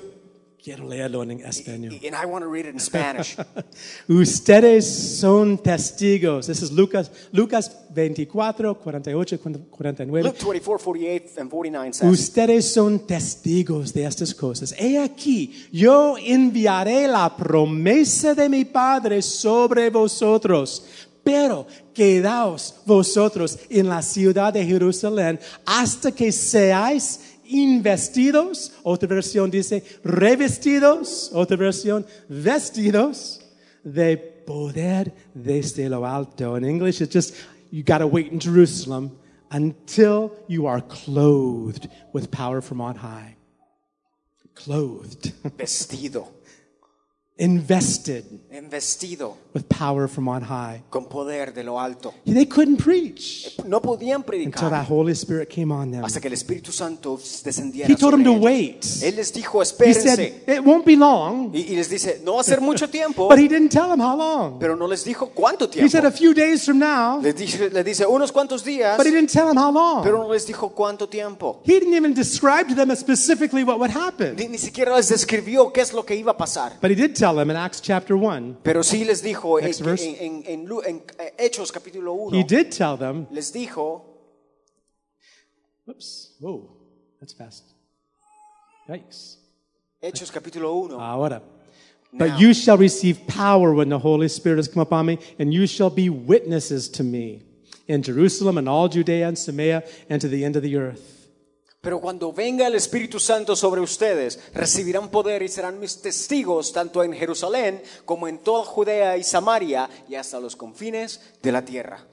quiero 0.67 0.85
leerlo 0.85 1.23
en 1.23 1.31
español. 1.45 1.97
And 2.03 2.13
I 2.13 2.25
want 2.25 2.43
to 2.43 2.51
read 2.51 2.65
it 2.65 2.73
in 2.73 2.79
Spanish. 2.81 3.37
Ustedes 4.09 4.85
son 4.85 5.57
testigos. 5.57 6.47
This 6.47 6.61
is 6.61 6.71
Lucas, 6.73 7.09
Lucas 7.31 7.71
24, 7.95 8.75
48, 8.75 9.39
49. 9.71 10.23
Luke 10.23 10.37
24, 10.37 10.79
48 10.79 11.37
and 11.37 11.49
49 11.49 11.93
says, 11.93 12.11
Ustedes 12.11 12.73
son 12.73 12.99
testigos 12.99 13.93
de 13.93 14.03
estas 14.03 14.35
cosas. 14.35 14.73
He 14.77 14.99
aquí, 14.99 15.53
yo 15.71 16.17
enviaré 16.17 17.07
la 17.07 17.33
promesa 17.37 18.35
de 18.35 18.49
mi 18.49 18.65
Padre 18.65 19.21
sobre 19.21 19.89
vosotros. 19.89 20.83
Pero 21.23 21.65
quedaos 21.93 22.75
vosotros 22.85 23.57
en 23.69 23.87
la 23.87 24.01
ciudad 24.01 24.53
de 24.53 24.65
Jerusalén 24.65 25.39
hasta 25.65 26.11
que 26.11 26.31
seáis 26.31 27.36
investidos. 27.47 28.71
Otra 28.83 29.07
versión 29.07 29.49
dice 29.49 29.83
revestidos. 30.03 31.31
Otra 31.33 31.57
versión 31.57 32.05
vestidos 32.29 33.41
de 33.83 34.17
poder 34.17 35.13
desde 35.33 35.89
lo 35.89 36.05
alto. 36.05 36.55
In 36.57 36.65
English, 36.65 37.01
it's 37.01 37.13
just 37.13 37.35
you 37.71 37.83
got 37.83 37.99
to 37.99 38.07
wait 38.07 38.31
in 38.31 38.39
Jerusalem 38.39 39.11
until 39.51 40.31
you 40.47 40.67
are 40.67 40.81
clothed 40.81 41.89
with 42.13 42.31
power 42.31 42.61
from 42.61 42.81
on 42.81 42.95
high. 42.95 43.35
Clothed, 44.55 45.33
vestido, 45.57 46.29
invested 47.37 48.25
en 48.49 48.69
vestido, 48.69 49.37
with 49.57 49.65
power 49.67 50.07
from 50.07 50.27
on 50.27 50.41
high. 50.43 50.81
con 50.89 51.05
poder 51.07 51.53
de 51.53 51.63
lo 51.63 51.79
alto. 51.79 52.13
They 52.25 52.45
couldn't 52.47 52.77
preach 52.83 53.55
No 53.65 53.81
podían 53.81 54.17
until 54.17 54.25
predicar 54.25 54.69
that 54.69 54.87
Holy 54.89 55.13
Spirit 55.13 55.49
came 55.49 55.71
on 55.73 55.91
them. 55.91 56.03
hasta 56.03 56.19
que 56.19 56.27
el 56.27 56.33
Espíritu 56.33 56.71
Santo 56.71 57.19
descendiera 57.43 57.91
He 57.91 57.95
told 57.95 58.13
them 58.13 58.23
to 58.23 58.31
ellos. 58.31 58.43
wait. 58.43 58.85
Él 59.03 59.15
les 59.15 59.33
dijo, 59.33 59.59
He 59.59 59.63
espérense. 59.63 60.15
said, 60.15 60.57
It 60.57 60.65
won't 60.65 60.85
be 60.85 60.95
long, 60.95 61.53
Y, 61.53 61.59
y 61.73 61.75
les 61.75 61.89
dice, 61.89 62.21
no 62.23 62.35
va 62.35 62.41
a 62.41 62.43
ser 62.43 62.61
mucho 62.61 62.89
tiempo, 62.91 63.27
but 63.29 63.37
he 63.37 63.47
didn't 63.47 63.69
tell 63.69 63.87
them 63.89 63.99
how 64.01 64.15
long. 64.17 64.59
pero 64.59 64.75
no 64.75 64.87
les 64.87 65.03
dijo 65.05 65.29
cuánto 65.33 65.65
He 65.65 65.69
tiempo. 65.69 65.91
said 65.91 66.05
a 66.05 66.11
few 66.11 66.33
days 66.33 66.65
from 66.65 66.79
now, 66.79 67.19
Les 67.21 67.35
dice, 67.35 67.69
les 67.69 67.85
dice 67.85 68.05
unos 68.05 68.31
cuantos 68.31 68.63
días, 68.63 68.97
but 68.97 69.05
he 69.05 69.11
didn't 69.11 69.31
tell 69.31 69.47
them 69.47 69.57
how 69.57 69.71
pero 70.03 70.17
long. 70.17 70.27
no 70.27 70.33
les 70.33 70.45
dijo 70.47 70.69
cuánto 70.73 71.07
tiempo. 71.07 71.61
He 71.63 71.73
didn't 71.79 71.93
even 71.93 72.13
describe 72.13 72.67
to 72.69 72.75
them 72.75 72.89
specifically 72.95 73.63
what 73.63 73.77
would 73.79 73.91
happen. 73.95 74.35
Ni, 74.35 74.47
ni 74.47 74.57
siquiera 74.57 74.95
les 74.95 75.09
describió 75.09 75.71
qué 75.71 75.81
es 75.81 75.93
lo 75.93 76.03
que 76.03 76.15
iba 76.15 76.31
a 76.31 76.37
pasar. 76.37 76.73
But 76.81 76.89
he 76.89 76.95
did 76.95 77.13
tell 77.13 77.27
tell 77.27 77.35
them 77.35 77.49
in 77.51 77.57
Acts 77.57 77.81
chapter 77.81 78.15
1, 78.15 78.59
Pero 78.63 78.83
sí 78.83 79.03
les 79.03 79.21
dijo 79.21 79.46
verse. 79.79 80.03
en- 80.03 80.43
en- 80.43 80.43
en 80.45 80.81
en, 80.85 81.01
Hechos 81.37 81.71
capítulo 81.71 82.13
1, 82.29 82.33
he 82.37 82.43
did 82.43 82.71
tell 82.71 82.97
them, 82.97 83.27
les 83.31 83.51
dijo, 83.51 84.01
whoops, 85.85 86.33
whoa, 86.39 86.69
that's 87.19 87.33
fast. 87.33 87.63
Yikes. 88.89 89.37
Hechos 90.01 90.31
capítulo 90.31 90.73
1, 90.89 90.93
Ahora. 90.99 91.41
Now. 92.11 92.19
But 92.27 92.39
you 92.39 92.53
shall 92.53 92.77
receive 92.77 93.27
power 93.27 93.73
when 93.73 93.89
the 93.89 93.99
Holy 93.99 94.29
Spirit 94.29 94.57
has 94.57 94.67
come 94.67 94.81
upon 94.81 95.05
me, 95.05 95.19
and 95.39 95.53
you 95.53 95.67
shall 95.67 95.89
be 95.89 96.09
witnesses 96.09 96.87
to 96.89 97.03
me 97.03 97.41
in 97.87 98.01
Jerusalem 98.01 98.57
and 98.57 98.69
all 98.69 98.87
Judea 98.87 99.27
and 99.27 99.37
Samaria 99.37 99.83
and 100.09 100.21
to 100.21 100.27
the 100.29 100.45
end 100.45 100.55
of 100.55 100.63
the 100.63 100.77
earth. 100.77 101.16
Pero 101.87 102.01
cuando 102.01 102.33
venga 102.33 102.67
el 102.67 102.75
Espíritu 102.75 103.17
Santo 103.17 103.55
sobre 103.55 103.79
ustedes, 103.79 104.41
recibirán 104.53 105.07
poder 105.07 105.41
y 105.41 105.47
serán 105.47 105.79
mis 105.79 106.01
testigos 106.01 106.73
tanto 106.73 107.01
en 107.01 107.13
Jerusalén 107.13 107.81
como 108.03 108.27
en 108.27 108.39
toda 108.39 108.65
Judea 108.65 109.15
y 109.15 109.23
Samaria 109.23 109.89
y 110.09 110.15
hasta 110.15 110.41
los 110.41 110.57
confines 110.57 111.21
de 111.41 111.51
la 111.53 111.63
tierra. 111.63 112.05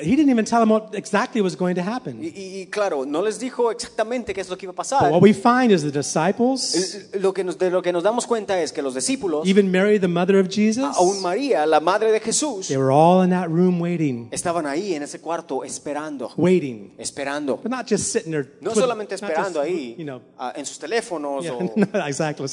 He 0.00 0.16
didn't 0.16 0.30
even 0.30 0.44
tell 0.44 0.60
them 0.60 0.70
what 0.70 0.94
exactly 0.94 1.40
was 1.40 1.56
going 1.56 1.74
to 1.74 1.82
happen. 1.82 2.22
y- 2.22 2.32
y 2.62 2.66
claro, 2.66 3.04
no 3.04 3.22
les 3.22 3.38
dijo 3.38 3.70
exactamente 3.70 4.32
qué 4.32 4.40
es 4.40 4.48
lo 4.48 4.56
que 4.56 4.66
iba 4.66 4.72
a 4.72 4.82
But 5.00 5.10
what 5.12 5.22
we 5.22 5.32
find 5.34 5.70
is 5.72 5.82
the 5.82 5.90
disciples, 5.90 6.74
El- 7.12 7.22
Lo 7.22 7.32
que 7.32 7.44
nos, 7.44 7.58
de 7.58 7.70
lo 7.70 7.82
que 7.82 7.92
nos 7.92 8.02
damos 8.02 8.26
cuenta 8.26 8.60
es 8.60 8.72
que 8.72 8.82
los 8.82 8.94
discípulos, 8.94 9.46
even 9.46 9.70
Mary, 9.70 9.98
the 9.98 10.08
mother 10.08 10.36
of 10.36 10.48
Jesus, 10.48 10.96
aún 10.96 11.20
María, 11.22 11.66
la 11.66 11.80
madre 11.80 12.10
de 12.12 12.20
Jesús, 12.20 12.68
they 12.68 12.76
were 12.76 12.90
all 12.92 13.22
in 13.24 13.30
that 13.30 13.48
room 13.48 13.80
waiting, 13.80 14.28
estaban 14.30 14.66
ahí 14.66 14.94
en 14.94 15.02
ese 15.02 15.20
cuarto 15.20 15.64
esperando, 15.64 16.32
waiting. 16.36 16.92
esperando. 16.98 17.58
But 17.62 17.70
not 17.70 17.86
just 17.88 18.04
sitting 18.12 18.32
there. 18.32 18.48
No 18.60 18.74
solamente 18.74 19.14
not 19.14 19.20
just, 19.20 19.22
esperando 19.24 19.60
ahí 19.60 19.94
You 19.98 20.04
know, 20.04 20.22
ah, 20.38 20.52
en 20.56 20.64
sus 20.66 20.78
teléfonos 20.78 21.44
yeah, 21.44 21.52
o 21.54 21.72
no, 21.76 22.06
exactly. 22.06 22.46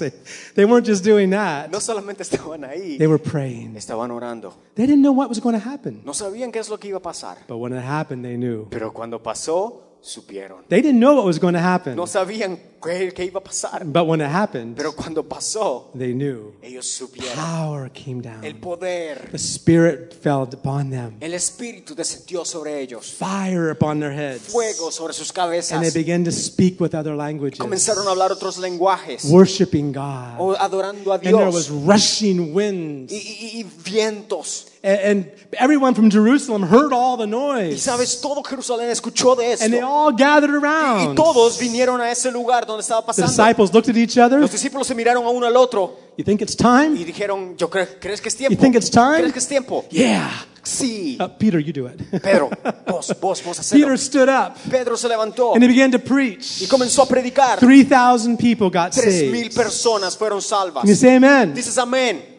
They 0.55 0.65
weren't 0.65 0.87
just 0.87 1.03
doing 1.05 1.31
that. 1.31 1.69
no 1.71 1.79
solamente 1.79 2.23
estaban 2.23 2.63
ahí, 2.63 2.97
They 2.97 3.07
were 3.07 3.21
praying. 3.21 3.75
estaban 3.75 4.11
orando. 4.11 4.55
They 4.75 4.85
didn't 4.85 5.01
know 5.01 5.13
what 5.13 5.29
was 5.29 5.39
going 5.39 5.59
to 5.59 5.69
happen. 5.69 6.01
No 6.03 6.13
sabían 6.13 6.51
qué 6.51 6.59
es 6.59 6.69
lo 6.69 6.77
que 6.79 6.89
iba 6.89 6.97
a 6.97 7.01
pasar. 7.01 7.28
But 7.47 7.57
when 7.57 7.73
it 7.73 7.83
happened, 7.83 8.23
they 8.23 8.37
knew. 8.37 8.67
Pero 8.69 8.91
cuando 8.93 9.21
pasó, 9.21 9.83
supieron. 10.01 10.63
They 10.69 10.81
didn't 10.81 10.99
know 10.99 11.13
what 11.15 11.25
was 11.25 11.39
going 11.39 11.53
to 11.55 11.59
happen. 11.59 11.95
No 11.95 12.07
sabían 12.07 12.57
qué, 12.81 13.11
qué 13.13 13.25
iba 13.25 13.39
a 13.39 13.43
pasar. 13.43 13.83
But 13.85 14.05
when 14.07 14.21
it 14.21 14.29
happened, 14.29 14.77
Pero 14.77 14.93
cuando 14.93 15.23
pasó, 15.27 15.91
they 15.93 16.13
knew. 16.13 16.53
ellos 16.61 16.87
supieron. 16.87 17.35
Power 17.35 17.91
came 17.91 18.21
El 18.41 18.53
down. 18.53 18.61
poder, 18.61 19.29
The 19.31 19.37
Spirit 19.37 20.13
fell 20.13 20.43
upon 20.43 20.89
them. 20.89 21.17
el 21.19 21.33
Espíritu 21.33 21.95
descendió 21.95 22.45
sobre 22.45 22.79
ellos. 22.79 23.11
Fire 23.11 23.71
upon 23.71 23.99
their 23.99 24.13
heads. 24.13 24.43
Fuego 24.47 24.89
sobre 24.89 25.13
sus 25.13 25.33
And 25.37 25.83
they 25.83 25.91
began 25.91 26.23
to 26.23 26.31
speak 26.31 26.79
with 26.79 26.95
other 26.95 27.15
languages, 27.15 27.59
Comenzaron 27.59 28.07
a 28.07 28.11
hablar 28.11 28.31
otros 28.31 28.57
lenguajes. 28.57 29.25
worshiping 29.25 29.91
God. 29.91 30.39
o 30.39 30.55
adorando 30.57 31.11
a 31.11 31.15
And 31.15 31.23
there 31.23 31.51
was 31.51 31.69
rushing 31.69 32.53
winds. 32.53 33.11
Y, 33.11 33.17
y- 33.17 33.59
y 33.59 33.63
vientos. 33.83 34.67
And, 34.81 35.29
everyone 35.59 35.93
from 35.93 36.09
Jerusalem 36.09 36.63
heard 36.63 36.93
all 36.93 37.17
the 37.17 37.27
noise. 37.27 37.73
Y 37.73 37.79
sabes, 37.79 38.21
todo 38.21 38.41
Jerusalén 38.43 38.89
escuchó 38.89 39.35
de 39.35 39.53
And 39.61 39.73
they 39.73 39.81
all 39.81 40.13
gathered 40.15 40.55
around. 40.55 41.11
Y 41.11 41.15
todos 41.15 41.59
vinieron 41.59 41.99
a 41.99 42.09
ese 42.11 42.31
lugar 42.31 42.65
donde 42.65 42.81
estaba 42.81 43.01
The 43.01 43.07
pasando. 43.07 43.27
disciples 43.31 43.73
looked 43.73 43.89
at 43.89 43.97
each 43.97 44.17
other. 44.17 44.39
Los 44.39 44.51
discípulos 44.51 44.87
se 44.87 44.95
miraron 44.95 45.25
a 45.25 45.29
uno 45.29 45.45
al 45.47 45.57
otro 45.57 45.97
You 46.17 46.23
think 46.23 46.41
it's 46.41 46.55
time? 46.55 46.97
y 46.97 47.03
dijeron, 47.03 47.57
yo 47.57 47.69
cre- 47.69 47.97
¿crees 47.99 48.21
que 48.21 48.29
es 48.29 48.37
You 48.37 48.55
think 48.55 48.75
it's 48.75 48.89
time? 48.89 49.17
¿Crees 49.19 49.33
que 49.33 49.39
es 49.39 49.47
tiempo? 49.47 49.83
Yeah. 49.89 50.45
Sí. 50.63 51.17
Uh, 51.19 51.27
Peter, 51.37 51.59
you 51.59 51.73
do 51.73 51.87
it. 51.87 51.99
Pedro, 52.21 52.49
vos, 52.87 53.13
vos, 53.19 53.43
vos 53.43 53.59
hacelo. 53.59 53.85
Peter 53.85 53.97
stood 53.97 54.29
up 54.29 54.55
Pedro 54.69 54.95
se 54.97 55.07
levantó 55.07 55.55
and 55.55 55.63
he 55.63 55.67
began 55.67 55.91
to 55.91 55.99
preach. 55.99 56.61
y 56.61 56.67
comenzó 56.67 57.01
a 57.03 57.07
predicar. 57.07 57.59
3,000 57.59 58.37
people 58.37 58.69
got 58.69 58.91
Tres 58.93 59.23
mil 59.31 59.43
saved. 59.51 59.55
personas 59.55 60.15
fueron 60.15 60.41
salvas. 60.41 60.85
You 60.87 60.95
say 60.95 61.15
amen? 61.17 61.53
Dices 61.53 61.77
amén. 61.77 62.38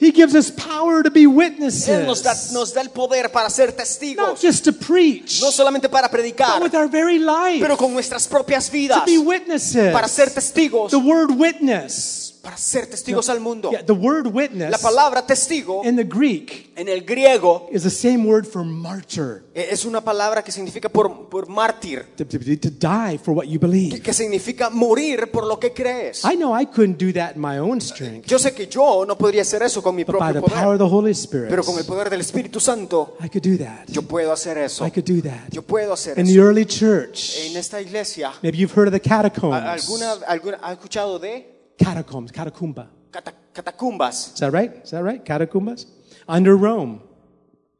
He 0.00 0.10
gives 0.12 0.34
us 0.34 0.50
power 0.50 1.02
to 1.02 1.10
be 1.10 1.24
Él 1.24 1.28
nos 2.06 2.22
da, 2.22 2.30
witnesses. 2.32 2.52
nos 2.52 2.72
da 2.72 2.80
el 2.80 2.88
poder 2.90 3.30
para 3.30 3.50
ser 3.50 3.70
Not 4.30 4.40
just 4.40 4.64
to 4.64 4.72
preach, 4.72 5.40
No 5.42 5.52
solamente 5.52 5.88
para 5.90 6.08
but 6.08 6.62
with 6.62 6.74
our 6.74 6.88
very 6.88 7.18
life. 7.18 7.60
pero 7.60 7.76
con 7.76 7.92
nuestras 7.92 8.26
propias 8.26 8.70
To 8.70 8.72
be 9.04 9.18
witnesses. 9.18 9.92
Para 9.92 10.08
ser 10.08 10.30
testigos. 10.30 10.90
The 10.90 10.96
word 10.96 11.30
witness. 11.36 12.39
Para 12.42 12.56
ser 12.56 12.86
testigos 12.86 13.28
al 13.28 13.38
mundo. 13.38 13.70
Yeah, 13.70 13.84
the 13.84 13.92
word 13.92 14.24
La 14.26 14.32
witness 14.32 14.78
palabra 14.80 15.26
testigo 15.26 15.82
in 15.84 15.96
the 15.96 16.04
Greek 16.04 16.72
en 16.74 16.88
el 16.88 17.02
griego 17.04 17.68
is 17.70 17.82
the 17.82 17.90
same 17.90 18.24
word 18.26 18.46
for 18.46 18.64
martyr. 18.64 19.44
eh, 19.54 19.68
es 19.70 19.84
una 19.84 20.00
palabra 20.00 20.42
que 20.42 20.50
significa 20.50 20.88
por, 20.88 21.28
por 21.28 21.48
mártir, 21.48 22.06
To, 22.16 22.24
to, 22.24 22.38
to 22.38 22.70
die 22.70 23.18
for 23.18 23.34
what 23.34 23.44
you 23.44 23.60
que, 23.60 23.66
believe. 23.66 24.00
que 24.00 24.14
significa 24.14 24.70
morir 24.70 25.30
por 25.30 25.44
lo 25.46 25.58
que 25.60 25.72
crees. 25.74 26.22
I 26.24 26.34
know 26.36 26.58
I 26.58 26.64
couldn't 26.64 26.96
do 26.98 27.12
that 27.12 27.34
in 27.36 27.42
my 27.42 27.58
own 27.58 27.78
strength, 27.80 28.26
Yo 28.26 28.38
sé 28.38 28.54
que 28.54 28.66
yo 28.68 29.04
no 29.06 29.18
podría 29.18 29.42
hacer 29.42 29.62
eso 29.62 29.82
con 29.82 29.94
mi 29.94 30.04
but 30.04 30.16
by 30.18 30.32
propio 30.32 30.40
the 30.40 30.48
power 30.48 30.64
poder, 30.64 30.82
of 30.82 30.88
the 30.90 30.96
Holy 30.96 31.12
Spirit, 31.12 31.50
pero 31.50 31.62
con 31.62 31.76
el 31.78 31.84
poder 31.84 32.08
del 32.08 32.20
Espíritu 32.22 32.58
Santo 32.58 33.16
I 33.22 33.28
could 33.28 33.42
do 33.46 33.58
that. 33.62 33.86
yo 33.88 34.00
puedo 34.00 34.32
hacer 34.32 34.56
eso. 34.56 34.86
I 34.86 34.90
could 34.90 35.04
do 35.04 35.20
that. 35.28 35.50
Yo 35.50 35.60
puedo 35.60 35.92
hacer 35.92 36.18
In 36.18 36.24
the 36.24 36.32
eso. 36.32 36.40
early 36.42 36.64
church, 36.64 37.36
En 37.50 37.56
esta 37.58 37.82
iglesia, 37.82 38.32
maybe 38.42 38.56
you've 38.56 38.72
heard 38.74 38.88
of 38.88 38.98
the 38.98 39.06
¿a- 39.10 39.22
catacombs. 39.22 39.56
¿alguna, 39.62 40.12
alguna, 40.26 40.58
¿ha 40.62 40.72
escuchado 40.72 41.18
de 41.18 41.59
Catacombs, 41.82 42.30
catacumba. 42.32 42.90
cata- 43.10 43.34
catacumbas? 43.52 44.32
Is 44.34 44.40
that 44.40 44.52
right? 44.52 44.72
Is 44.84 44.90
that 44.90 45.02
right? 45.02 45.24
Catacumbas? 45.24 45.86
Under 46.28 46.54
Rome, 46.56 47.00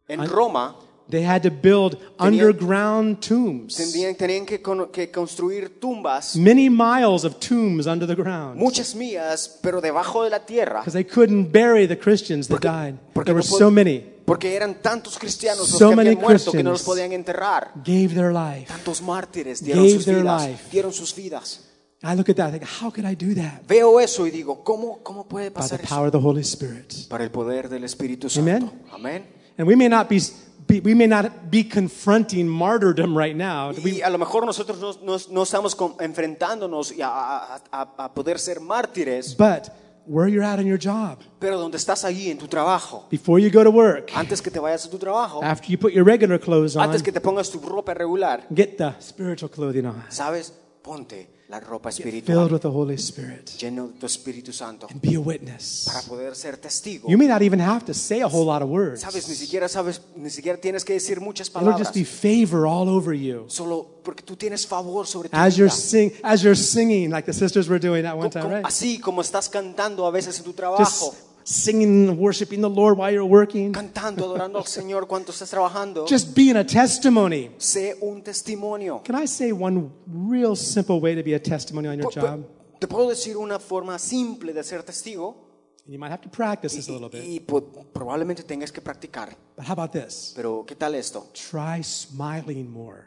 En 0.08 0.26
Roma 0.28 0.74
they 1.08 1.22
had 1.24 1.42
to 1.42 1.50
build 1.50 1.98
underground 2.18 3.20
tombs. 3.20 3.76
tenían, 3.76 4.16
tenían 4.16 4.46
que, 4.46 4.60
con- 4.62 4.88
que 4.92 5.10
construir 5.10 5.78
tumbas, 5.80 6.36
Many 6.36 6.68
miles 6.70 7.24
of 7.24 7.38
tombs 7.40 7.86
under 7.86 8.06
the 8.06 8.14
ground. 8.14 8.56
muchas 8.58 8.94
mías, 8.94 9.58
pero 9.62 9.80
debajo 9.80 10.24
de 10.24 10.30
la 10.30 10.40
tierra, 10.46 10.80
Because 10.80 10.92
they 10.94 11.04
couldn't 11.04 11.52
bury 11.52 11.86
the 11.86 11.98
Christians 11.98 12.48
that 12.48 12.60
died. 12.60 12.96
porque 13.12 13.26
There 13.32 13.34
no 13.34 13.40
were 13.42 13.48
pod- 13.48 13.58
so 13.58 13.70
many. 13.70 14.04
porque 14.24 14.54
eran 14.54 14.74
tantos 14.82 15.18
cristianos 15.18 15.68
los 15.70 15.78
So 15.78 15.90
que 15.90 15.96
many 15.96 16.10
habían 16.10 16.22
muerto 16.22 16.52
que 16.52 16.62
no 16.62 16.70
los 16.70 16.80
Christians 16.82 16.86
podían 16.86 17.12
enterrar. 17.12 17.72
Gave 17.84 18.08
their 18.14 18.32
life. 18.32 18.66
Tantos 18.68 19.02
mártires 19.02 19.62
dieron 19.62 19.84
Gave 19.84 19.96
sus 19.96 20.04
their 20.04 20.22
vidas, 20.22 20.46
life. 20.48 20.64
dieron 20.70 20.92
sus 20.92 21.14
vidas. 21.14 21.66
I 22.02 22.14
look 22.14 22.30
at 22.30 22.36
that, 22.36 22.48
I 22.48 22.58
think, 22.58 22.64
how 22.64 22.90
could 22.90 23.04
I 23.04 23.14
do 23.14 23.34
that? 23.34 23.66
Veo 23.68 24.00
eso 24.00 24.26
y 24.26 24.30
digo, 24.30 24.64
¿cómo, 24.64 25.00
cómo 25.02 25.28
puede 25.28 25.50
By 25.50 25.62
pasar 25.62 25.78
the 25.78 25.84
eso? 25.84 25.94
power 25.94 26.06
of 26.06 26.12
the 26.12 26.18
Holy 26.20 26.40
Spirit. 26.42 27.08
Para 27.08 27.24
el 27.24 27.30
poder 27.30 27.68
del 27.68 27.84
Espíritu 27.84 28.28
Amen. 28.38 28.60
Santo. 28.62 28.74
Amén. 28.94 29.26
And 29.58 29.68
we 29.68 29.76
may 29.76 29.88
not 29.88 30.08
be, 30.08 30.18
be 30.66 30.80
we 30.80 30.94
may 30.94 31.06
not 31.06 31.50
be 31.50 31.62
confronting 31.62 32.48
martyrdom 32.48 33.14
right 33.14 33.36
now. 33.36 33.72
We, 33.84 33.98
Y 33.98 34.02
a 34.02 34.08
lo 34.08 34.16
mejor 34.16 34.46
nosotros 34.46 34.78
no, 34.80 34.94
no- 35.02 35.20
no 35.30 35.42
estamos 35.42 35.74
con- 35.74 35.94
enfrentándonos 36.00 36.92
y 36.92 37.02
a, 37.02 37.08
a- 37.10 37.62
a- 37.70 37.94
a 38.04 38.14
poder 38.14 38.38
ser 38.38 38.60
mártires, 38.60 39.36
but 39.36 39.68
where 40.06 40.26
you're 40.26 40.42
at 40.42 40.58
in 40.58 40.66
your 40.66 40.78
job, 40.82 41.18
pero 41.38 41.58
donde 41.58 41.76
estás 41.76 42.04
allí 42.06 42.30
en 42.30 42.38
tu 42.38 42.48
trabajo, 42.48 43.06
before 43.10 43.38
you 43.42 43.50
go 43.50 43.62
to 43.62 43.70
work, 43.70 44.10
antes 44.14 44.40
que 44.40 44.50
te 44.50 44.58
vayas 44.58 44.86
a 44.86 44.90
tu 44.90 44.96
trabajo, 44.98 45.42
after 45.44 45.68
you 45.70 45.76
put 45.78 45.92
your 45.92 46.06
regular 46.06 46.40
clothes 46.40 46.74
on, 46.76 46.82
antes 46.84 47.02
que 47.02 47.12
te 47.12 47.20
pongas 47.20 47.50
tu 47.50 47.60
ropa 47.60 47.92
regular, 47.92 48.46
get 48.54 48.78
the 48.78 48.94
spiritual 49.02 49.50
clothing 49.50 49.84
on, 49.84 50.02
¿sabes? 50.08 50.54
Ponte 50.82 51.28
la 51.50 51.58
ropa 51.58 51.90
filled 51.90 52.52
with 52.52 52.62
the 52.62 52.68
Holy 52.68 52.96
Spirit, 52.96 53.50
lleno 53.58 53.88
de 53.88 53.98
tu 53.98 54.06
Espíritu 54.06 54.52
Santo 54.52 54.86
and 54.88 55.00
be 55.00 55.16
a 55.16 55.20
witness. 55.20 55.84
para 55.86 56.00
poder 56.02 56.36
ser 56.36 56.56
testigo. 56.56 57.08
You 57.08 57.18
may 57.18 57.26
not 57.26 57.42
even 57.42 57.58
have 57.60 57.84
to 57.86 57.92
say 57.92 58.22
a 58.22 58.28
whole 58.28 58.46
lot 58.46 58.62
of 58.62 58.68
words. 58.68 59.02
Sabes, 59.02 59.28
ni 59.28 59.34
siquiera 59.34 59.68
sabes, 59.68 60.00
ni 60.14 60.30
siquiera 60.30 60.60
tienes 60.60 60.84
que 60.84 60.94
decir 60.94 61.20
muchas 61.20 61.48
It'll 61.48 61.76
just 61.76 61.92
be 61.92 62.04
favor 62.04 62.66
all 62.66 62.88
over 62.88 63.12
you. 63.12 63.46
solo 63.48 63.84
porque 64.04 64.22
tú 64.22 64.36
tienes 64.36 64.64
favor 64.64 65.06
sobre 65.06 65.28
tu 65.28 65.36
As 65.36 65.56
you're 65.58 65.70
sing, 65.70 66.12
as 66.22 66.42
you're 66.42 66.54
singing, 66.54 67.10
like 67.10 67.26
the 67.26 67.32
sisters 67.32 67.68
were 67.68 67.80
doing 67.80 68.04
that 68.04 68.16
one 68.16 68.30
time, 68.30 68.48
right? 68.48 68.64
Así 68.64 69.00
como 69.00 69.20
estás 69.20 69.48
cantando 69.48 70.06
a 70.06 70.12
veces 70.12 70.38
en 70.38 70.44
tu 70.44 70.52
trabajo, 70.52 70.84
Just 70.84 71.29
singing, 71.50 72.16
worshiping 72.18 72.60
the 72.60 72.68
Lord 72.70 72.96
while 72.96 73.10
you're 73.12 73.24
working. 73.28 73.72
cantando, 73.72 74.24
adorando 74.24 74.58
al 74.58 74.66
Señor 74.66 75.06
cuando 75.06 75.32
estás 75.32 75.50
trabajando, 75.50 76.06
Just 76.08 76.34
being 76.34 76.56
a 76.56 76.64
testimony. 76.64 77.50
sé 77.58 77.96
un 78.00 78.22
testimonio. 78.22 79.02
Can 79.04 79.16
I 79.16 79.26
say 79.26 79.52
one 79.52 79.90
real 80.06 80.54
simple 80.56 81.00
way 81.00 81.14
to 81.14 81.22
be 81.22 81.34
a 81.34 81.40
testimony 81.40 81.88
on 81.88 81.98
your 81.98 82.10
job? 82.12 82.44
Te 82.78 82.86
puedo 82.86 83.08
decir 83.10 83.36
una 83.36 83.58
forma 83.58 83.98
simple 83.98 84.52
de 84.52 84.62
ser 84.62 84.82
testigo 84.82 85.48
And 85.84 85.92
you 85.94 85.98
might 85.98 86.10
have 86.12 86.22
to 86.22 86.28
practice 86.30 86.74
this 86.76 86.88
a 86.88 86.92
little 86.92 87.08
bit. 87.08 87.24
y, 87.24 87.36
y 87.36 87.40
probablemente 87.40 88.42
tengas 88.44 88.70
que 88.70 88.80
practicar. 88.80 89.36
But 89.56 89.66
how 89.66 89.72
about 89.72 89.92
this? 89.92 90.32
Pero 90.36 90.64
¿qué 90.66 90.76
tal 90.76 90.94
esto? 90.94 91.26
Try 91.32 91.82
smiling 91.82 92.70
more. 92.70 93.04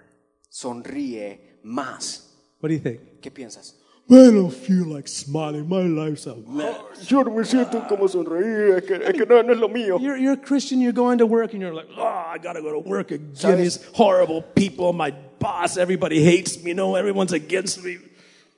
Sonríe 0.49 1.60
más. 1.63 2.29
What 2.62 2.69
do 2.69 2.75
you 2.75 2.79
think? 2.82 3.19
¿Qué 3.21 3.32
piensas? 3.32 3.75
I 4.10 4.16
don't 4.32 4.52
feel 4.54 4.86
like 4.86 5.08
smiling. 5.08 5.68
My 5.68 5.82
life's 5.84 6.26
a 6.28 6.36
mess. 6.36 6.76
Yo 7.10 7.24
no 7.24 7.32
me 7.32 7.44
siento 7.46 7.88
como 7.88 8.08
sonreír, 8.08 8.78
es 8.78 8.84
que, 8.86 8.96
es 8.96 9.13
que 9.13 9.26
no, 9.26 9.42
no 9.42 9.54
es 9.54 9.58
lo 9.60 9.70
mío. 9.70 9.98
You're, 10.00 10.18
you're 10.18 10.34
a 10.34 10.38
Christian, 10.38 10.82
you're 10.82 10.92
going 10.94 11.18
to 11.20 11.26
work, 11.26 11.54
and 11.54 11.62
you're 11.62 11.74
like, 11.74 11.88
oh, 11.98 12.04
I 12.04 12.38
gotta 12.38 12.62
go 12.62 12.72
to 12.74 12.80
work 12.80 13.12
again. 13.12 13.32
¿Sabes? 13.34 13.58
These 13.58 13.80
horrible 13.94 14.42
people, 14.42 14.92
my 14.94 15.12
boss, 15.39 15.78
everybody 15.78 16.22
hates 16.24 16.62
me, 16.63 16.74
No, 16.74 16.96
everyone's 16.96 17.32
against 17.34 17.84
me. 17.84 17.98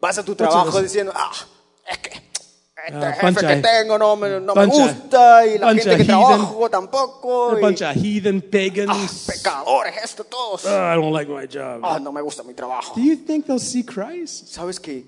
Vas 0.01 0.17
a 0.17 0.23
tu 0.23 0.36
trabajo 0.36 0.71
this? 0.81 0.91
diciendo, 0.93 1.12
ah, 1.15 1.31
es 1.89 1.97
que 1.99 2.10
este 2.88 3.05
Ah, 3.05 3.13
jefe 3.13 3.39
que 3.47 3.62
tengo 3.62 3.97
no 3.97 4.15
me, 4.15 4.39
no 4.39 4.53
me 4.53 4.65
gusta 4.65 5.45
y 5.47 5.58
la 5.58 5.73
gente 5.73 5.84
que 5.97 6.03
heathen- 6.03 6.08
trabajo 6.08 6.69
tampoco. 6.69 7.47
They're 7.49 7.58
a 7.58 7.62
y- 7.62 7.62
bunch 7.62 7.81
of 7.81 7.95
heathen 7.95 8.41
pagans. 8.41 8.89
ah, 8.91 9.31
pecadores, 9.31 9.93
esto 10.03 10.23
todos. 10.25 10.65
Oh, 10.65 10.69
I 10.91 10.95
don't 10.95 11.13
like 11.13 11.29
my 11.29 11.45
job. 11.47 11.81
Ah, 11.84 11.97
no 11.99 12.12
me 12.12 12.21
gusta 12.21 12.43
mi 12.43 12.53
trabajo. 12.53 12.93
Do 12.95 13.01
you 13.01 13.15
think 13.15 13.45
they'll 13.45 13.58
see 13.60 13.84
Christ? 13.84 14.47
¿Sabes 14.53 14.79
que 14.81 15.05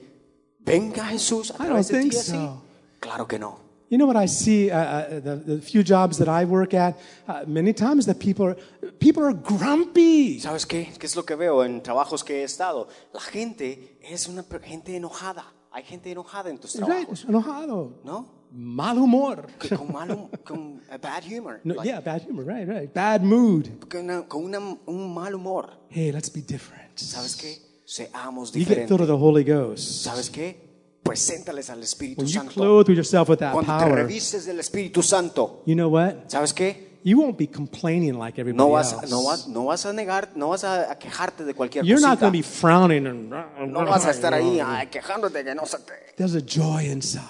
venga 0.68 1.06
Jesús 1.06 1.52
a 1.52 1.64
I 1.64 1.68
través 1.68 1.88
don't 1.88 2.04
de 2.04 2.04
ti 2.04 2.10
think 2.10 2.14
así? 2.22 2.32
so. 2.32 2.62
Claro 3.00 3.28
que 3.28 3.40
no. 3.40 3.60
You 3.90 3.98
know 3.98 4.06
what 4.06 4.22
I 4.22 4.28
see, 4.28 4.70
uh, 4.70 4.76
uh, 4.76 5.20
the, 5.22 5.36
the 5.38 5.62
few 5.62 5.82
jobs 5.82 6.18
that 6.18 6.28
I 6.28 6.44
work 6.46 6.74
at, 6.74 6.98
uh, 7.28 7.46
many 7.48 7.74
times 7.74 8.06
that 8.08 8.20
people 8.20 8.46
are, 8.46 8.58
people 9.00 9.24
are 9.24 9.34
grumpy. 9.34 10.40
¿Sabes 10.42 10.66
qué? 10.66 10.92
¿Qué 11.00 11.06
es 11.06 11.16
lo 11.16 11.24
que 11.24 11.36
veo 11.36 11.64
en 11.64 11.82
trabajos 11.82 12.24
que 12.26 12.42
he 12.42 12.44
estado? 12.44 12.90
La 13.14 13.22
gente 13.22 13.98
es 14.02 14.28
una 14.28 14.44
gente 14.62 14.94
enojada. 14.96 15.46
Hay 15.72 15.84
gente 15.84 16.12
enojada 16.12 16.50
en 16.50 16.58
tus 16.58 16.74
trabajos. 16.74 17.22
Right? 17.22 17.30
Enojado. 17.30 18.02
¿no? 18.04 18.28
Mal 18.52 18.98
humor. 18.98 19.48
Con 19.78 19.92
mal, 19.94 20.10
hum- 20.12 20.30
con 20.44 20.82
a 20.90 20.98
bad 20.98 21.24
humor. 21.24 21.62
No, 21.64 21.76
like, 21.76 21.88
yeah, 21.88 22.00
bad 22.02 22.24
humor, 22.28 22.44
right, 22.46 22.68
right. 22.68 22.94
Bad 22.94 23.22
mood. 23.22 23.68
Con, 23.90 24.02
una- 24.10 24.24
con 24.28 24.44
una- 24.44 24.78
un 24.86 25.14
mal 25.14 25.34
humor. 25.34 25.70
Hey, 25.90 26.12
let's 26.12 26.30
be 26.30 26.42
different. 26.42 26.98
¿Sabes 26.98 27.36
qué? 27.38 27.58
Seamos 27.88 28.52
You 28.54 28.66
get 28.66 28.86
filled 28.88 29.00
with 29.00 29.08
the 29.08 29.18
Holy 29.18 29.46
Ghost. 29.46 30.04
¿Sabes 30.04 30.30
qué? 30.30 30.58
Preséntales 31.04 31.70
al 31.70 31.82
Espíritu 31.82 32.20
When 32.22 32.28
you 32.28 32.34
Santo. 32.40 32.54
clothe 32.54 32.90
yourself 32.90 33.30
with 33.30 33.40
that 33.40 33.54
Cuando 33.54 33.72
te 33.78 33.84
power, 33.86 33.96
revistes 33.96 34.46
del 34.46 34.60
Espíritu 34.60 35.02
Santo, 35.02 35.64
you 35.66 35.74
know 35.74 35.88
what? 35.90 36.28
¿sabes 36.28 36.54
qué? 36.54 37.00
You 37.06 37.18
won't 37.18 37.38
be 37.38 37.48
complaining 37.48 38.20
like 38.20 38.38
everybody 38.42 38.58
No 38.58 38.72
vas, 38.72 38.92
else. 38.92 39.10
no, 39.10 39.24
vas, 39.24 39.48
no 39.48 39.64
vas 39.66 39.86
a 39.86 39.94
negar, 39.94 40.32
no 40.36 40.50
vas 40.50 40.66
a, 40.66 40.92
a 40.92 41.00
quejarte 41.00 41.46
de 41.46 41.54
cualquier 41.54 41.86
You're 41.86 42.02
not 42.02 42.20
cosita. 42.20 42.30
going 42.30 42.34
to 42.34 42.38
be 42.40 42.44
frowning 42.44 43.08
and 43.08 43.30
No 43.72 43.86
vas 43.86 44.06
a 44.06 44.12
estar 44.12 44.34
ahí 44.34 44.60
ay, 44.66 44.88
quejándote 44.88 45.46
que 45.46 45.56
no 45.56 45.66
se 45.66 45.78
te... 45.80 45.94
There's 46.18 46.36
a 46.36 46.42
joy 46.42 46.92
inside. 46.92 47.22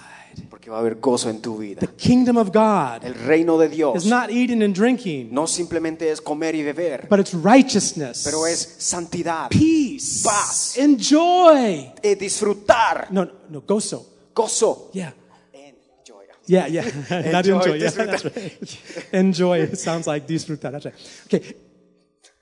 Porque 0.50 0.70
va 0.70 0.78
a 0.78 0.80
haber 0.80 0.96
gozo 1.00 1.30
en 1.30 1.42
tu 1.42 1.58
vida. 1.58 1.80
The 1.80 1.88
kingdom 1.96 2.38
of 2.38 2.50
God 2.54 3.04
El 3.04 3.14
reino 3.16 3.58
de 3.58 3.70
Dios 3.70 4.04
is 4.04 4.10
not 4.10 4.30
eating 4.30 4.62
and 4.64 4.74
drinking, 4.76 5.30
no 5.34 5.48
simplemente 5.48 6.10
es 6.12 6.22
comer 6.22 6.56
y 6.56 6.64
beber, 6.64 7.08
but 7.10 7.20
it's 7.20 7.34
righteousness, 7.34 8.22
pero 8.24 8.46
es 8.48 8.76
santidad, 8.80 9.50
peace, 9.50 10.24
Paz. 10.24 10.78
enjoy. 10.78 11.92
eh, 12.04 12.16
disfrutar, 12.16 13.08
No, 13.12 13.30
no, 13.50 13.62
gozo. 13.62 14.06
gozo. 14.34 14.90
Yeah. 14.94 15.14
Enjoy. 15.54 16.26
Yeah, 16.46 16.68
yeah. 16.68 16.84
Not 17.32 17.46
Enjoy, 17.46 17.56
enjoy. 17.62 17.78
Yeah, 17.78 17.90
that's 17.92 18.24
right. 18.26 19.08
enjoy. 19.14 19.60
It 19.64 19.80
sounds 19.80 20.08
like 20.08 20.26
disfrutar. 20.28 20.72
That's 20.72 20.86
right. 20.86 20.96
Okay. 21.26 21.56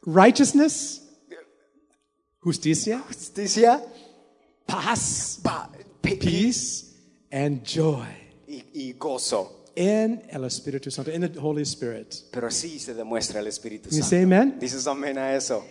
Righteousness, 0.06 1.02
justicia, 2.44 3.04
Justicia, 3.08 3.82
paz, 4.68 5.40
pa- 5.44 5.70
pe- 6.02 6.16
peace, 6.18 6.86
and 7.36 7.64
joy 7.64 8.06
y, 8.48 8.64
y 8.74 8.94
gozo. 8.98 9.66
in 9.76 10.22
el 10.30 10.46
Espíritu 10.46 10.90
Santo, 10.90 11.12
in 11.12 11.22
the 11.22 11.40
Holy 11.40 11.64
Spirit. 11.64 12.32
Pero 12.32 12.48
así 12.48 12.80
se 12.80 12.94
demuestra 12.94 13.42
el 13.42 13.48
Espíritu 13.48 13.90
Can 13.90 13.98
you 13.98 14.04
say 14.04 14.24
amen? 14.24 14.58
Dices 14.58 14.88
amén 14.88 15.18
a 15.18 15.36
eso. 15.36 15.64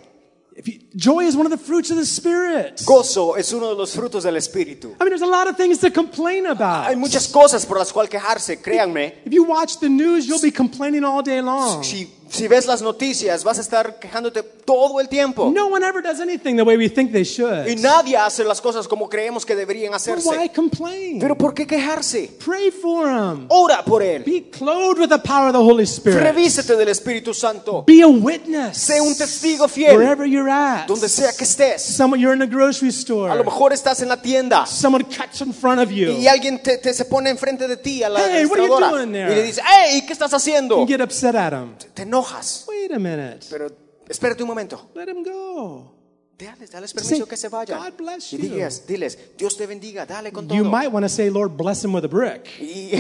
If 0.57 0.69
you, 0.69 0.79
joy 0.95 1.25
is 1.25 1.37
one 1.37 1.47
of 1.47 1.51
the 1.51 1.59
fruits 1.59 1.91
of 1.91 1.97
the 1.97 2.05
Spirit. 2.05 2.81
Gozo 2.85 3.37
es 3.37 3.53
uno 3.53 3.71
de 3.71 3.75
los 3.75 3.97
frutos 3.97 4.23
del 4.23 4.37
Espíritu. 4.37 4.95
I 5.01 5.05
mean, 5.05 5.09
there's 5.09 5.23
a 5.23 5.27
lot 5.27 5.49
of 5.49 5.57
things 5.57 5.79
to 5.79 5.91
complain 5.91 6.47
about. 6.47 6.87
Hay 6.87 6.97
muchas 6.97 7.27
cosas 7.27 7.67
por 7.67 7.79
las 7.79 7.93
cuales 7.93 8.11
quejarse, 8.11 8.61
créanme. 8.61 9.15
If 9.25 9.33
you 9.33 9.45
watch 9.45 9.79
the 9.81 9.89
news, 9.89 10.29
you'll 10.29 10.43
be 10.43 10.53
complaining 10.53 11.03
all 11.03 11.23
day 11.23 11.41
long. 11.41 11.83
Si, 11.83 12.09
si 12.35 12.49
ves 12.49 12.67
las 12.67 12.83
noticias, 12.83 13.45
vas 13.45 13.59
a 13.59 13.61
estar 13.61 13.99
quejándote 13.99 14.43
todo 14.43 15.01
el 15.01 15.09
tiempo. 15.09 15.51
No 15.55 15.67
one 15.69 15.85
ever 15.87 16.03
does 16.03 16.21
anything 16.21 16.57
the 16.57 16.63
way 16.63 16.77
we 16.77 16.89
think 16.89 17.13
they 17.13 17.23
Y 17.23 17.25
should. 17.25 17.79
nadie 17.81 18.17
hace 18.17 18.43
las 18.45 18.61
cosas 18.61 18.89
como 18.89 19.09
creemos 19.09 19.45
que 19.47 19.55
deberían 19.55 19.93
But 19.93 20.01
why 20.07 20.13
hacerse. 20.13 20.53
complain? 20.55 21.19
Pero 21.21 21.37
¿por 21.37 21.55
qué 21.55 21.67
quejarse? 21.67 22.31
Pray 22.45 22.71
for 22.71 23.07
them. 23.07 23.47
Ora 23.49 23.85
por 23.85 24.03
él. 24.03 24.23
Be 24.25 24.51
clothed 24.51 24.99
with 25.01 25.09
the 25.11 25.19
power 25.19 25.49
of 25.49 25.53
the 25.53 25.59
Holy 25.63 25.85
Spirit. 25.85 26.21
Revísete 26.21 26.77
del 26.77 26.89
Espíritu 26.89 27.33
Santo. 27.33 27.85
Be 27.87 28.03
a 28.03 28.09
witness. 28.09 28.77
Sé 28.79 29.01
un 29.01 29.15
testigo 29.17 29.69
fiel 29.69 29.97
Wherever 29.97 30.27
you're 30.27 30.51
at. 30.51 30.87
donde 30.89 31.09
sea 31.09 31.33
que 31.37 31.45
estés. 31.45 31.83
Someone, 31.83 32.21
you're 32.21 32.35
in 32.35 32.43
a 32.43 32.47
grocery 32.47 32.89
A 32.89 32.93
lo 32.93 32.99
store. 32.99 33.45
mejor 33.45 33.73
estás 33.73 34.01
en 34.03 34.09
la 34.09 34.21
tienda 34.21 34.67
Someone 34.67 35.05
cuts 35.05 35.41
in 35.41 35.53
front 35.55 35.81
of 35.81 35.91
you. 35.91 36.11
y 36.13 36.27
alguien 36.27 36.61
te, 36.63 36.79
te 36.79 36.93
se 36.95 37.05
pone 37.05 37.31
enfrente 37.31 37.69
de 37.69 37.77
ti 37.77 38.03
a 38.03 38.09
la 38.09 38.21
Hey, 38.21 38.45
what 38.47 38.59
are 38.59 38.67
you 38.69 38.79
doing 38.81 39.13
there? 39.13 39.31
y 39.33 39.35
le 39.37 39.43
dice, 39.45 39.61
hey, 39.65 40.03
¿qué 40.07 40.13
estás 40.13 40.33
haciendo? 40.35 40.81
You 40.81 40.87
get 40.87 41.01
upset 41.01 41.35
at 41.37 41.51
them. 41.51 41.75
Te 41.95 42.03
enojas. 42.03 42.24
Wait 42.69 42.93
a 42.93 42.99
minute. 42.99 43.47
Pero 43.51 43.71
espérate 44.09 44.43
un 44.43 44.49
momento. 44.49 44.91
Let 44.95 45.09
him 45.09 45.23
go. 45.23 45.93
Dale, 46.37 46.67
dales 46.67 46.93
permiso 46.93 47.17
Say, 47.17 47.25
que 47.29 47.37
se 47.37 47.49
vayan. 47.49 47.79
God 47.79 47.93
bless 47.97 48.33
Y 48.33 48.39
you. 48.39 48.43
digas, 48.49 48.85
diles, 48.87 49.17
Dios 49.39 49.57
te 49.57 49.67
bendiga, 49.67 50.05
dale 50.05 50.33
con 50.33 50.49
You 50.49 50.63
todo. 50.65 50.71
might 50.71 50.93
want 50.93 51.05
to 51.05 51.09
say, 51.09 51.31
Lord, 51.31 51.57
bless 51.57 51.85
him 51.85 51.95
with 51.95 52.05
a 52.05 52.09
brick. 52.09 52.49
Y, 52.61 52.91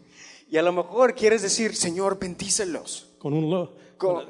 y 0.50 0.56
a 0.58 0.62
lo 0.62 0.72
mejor 0.72 1.14
quieres 1.14 1.40
decir, 1.42 1.74
Señor, 1.74 2.18
bendícelos. 2.18 3.06
Con 3.18 3.32
un 3.32 3.48
lo, 3.50 3.74
Con- 3.96 4.26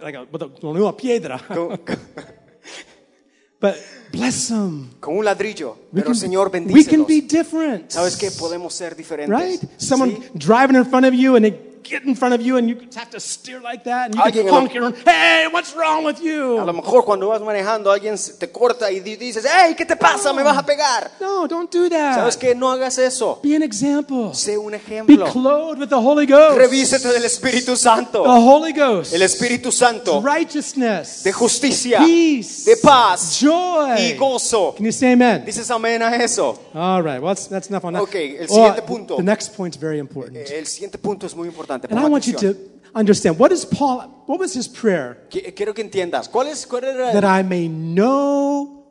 con 0.60 0.76
una 0.76 0.96
piedra. 0.96 1.38
Con, 1.48 1.80
But 3.60 3.76
bless 4.12 4.48
them. 4.48 4.90
con 5.00 5.16
un 5.16 5.24
ladrillo. 5.24 5.76
We 5.90 6.00
Pero 6.02 6.06
can, 6.08 6.14
Señor, 6.16 6.46
we 6.48 6.52
can 6.52 6.66
bendícelos. 6.66 7.06
be 7.06 7.20
different. 7.22 7.90
¿Sabes 7.90 8.16
qué? 8.16 8.30
Podemos 8.30 8.74
ser 8.74 8.94
diferentes. 8.94 9.36
Right? 9.60 9.60
Someone 9.78 10.16
¿Sí? 10.16 10.22
driving 10.34 10.76
in 10.76 10.84
front 10.84 11.06
of 11.06 11.14
you 11.14 11.34
and 11.36 11.44
they 11.46 11.52
get 11.84 12.02
in 12.04 12.16
front 12.16 12.34
of 12.34 12.40
you 12.40 12.56
and 12.56 12.68
you 12.68 12.76
have 12.96 13.10
to 13.10 13.20
steer 13.20 13.60
like 13.60 13.84
that 13.84 14.06
and 14.06 14.14
you 14.16 14.32
can 14.32 14.48
a 14.48 14.50
honk 14.52 14.72
your 14.74 14.84
horn. 14.90 14.94
Hey, 15.04 15.46
what's 15.52 15.74
wrong 15.76 16.04
with 16.04 16.18
A 16.20 16.24
you? 16.24 16.56
lo 16.64 16.72
mejor 16.72 17.04
cuando 17.04 17.28
vas 17.28 17.40
manejando 17.42 17.90
alguien 17.92 18.16
te 18.38 18.50
corta 18.50 18.90
y 18.90 19.00
di- 19.00 19.16
dices, 19.16 19.44
hey, 19.46 19.74
¿qué 19.76 19.84
te 19.84 19.96
pasa? 19.96 20.32
Me 20.32 20.42
vas 20.42 20.56
a 20.56 20.64
pegar. 20.64 21.10
No, 21.20 21.46
don't 21.46 21.70
do 21.72 21.88
¿Sabes 21.88 22.34
that. 22.36 22.40
qué? 22.40 22.54
No 22.54 22.70
hagas 22.70 22.98
eso. 22.98 23.40
Be 23.42 23.54
an 23.54 23.62
example. 23.62 24.32
Sé 24.34 24.56
un 24.58 24.70
Be 24.72 24.76
ejemplo. 24.78 25.26
clothed 25.30 25.78
with 25.78 25.88
the 25.88 25.94
Holy 26.00 26.26
Ghost. 26.26 26.56
Revísete 26.58 27.08
del 27.08 27.24
Espíritu 27.24 27.72
The 27.72 27.76
Santo. 27.76 28.24
Holy 28.24 28.72
Ghost. 28.72 29.12
El 29.12 29.22
Espíritu 29.22 29.70
Santo 29.70 30.20
Righteousness. 30.22 31.22
de 31.24 31.32
justicia, 31.32 31.98
Peace. 31.98 32.64
de 32.64 32.76
paz 32.76 33.38
Joy. 33.40 34.00
y 34.00 34.14
gozo. 34.16 34.74
Can 34.76 34.86
you 34.86 34.92
say 34.92 35.12
amen? 35.12 35.44
Dices 35.44 35.70
amén 35.70 36.02
a 36.02 36.14
eso. 36.16 36.58
All 36.74 37.02
right. 37.02 37.20
Well, 37.20 37.34
that's, 37.34 37.48
that's 37.48 37.68
enough 37.68 37.84
on 37.84 37.94
that. 37.94 38.02
Okay, 38.02 38.36
el 38.38 38.46
Oh, 38.48 38.54
siguiente 38.54 38.82
punto. 38.82 39.16
The 39.16 39.22
next 39.22 39.54
point's 39.56 39.76
very 39.78 39.98
important. 39.98 40.36
El 40.50 40.66
siguiente 40.66 40.98
punto 40.98 41.26
es 41.26 41.34
muy 41.34 41.48
importante. 41.48 41.73
And 41.82 41.90
Pon 41.90 41.98
I 41.98 42.08
want 42.08 42.26
you 42.26 42.34
to 42.38 42.56
understand 42.94 43.38
what 43.38 43.52
is 43.52 43.64
Paul, 43.64 44.24
what 44.26 44.38
was 44.38 44.54
his 44.54 44.68
prayer? 44.68 45.18
Qui- 45.30 45.52
Quiero 45.52 45.72
que 45.74 45.82
entiendas. 45.84 46.28
¿Cuál 46.28 46.48
es 46.48 46.66
cuál 46.66 46.84
era 46.84 47.12
That 47.12 47.24
I 47.24 47.42
may 47.42 47.68
know 47.68 48.84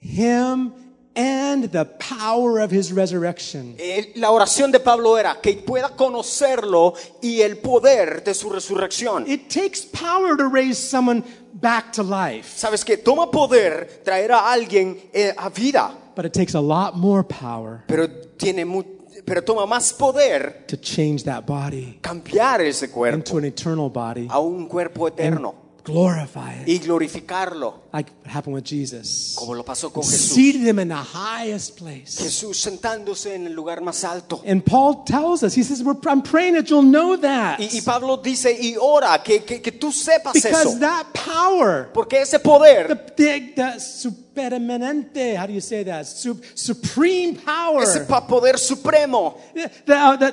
him 0.00 0.72
and 1.14 1.64
the 1.72 1.86
power 1.98 2.60
of 2.60 2.70
his 2.70 2.92
resurrection. 2.92 3.74
Eh, 3.78 4.12
La 4.16 4.30
oración 4.30 4.70
de 4.70 4.80
Pablo 4.80 5.16
era 5.16 5.38
que 5.40 5.54
pueda 5.54 5.88
conocerlo 5.96 6.92
y 7.22 7.40
el 7.40 7.56
poder 7.56 8.22
de 8.22 8.34
su 8.34 8.50
resurrección. 8.50 9.26
It 9.26 9.48
takes 9.48 9.82
power 9.84 10.36
to 10.36 10.48
raise 10.48 10.76
someone 10.78 11.24
back 11.54 11.90
to 11.94 12.02
life, 12.02 12.58
Sabes 12.58 12.84
que 12.84 12.98
toma 12.98 13.30
poder 13.30 14.02
traer 14.04 14.30
a 14.32 14.52
alguien 14.52 14.98
eh, 15.14 15.32
a 15.38 15.48
vida, 15.48 15.90
but 16.14 16.26
it 16.26 16.34
takes 16.34 16.54
a 16.54 16.60
lot 16.60 16.96
more 16.98 17.22
power 17.24 17.82
pero 17.88 18.06
tiene 18.36 18.66
mu- 18.66 18.82
pero 19.26 19.42
toma 19.42 19.66
más 19.66 19.92
poder 19.92 20.64
to 20.66 20.76
change 20.78 21.24
that 21.24 21.44
body 21.44 21.98
cambiar 22.00 22.60
ese 22.62 22.90
cuerpo 22.90 23.16
into 23.16 23.36
an 23.38 23.44
eternal 23.44 23.90
body 23.90 24.26
a 24.30 24.38
un 24.38 24.66
cuerpo 24.68 25.08
and 25.08 25.18
eterno 25.18 25.65
glorify 25.92 26.62
it, 26.62 26.68
y 26.68 26.78
glorificarlo, 26.78 27.82
like 27.92 28.10
what 28.22 28.30
happened 28.30 28.54
with 28.54 28.64
Jesus. 28.64 29.34
como 29.38 29.54
lo 29.54 29.64
pasó 29.64 29.92
con 29.92 30.02
Jesús. 30.02 30.34
Seated 30.34 30.62
him 30.66 30.78
in 30.80 30.88
the 30.88 30.94
highest 30.94 31.76
place. 31.78 32.18
Jesús 32.22 32.56
sentándose 32.60 33.34
en 33.34 33.46
el 33.46 33.52
lugar 33.54 33.80
más 33.80 34.02
alto. 34.04 34.42
And 34.46 34.64
Paul 34.64 35.04
tells 35.04 35.42
us, 35.42 35.54
he 35.54 35.62
says, 35.62 35.80
I'm 36.06 36.22
praying 36.22 36.54
that 36.54 36.68
you'll 36.68 36.82
know 36.82 37.16
that. 37.16 37.60
Y, 37.60 37.68
y 37.78 37.80
Pablo 37.80 38.16
dice, 38.18 38.52
y 38.60 38.76
ora, 38.80 39.22
que, 39.22 39.44
que, 39.44 39.60
que 39.62 39.72
tú 39.72 39.92
sepas 39.92 40.34
Because 40.34 40.66
eso. 40.70 40.78
that 40.80 41.06
power, 41.14 41.88
Porque 41.94 42.20
ese 42.20 42.38
poder, 42.40 42.88
the, 42.88 43.12
the, 43.16 43.52
the 43.54 43.80
supereminente, 43.80 45.36
how 45.36 45.46
do 45.46 45.52
you 45.52 45.60
say 45.60 45.82
that? 45.84 46.06
Sup, 46.06 46.42
supreme 46.54 47.36
power. 47.36 47.82
ese 47.82 48.00
poder 48.28 48.58
supremo, 48.58 49.36
The, 49.54 49.70
the, 49.86 50.32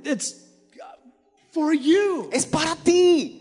the- 0.00 0.10
it's 0.12 0.34
for 1.52 1.72
you. 1.72 2.28
es 2.32 2.44
para 2.46 2.76
ti. 2.84 3.37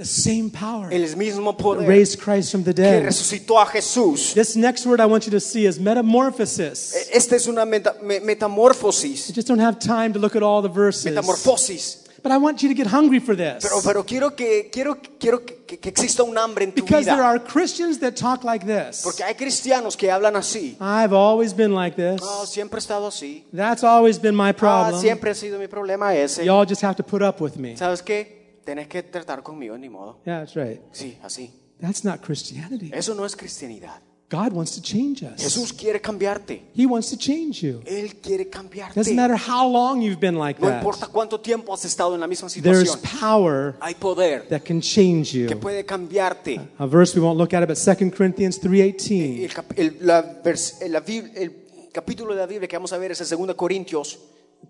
The 0.00 0.06
same 0.06 0.48
power 0.50 0.88
El 0.90 1.14
mismo 1.14 1.52
that 1.52 1.62
poder 1.62 1.86
raised 1.86 2.18
Christ 2.18 2.52
from 2.52 2.64
the 2.64 2.72
que 2.72 2.82
dead. 2.82 3.02
resucitó 3.04 3.60
a 3.60 3.66
Jesús. 3.66 4.32
This 4.32 4.56
next 4.56 4.86
word 4.86 4.98
I 4.98 5.04
want 5.04 5.26
you 5.26 5.30
to 5.32 5.40
see 5.40 5.66
is 5.66 5.78
metamorphosis. 5.78 6.94
Esta 7.12 7.36
es 7.36 7.46
una 7.46 7.66
meta- 7.66 7.96
me- 8.02 8.18
metamorfosis. 8.20 9.28
I 9.28 9.32
just 9.34 9.46
don't 9.46 9.58
have 9.60 9.78
time 9.78 10.14
to 10.14 10.18
look 10.18 10.34
at 10.36 10.42
all 10.42 10.62
the 10.62 10.70
verses. 10.70 11.04
Metamorfosis. 11.04 12.06
But 12.22 12.32
I 12.32 12.38
want 12.38 12.62
you 12.62 12.70
to 12.70 12.74
get 12.74 12.86
hungry 12.86 13.18
for 13.18 13.34
this. 13.36 13.62
Pero, 13.62 13.80
pero 13.82 14.04
quiero, 14.04 14.34
que, 14.34 14.70
quiero, 14.72 14.96
quiero 15.18 15.44
que, 15.44 15.78
que 15.78 15.88
exista 15.90 16.22
un 16.22 16.36
hambre 16.38 16.64
en 16.64 16.72
tu 16.72 16.82
Because 16.82 17.04
there 17.04 17.22
are 17.22 17.38
Christians 17.38 17.98
that 18.00 18.14
talk 18.16 18.42
like 18.42 18.64
this. 18.66 19.02
Porque 19.02 19.22
hay 19.22 19.34
cristianos 19.34 19.96
que 19.98 20.10
hablan 20.10 20.34
así. 20.36 20.76
I've 20.80 21.12
always 21.14 21.54
been 21.54 21.74
like 21.74 21.94
this. 21.96 22.20
Ah, 22.22 22.46
siempre 22.46 22.78
he 22.78 22.80
estado 22.80 23.06
así. 23.06 23.44
That's 23.54 23.84
always 23.84 24.18
been 24.18 24.34
my 24.34 24.50
Ah, 24.50 24.52
problem. 24.56 25.00
siempre 25.00 25.30
ha 25.30 25.34
sido 25.34 25.58
mi 25.58 25.66
problema 25.66 26.14
ese. 26.14 26.42
Y'all 26.44 26.64
just 26.66 26.82
have 26.82 26.96
to 26.96 27.02
put 27.02 27.20
up 27.22 27.40
with 27.40 27.56
me. 27.56 27.74
¿Sabes 27.76 28.02
qué? 28.02 28.39
Tienes 28.70 28.86
que 28.86 29.02
tratar 29.02 29.42
conmigo, 29.42 29.76
ni 29.76 29.88
modo. 29.88 30.18
Yeah, 30.24 30.38
that's 30.44 30.54
right. 30.54 30.80
Sí, 30.92 31.18
así. 31.24 31.50
That's 31.80 32.04
not 32.04 32.20
Christianity. 32.20 32.92
Eso 32.94 33.16
no 33.16 33.24
es 33.26 33.34
cristianidad. 33.34 34.00
God 34.30 34.52
wants 34.52 34.76
to 34.76 34.80
change 34.80 35.24
us. 35.24 35.42
Jesús 35.42 35.72
quiere 35.72 36.00
cambiarte. 36.00 36.70
He 36.72 36.86
wants 36.86 37.10
to 37.10 37.16
change 37.16 37.62
you. 37.62 37.80
Él 37.84 38.14
quiere 38.20 38.48
cambiarte. 38.48 38.94
Doesn't 38.94 39.16
matter 39.16 39.34
how 39.36 39.66
long 39.68 40.00
you've 40.00 40.20
been 40.20 40.38
like 40.38 40.60
No 40.60 40.68
that. 40.68 40.76
importa 40.78 41.08
cuánto 41.08 41.40
tiempo 41.40 41.74
has 41.74 41.84
estado 41.84 42.14
en 42.14 42.20
la 42.20 42.28
misma 42.28 42.48
There's 42.48 42.90
situación. 42.92 43.18
power 43.20 43.74
Hay 43.80 43.96
poder 43.96 44.46
that 44.48 44.60
can 44.62 44.80
change 44.80 45.32
que 45.32 45.48
you. 45.48 45.58
puede 45.58 45.84
cambiarte. 45.84 46.60
A 46.78 46.86
verse 46.86 47.18
we 47.18 47.26
won't 47.26 47.38
look 47.38 47.52
at 47.54 47.64
it, 47.64 47.68
but 47.68 47.76
2 47.76 48.12
Corinthians 48.16 48.60
3:18. 48.60 49.42
El, 49.46 49.52
cap- 49.52 49.72
el- 49.76 49.96
la 50.02 50.22
vers- 50.44 50.80
el- 50.80 50.92
la 50.92 51.00
Bib- 51.04 51.32
el 51.34 51.90
capítulo 51.92 52.34
de 52.34 52.38
la 52.40 52.46
Biblia 52.46 52.68
que 52.68 52.76
vamos 52.76 52.92
a 52.92 52.98
ver 52.98 53.10
es 53.10 53.20
el 53.20 53.26
2 53.26 53.56
Corintios 53.56 54.16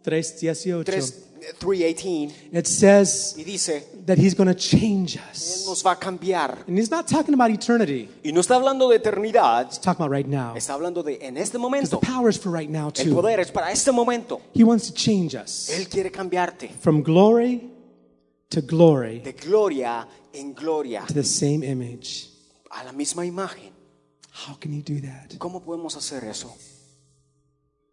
3:18. 0.03 0.85
3:18 1.59 2.33
It 2.53 2.67
says 2.67 3.35
y 3.39 3.45
dice, 3.45 3.87
that 4.07 4.19
he's 4.19 4.35
going 4.37 4.47
to 4.49 4.55
change 4.55 5.17
Él 5.17 5.23
us. 5.33 5.65
nos 5.67 5.83
va 5.83 5.93
a 5.93 5.97
cambiar. 5.99 6.65
And 6.69 6.77
he's 6.79 6.91
not 6.91 7.07
talking 7.09 7.33
about 7.35 7.51
eternity. 7.51 8.09
Y 8.23 8.31
no 8.33 8.41
está 8.41 8.57
hablando 8.57 8.89
de 8.91 8.97
eternidad, 8.97 9.69
He's 9.69 9.81
talking 9.81 10.05
about 10.05 10.13
right 10.15 10.27
now. 10.29 10.55
está 10.55 10.75
hablando 10.75 11.03
de 11.03 11.15
en 11.23 11.39
este 11.39 11.57
Because 11.59 11.89
the 11.91 11.97
momento. 11.97 12.01
power 12.01 12.29
is 12.29 12.39
for 12.39 12.53
right 12.53 12.69
now 12.69 12.89
El 12.89 12.93
too. 12.93 13.15
poder 13.15 13.41
es 13.41 13.51
para 13.51 13.73
este 13.73 13.91
momento. 13.91 14.41
He 14.55 14.65
wants 14.65 14.87
to 14.89 14.93
change 14.95 15.35
us 15.35 15.71
Él 15.71 15.89
quiere 15.89 16.11
cambiarte 16.11 16.69
from 16.81 17.03
glory 17.03 17.71
to 18.51 18.61
glory 18.61 19.21
de 19.21 19.33
gloria 19.33 20.07
en 20.35 20.53
gloria 20.53 21.05
to 21.07 21.15
the 21.15 21.25
same 21.25 21.63
image. 21.65 22.29
a 22.71 22.85
la 22.85 22.93
misma 22.93 23.25
imagen. 23.25 23.73
How 24.47 24.57
can 24.61 24.73
he 24.73 24.83
do 24.83 25.01
that? 25.01 25.37
¿Cómo 25.39 25.61
podemos 25.63 25.97
hacer 25.97 26.23
eso? 26.25 26.55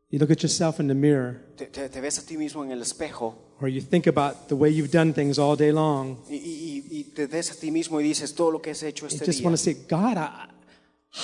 You 0.09 0.19
look 0.19 0.31
at 0.31 0.41
yourself 0.41 0.79
in 0.79 0.87
the 0.87 0.95
mirror 0.95 1.41
Te, 1.57 1.65
te- 1.65 1.89
te 1.89 1.99
ves 1.99 2.17
a 2.19 2.25
ti 2.25 2.37
mismo 2.37 2.63
en 2.63 2.71
el 2.71 2.81
espejo 2.81 3.35
or 3.59 3.67
you 3.67 3.81
think 3.81 4.07
about 4.07 4.47
the 4.47 4.55
way 4.55 4.69
you've 4.69 4.91
done 4.91 5.11
things 5.13 5.37
all 5.37 5.55
day 5.57 5.71
long. 5.71 6.17
y, 6.29 6.35
y- 6.35 6.83
y- 6.91 6.99
y 6.99 7.03
te 7.13 7.25
ves 7.27 7.51
a 7.51 7.55
ti 7.59 7.71
mismo 7.71 7.99
y 7.99 8.03
dices 8.03 8.33
todo 8.35 8.51
lo 8.51 8.61
que 8.61 8.71
has 8.71 8.83
hecho 8.83 9.05
You 9.07 9.17
just 9.17 9.39
día. 9.39 9.43
want 9.43 9.53
to 9.57 9.61
say, 9.61 9.73
God, 9.73 10.17
I, 10.17 10.47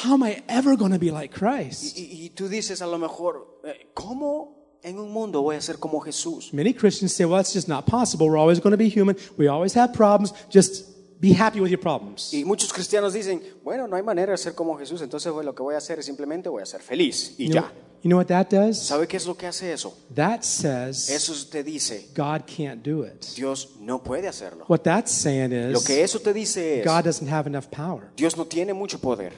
how 0.04 0.16
am 0.16 0.24
I 0.24 0.44
ever 0.50 0.76
going 0.76 0.92
to 0.92 1.00
be 1.00 1.12
like 1.12 1.32
Christ? 1.34 1.98
y- 1.98 2.26
y 2.26 2.30
tú 2.32 2.50
dices 2.50 2.82
a 2.82 2.88
lo 2.88 2.98
mejor, 2.98 3.62
eh, 3.64 3.92
¿cómo 3.94 4.80
en 4.84 4.98
un 5.00 5.12
mundo 5.12 5.42
voy 5.44 5.56
a 5.56 5.62
ser 5.62 5.78
como 5.78 6.02
Jesús? 6.02 6.52
Many 6.54 6.74
Christians 6.74 7.14
say, 7.14 7.24
well, 7.26 7.40
it's 7.40 7.54
just 7.54 7.70
not 7.70 7.86
possible. 7.86 8.28
We're 8.28 8.38
always 8.40 8.60
going 8.60 8.72
to 8.74 8.78
be 8.78 8.90
human. 8.90 9.16
We 9.38 9.48
always 9.48 9.74
have 9.76 9.94
problems. 9.94 10.34
Just 10.50 10.93
be 11.24 11.34
happy 11.34 11.62
with 11.62 11.70
your 11.70 11.80
problems. 11.80 12.34
Y 12.34 12.44
muchos 12.44 12.74
cristianos 12.74 13.14
dicen, 13.14 13.42
bueno, 13.64 13.88
no 13.88 13.96
hay 13.96 14.04
manera 14.04 14.34
de 14.34 14.38
ser 14.38 14.54
como 14.54 14.78
Jesús, 14.78 15.02
entonces 15.02 15.32
bueno, 15.32 15.52
lo 15.52 15.56
que 15.56 15.64
voy 15.64 15.76
a 15.76 15.78
hacer 15.78 16.00
es 16.00 16.06
simplemente 16.06 16.50
voy 16.50 16.62
a 16.62 16.66
ser 16.66 16.82
feliz 16.82 17.36
y 17.38 17.46
You 17.48 17.54
know, 17.54 17.64
ya. 17.64 17.74
you 18.02 18.10
know 18.10 18.18
what 18.18 18.26
that 18.28 18.50
does? 18.50 18.78
¿Sabe 18.78 19.08
qué 19.08 19.16
es 19.16 19.26
lo 19.26 19.38
que 19.38 19.48
hace 19.48 19.72
eso? 19.72 19.98
That 20.14 20.42
says 20.42 21.10
Eso 21.10 21.34
te 21.50 21.64
dice, 21.64 22.10
God 22.14 22.42
can't 22.46 22.86
do 22.86 23.06
it. 23.06 23.24
Dios 23.38 23.78
no 23.80 24.04
puede 24.04 24.28
hacerlo. 24.28 24.66
What 24.68 24.82
that's 24.82 25.12
saying 25.12 25.52
Lo 25.72 25.80
is 25.80 25.86
que 25.86 26.04
eso 26.04 26.20
te 26.20 26.34
dice 26.34 26.82
es, 26.82 26.86
God 26.86 27.06
doesn't 27.06 27.32
have 27.32 27.48
enough 27.48 27.68
power. 27.70 28.12
Dios 28.18 28.36
no 28.36 28.46
tiene 28.46 28.74
mucho 28.74 29.00
poder. 29.00 29.32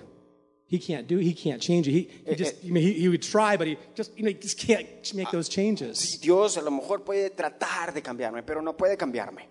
He 0.68 0.80
can't 0.80 1.08
do. 1.08 1.20
He 1.20 1.36
can't 1.36 1.62
change 1.62 1.88
it. 1.88 1.92
He, 1.94 2.10
he 2.28 2.36
just. 2.36 2.56
I 2.66 2.72
mean, 2.72 2.84
he, 2.84 2.94
he 2.94 3.08
would 3.08 3.22
try, 3.22 3.56
but 3.56 3.68
he 3.68 3.78
just. 3.96 4.18
You 4.18 4.24
know, 4.24 4.30
he 4.30 4.34
just 4.34 4.58
can't 4.58 4.88
make 5.14 5.30
those 5.30 5.48
changes. 5.48 6.20
Dios 6.20 6.58
a 6.58 6.62
lo 6.62 6.72
mejor 6.72 7.04
puede 7.04 7.30
tratar 7.30 7.94
de 7.94 8.02
cambiarme, 8.02 8.42
pero 8.42 8.64
no 8.64 8.76
puede 8.76 8.98
cambiarme. 8.98 9.48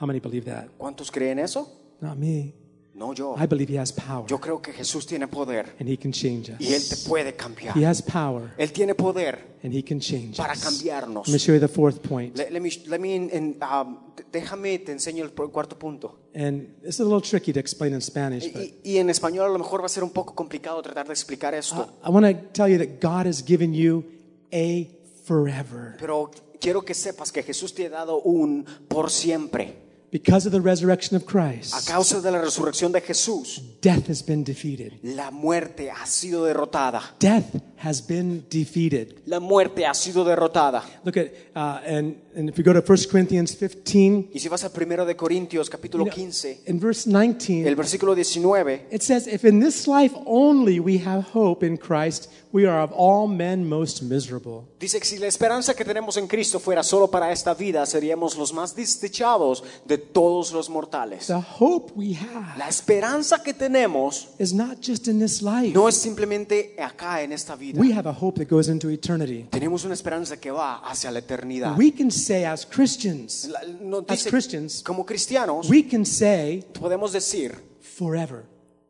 How 0.00 0.06
many 0.06 0.20
believe 0.20 0.44
that? 0.50 0.68
¿Cuántos 0.78 1.10
creen 1.10 1.38
eso? 1.38 1.68
Not 2.00 2.16
me. 2.16 2.54
No 2.94 3.12
yo. 3.14 3.36
I 3.38 3.46
believe 3.46 3.70
He 3.72 3.78
has 3.78 3.92
power, 3.92 4.26
Yo 4.26 4.40
creo 4.40 4.60
que 4.60 4.72
Jesús 4.72 5.06
tiene 5.06 5.28
poder 5.28 5.76
and 5.78 5.88
He 5.88 5.96
can 5.96 6.10
change 6.10 6.50
y 6.58 6.72
Él 6.72 6.82
te 6.88 6.94
us. 6.96 7.04
puede 7.06 7.32
cambiar. 7.36 7.76
He 7.78 7.86
has 7.86 8.02
power, 8.02 8.52
Él 8.58 8.72
tiene 8.72 8.92
poder 8.96 9.56
and 9.62 9.72
He 9.72 9.84
can 9.84 10.00
change 10.00 10.36
para 10.36 10.54
us. 10.54 10.60
cambiarnos. 10.64 11.28
Let 11.28 11.32
me 11.32 11.38
show 11.38 11.54
you 11.54 11.60
the 11.60 11.68
fourth 11.68 12.00
point. 12.00 12.36
Le- 12.36 12.50
let 12.50 12.60
me- 12.60 12.70
let 12.88 12.98
me, 12.98 13.30
um, 13.62 13.98
déjame, 14.32 14.80
te 14.80 14.90
enseño 14.92 15.22
el 15.22 15.32
cu- 15.32 15.48
cuarto 15.52 15.78
punto. 15.78 16.18
And 16.34 16.74
a 16.84 17.02
little 17.04 17.20
tricky 17.20 17.52
to 17.52 17.60
explain 17.60 17.94
in 17.94 18.00
Spanish, 18.00 18.52
but 18.52 18.62
Y, 18.62 18.74
y 18.94 18.98
en 18.98 19.10
español 19.10 19.46
a 19.46 19.52
lo 19.52 19.58
mejor 19.60 19.80
va 19.80 19.86
a 19.86 19.88
ser 19.88 20.02
un 20.02 20.10
poco 20.10 20.34
complicado 20.34 20.82
tratar 20.82 21.06
de 21.06 21.12
explicar 21.12 21.54
esto, 21.54 21.98
I 22.04 22.10
want 22.10 22.26
to 22.26 22.48
tell 22.52 22.68
you 22.68 22.78
that 22.78 23.00
God 23.00 23.26
has 23.28 23.44
given 23.44 23.72
you 23.72 24.04
a 24.52 24.88
forever. 25.24 25.94
pero 26.00 26.30
quiero 26.60 26.84
que 26.84 26.94
sepas 26.94 27.30
que 27.30 27.44
Jesús 27.44 27.72
te 27.74 27.86
ha 27.86 27.90
dado 27.90 28.20
un 28.22 28.64
por 28.88 29.10
siempre. 29.10 29.86
Because 30.10 30.46
of 30.46 30.52
the 30.52 30.60
resurrection 30.60 31.16
of 31.16 31.26
Christ, 31.26 31.74
A 31.74 31.92
causa 31.92 32.22
de 32.22 32.30
la 32.30 32.40
resurrección 32.40 32.92
de 32.92 33.00
Jesús, 33.02 33.60
death 33.82 34.08
has 34.08 34.22
been 34.24 34.42
defeated. 34.42 34.94
la 35.02 35.30
muerte 35.30 35.90
ha 35.90 36.06
sido 36.06 36.46
derrotada. 36.46 37.02
Death 37.20 37.60
has 37.84 38.00
been 38.00 38.46
defeated. 38.48 39.20
La 39.26 39.38
muerte 39.38 39.84
ha 39.84 39.92
sido 39.92 40.24
derrotada. 40.24 40.82
Look 41.04 41.18
at, 41.18 41.26
uh, 41.54 41.80
and, 41.84 42.16
and 42.34 42.48
if 42.48 42.56
you 42.56 42.64
go 42.64 42.72
to 42.72 42.80
1 42.80 42.98
Corinthians 43.10 43.54
15, 43.54 44.30
Y 44.32 44.38
si 44.40 44.48
vas 44.48 44.64
al 44.64 44.70
primero 44.70 45.04
de 45.04 45.14
Corintios 45.14 45.68
capítulo 45.68 46.04
you 46.04 46.10
know, 46.10 46.16
15, 46.16 46.60
in 46.66 46.80
verse 46.80 47.06
19, 47.06 47.68
el 47.68 47.76
versículo 47.76 48.14
19, 48.14 48.86
it 48.90 49.02
says, 49.02 49.26
If 49.26 49.44
in 49.44 49.60
this 49.60 49.86
life 49.86 50.14
only 50.24 50.80
we 50.80 50.98
have 51.04 51.22
hope 51.34 51.62
in 51.62 51.76
Christ, 51.76 52.30
we 52.52 52.66
are 52.66 52.82
of 52.82 52.92
all 52.96 53.28
men 53.28 53.68
most 53.68 54.02
miserable. 54.02 54.64
dice 54.80 54.98
que 54.98 55.04
si 55.06 55.18
la 55.18 55.26
esperanza 55.26 55.74
que 55.74 55.84
tenemos 55.84 56.16
en 56.16 56.26
Cristo 56.26 56.58
fuera 56.58 56.82
solo 56.82 57.10
para 57.10 57.30
esta 57.32 57.54
vida, 57.54 57.84
seríamos 57.86 58.36
los 58.36 58.52
más 58.52 58.74
desdichados 58.74 59.62
de 59.84 59.98
todos 59.98 60.52
los 60.52 60.68
mortales. 60.70 61.26
The 61.26 61.42
hope 61.58 61.92
we 61.94 62.14
have 62.14 62.56
La 62.58 62.68
esperanza 62.68 63.42
que 63.42 63.52
tenemos 63.54 64.28
is 64.38 64.52
not 64.54 64.78
just 64.80 65.08
in 65.08 65.18
this 65.18 65.42
life. 65.42 65.72
no 65.74 65.88
es 65.88 65.96
simplemente 65.96 66.74
acá 66.78 67.22
en 67.22 67.32
esta 67.32 67.54
vida. 67.56 67.78
We 67.80 67.92
have 67.92 68.08
a 68.08 68.12
hope 68.18 68.38
that 68.42 68.48
goes 68.50 68.68
into 68.68 68.88
eternity. 68.90 69.46
Tenemos 69.50 69.84
una 69.84 69.94
esperanza 69.94 70.36
que 70.38 70.50
va 70.50 70.78
hacia 70.88 71.10
la 71.10 71.18
eternidad. 71.18 71.76
We 71.78 71.92
can 71.92 72.10
say 72.10 72.44
as 72.44 72.64
Christians, 72.66 73.46
La- 73.50 73.60
no 73.80 74.04
as 74.08 74.24
Christians, 74.26 74.82
como 74.82 75.04
cristianos, 75.04 75.68
we 75.68 75.82
can 75.86 76.04
say 76.06 76.64
podemos 76.78 77.12
decir 77.12 77.54
forever. 77.80 78.44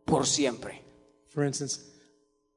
por 0.05 0.27
siempre. 0.27 0.83
For 1.29 1.45
instance, 1.45 1.81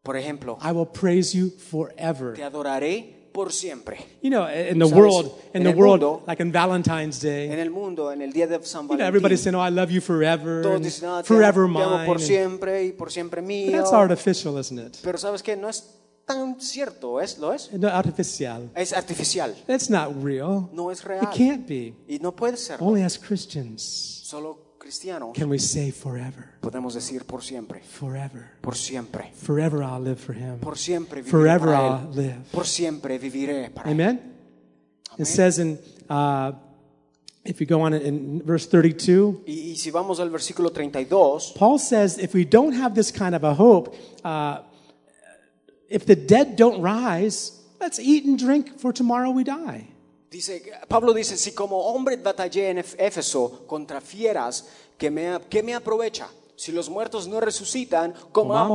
Por 0.03 0.17
ejemplo, 0.17 0.57
I 0.63 0.71
will 0.71 0.87
praise 0.87 1.37
you 1.37 1.49
forever. 1.51 2.33
te 2.33 2.43
adoraré 2.43 3.29
por 3.31 3.53
siempre. 3.53 3.97
You 4.21 4.29
know, 4.31 4.47
in 4.47 4.79
the 4.79 4.87
Sabes, 4.87 4.93
world, 4.93 5.31
in 5.53 5.61
en 5.61 5.63
the 5.63 5.69
world, 5.79 6.01
mundo- 6.01 6.23
like 6.27 6.41
in 6.41 6.51
Valentine's 6.51 7.23
En 7.23 7.29
Day, 7.51 7.59
el 7.59 7.69
mundo, 7.69 8.11
en 8.11 8.21
el 8.21 8.33
día 8.33 8.47
de 8.47 8.59
San 8.65 8.87
you 8.87 8.95
know, 8.95 9.05
everybody's 9.07 9.41
saying, 9.41 9.55
"Oh, 9.55 9.61
I 9.65 9.69
love 9.71 9.89
you 9.91 10.01
forever, 10.01 10.61
todos 10.63 10.81
dicen, 10.81 11.07
"Ah, 11.07 11.21
te 11.21 11.27
forever 11.27 11.65
te 11.71 11.81
amo 11.81 11.97
mine." 11.97 12.05
por 12.05 12.19
siempre 12.19 12.83
y 12.85 12.91
por 12.93 13.11
siempre 13.11 13.41
But 13.41 13.47
mío. 13.47 13.71
that's 13.71 13.93
artificial, 13.93 14.59
isn't 14.59 14.79
it? 14.79 14.97
Pero 15.03 15.17
sabes 15.17 15.43
que 15.43 15.55
no 15.55 15.69
es 15.69 15.85
tan 16.25 16.59
cierto, 16.59 17.21
¿es? 17.21 17.37
¿Lo 17.37 17.53
es? 17.53 17.71
No, 17.71 17.87
artificial. 17.87 18.69
Es 18.75 18.93
artificial, 18.93 19.55
That's 19.67 19.89
not 19.89 20.11
real. 20.23 20.67
no 20.73 20.91
es 20.91 21.01
It 21.01 21.29
can't 21.37 21.67
be. 21.67 21.93
Y 22.07 22.19
no 22.19 22.35
puede 22.35 22.57
ser. 22.57 22.77
Only 22.81 23.03
as 23.03 23.17
Christians 23.19 23.81
Solo 24.23 24.70
cristianos 24.81 25.33
can 25.35 25.47
we 25.49 25.59
say 25.59 25.91
forever, 25.91 26.49
podemos 26.59 26.95
decir 26.95 27.23
por 27.25 27.43
siempre, 27.43 27.81
forever, 27.81 28.49
por 28.61 28.75
siempre, 28.75 29.31
forever 29.35 29.83
I'll 29.83 30.01
live 30.01 30.17
for 30.19 30.33
Him. 30.35 30.57
por 30.59 30.75
siempre 30.77 31.21
viviré 31.21 31.31
Forever 31.31 31.67
para 31.67 31.77
I'll 31.77 32.09
Él. 32.11 32.15
live. 32.15 32.37
Por 32.51 32.65
siempre 32.65 33.17
viviré 33.19 33.69
para 33.69 33.89
Él. 33.89 33.93
Amen. 33.93 34.19
It 35.19 35.25
says 35.27 35.59
in, 35.59 35.77
uh, 36.09 36.53
if 37.45 37.59
you 37.59 37.67
go 37.67 37.81
on 37.81 37.93
in 37.93 38.41
verse 38.43 38.65
32, 38.65 39.43
Y, 39.45 39.71
y 39.71 39.75
si 39.75 39.91
vamos 39.91 40.19
al 40.19 40.29
versículo 40.29 40.71
32, 40.71 41.53
Paul 41.55 41.77
says 41.77 42.17
if 42.17 42.33
we 42.33 42.43
don't 42.45 42.73
have 42.73 42.95
this 42.95 43.11
kind 43.11 43.35
of 43.35 43.43
a 43.43 43.53
hope, 43.53 43.93
uh, 44.23 44.61
if 45.89 46.05
the 46.05 46.15
dead 46.15 46.55
don't 46.55 46.81
rise, 46.81 47.51
let's 47.79 47.99
eat 47.99 48.25
and 48.25 48.39
drink, 48.39 48.79
for 48.79 48.91
tomorrow 48.93 49.29
we 49.31 49.43
die. 49.43 49.89
Dice, 50.31 50.63
Pablo 50.87 51.13
dice, 51.13 51.37
si 51.37 51.51
como 51.51 51.77
hombre 51.87 52.15
batallé 52.17 52.69
en 52.69 52.77
Éf- 52.77 52.95
Éfeso 52.97 53.65
contra 53.67 54.01
fieras, 54.01 54.65
¿qué 54.97 55.11
me, 55.11 55.39
qué 55.49 55.61
me 55.61 55.73
aprovecha? 55.75 56.27
Si 56.55 56.71
los 56.71 56.91
muertos 56.91 57.27
no 57.27 57.39
resucitan, 57.39 58.11
comamos 58.31 58.31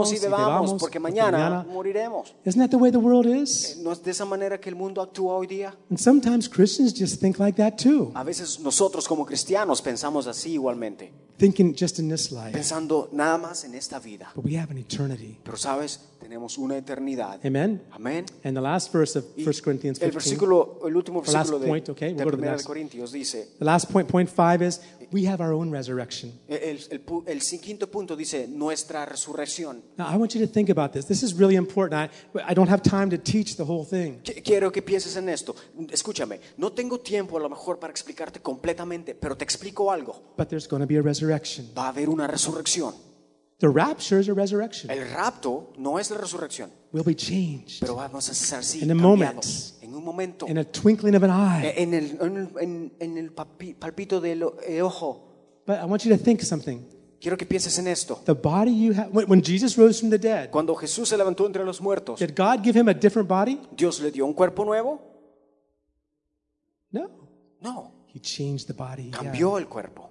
Comamos 0.09 0.13
y 0.13 0.17
y 0.17 0.19
bebamos, 0.19 0.71
porque 0.73 0.81
porque 0.81 0.99
mañana 1.01 1.39
mañana- 1.39 1.67
moriremos. 1.73 2.35
Isn't 2.45 2.61
that 2.61 2.71
the 2.71 2.77
way 2.77 2.91
the 2.91 2.99
world 2.99 3.27
is? 3.27 3.77
¿No 3.79 3.93
es 3.93 4.03
de 4.03 4.11
esa 4.11 4.25
manera 4.25 4.59
que 4.59 4.69
el 4.69 4.75
mundo 4.75 5.01
actúa 5.01 5.37
hoy 5.37 5.47
día? 5.47 5.73
And 5.89 5.97
sometimes 5.99 6.49
Christians 6.49 6.93
just 6.99 7.21
think 7.21 7.39
like 7.39 7.57
that 7.63 7.75
too, 7.77 8.11
A 8.15 8.25
veces 8.25 8.59
nosotros 8.59 9.07
como 9.07 9.25
cristianos 9.25 9.81
pensamos 9.83 10.27
así 10.27 10.55
igualmente, 10.55 11.13
thinking 11.39 11.77
just 11.79 12.01
in 12.01 12.09
this 12.09 12.33
life. 12.33 12.51
pensando 12.51 13.09
nada 13.13 13.39
más 13.39 13.63
en 13.63 13.77
esta 13.77 14.01
vida. 14.01 14.33
But 14.35 14.45
we 14.45 14.59
have 14.59 14.73
an 14.73 14.79
eternity. 14.79 15.39
Pero 15.45 15.57
sabes, 15.57 16.01
tenemos 16.27 16.59
una 16.59 16.77
eternidad. 16.77 17.39
Amen. 17.47 17.81
Amén. 17.93 18.27
And 18.43 18.57
the 18.57 18.61
last 18.61 18.93
verse 18.93 19.17
of 19.17 19.25
Y 19.37 19.45
1 19.45 19.63
Corinthians 19.63 20.03
el 20.03 20.11
15. 20.11 20.15
versículo, 20.15 20.81
el 20.85 20.97
último 20.97 21.23
versículo 21.23 21.61
de, 21.61 21.69
point, 21.69 21.89
okay, 21.89 22.15
de 22.15 22.25
we'll 22.25 22.37
de 22.37 22.51
next. 22.51 22.67
Corintios 22.67 23.13
dice, 23.13 23.51
The 23.61 23.65
last 23.65 23.93
point, 23.93 24.09
point 24.11 24.29
five, 24.29 24.61
is 24.61 24.81
we 25.13 25.25
have 25.29 25.41
our 25.41 25.53
own 25.53 25.71
resurrection. 25.71 26.33
el, 26.49 26.81
el 26.91 27.01
el 27.27 27.41
quinto 27.61 27.89
punto 27.89 28.17
dice, 28.17 28.49
nuestra 28.49 29.07
resurrección. 29.07 29.83
Now, 29.97 30.09
I 30.13 30.17
want 30.17 30.35
you 30.35 30.45
to 30.45 30.53
think 30.53 30.69
about 30.69 30.93
this. 30.93 31.07
This 31.07 31.23
is 31.23 31.33
really 31.39 31.55
important. 31.55 32.11
I, 32.35 32.41
I 32.51 32.55
don't 32.55 32.69
have 32.69 32.83
time 32.83 33.09
to 33.11 33.19
teach 33.19 33.57
the 33.57 33.65
whole 33.65 33.85
thing. 33.85 34.21
Qu- 34.25 34.43
Quiero 34.43 34.73
que 34.73 34.83
pienses 34.83 35.17
en 35.17 35.29
esto. 35.29 35.55
Escúchame, 35.93 36.41
no 36.57 36.73
tengo 36.73 36.99
tiempo 36.99 37.37
a 37.37 37.41
lo 37.41 37.49
mejor 37.49 37.79
para 37.79 37.93
explicarte 37.93 38.41
completamente, 38.41 39.15
pero 39.15 39.37
te 39.37 39.45
explico 39.45 39.93
algo. 39.93 40.35
But 40.37 40.49
there's 40.49 40.67
going 40.67 40.81
to 40.83 40.89
be 40.89 40.97
a 40.99 41.03
resurrection. 41.03 41.69
Va 41.79 41.87
a 41.87 41.89
haber 41.91 42.09
una 42.09 42.27
resurrección. 42.27 42.95
The 43.59 43.69
rapture 43.69 44.21
is 44.21 44.29
a 44.29 44.35
resurrection. 44.35 44.91
El 44.91 45.09
rapto 45.11 45.73
no 45.79 45.99
es 45.99 46.11
la 46.11 46.19
resurrección, 46.19 46.71
We'll 46.93 47.05
be 47.07 47.15
changed 47.17 47.81
pero 47.81 47.95
vamos 47.97 48.29
a 48.29 48.35
ser 48.35 48.59
así, 48.59 48.83
In 48.83 48.91
a 48.91 48.95
moment. 48.95 49.45
en 49.81 49.95
un 49.95 50.05
momento, 50.05 50.47
in 50.47 50.59
a 50.59 50.65
twinkling 50.65 51.15
of 51.15 51.23
an 51.23 51.31
eye. 51.31 51.73
en 51.77 51.95
el, 51.95 52.19
en 52.61 52.93
en- 53.01 53.17
el 53.17 53.33
palpito 53.33 54.21
del 54.21 54.45
eh, 54.67 54.83
ojo. 54.83 55.63
But 55.67 55.79
I 55.81 55.85
want 55.87 56.03
you 56.05 56.15
to 56.17 56.23
think 56.23 56.43
something. 56.43 56.81
Quiero 57.19 57.39
que 57.39 57.47
pienses 57.47 57.79
en 57.79 57.87
esto. 57.89 58.21
The 58.27 58.35
body 58.35 58.73
you 58.73 58.93
have, 58.93 59.09
when 59.13 59.43
Jesus 59.43 59.77
rose 59.79 60.01
from 60.01 60.11
the 60.11 60.19
dead, 60.19 60.51
Cuando 60.51 60.75
Jesús 60.75 61.09
se 61.09 61.17
levantó 61.17 61.47
entre 61.47 61.65
los 61.65 61.81
muertos, 61.81 62.21
did 62.21 62.37
God 62.37 62.63
give 62.63 62.79
him 62.79 62.89
a 62.89 62.95
different 62.95 63.27
body? 63.27 63.59
¿Dios 63.75 64.01
le 64.01 64.11
dio 64.11 64.27
un 64.27 64.35
cuerpo 64.35 64.65
nuevo? 64.67 65.01
No. 66.91 67.09
No, 67.63 68.05
He 68.15 68.21
changed 68.21 68.67
the 68.67 68.75
body. 68.75 69.11
cambió 69.11 69.57
el 69.59 69.67
cuerpo. 69.67 70.11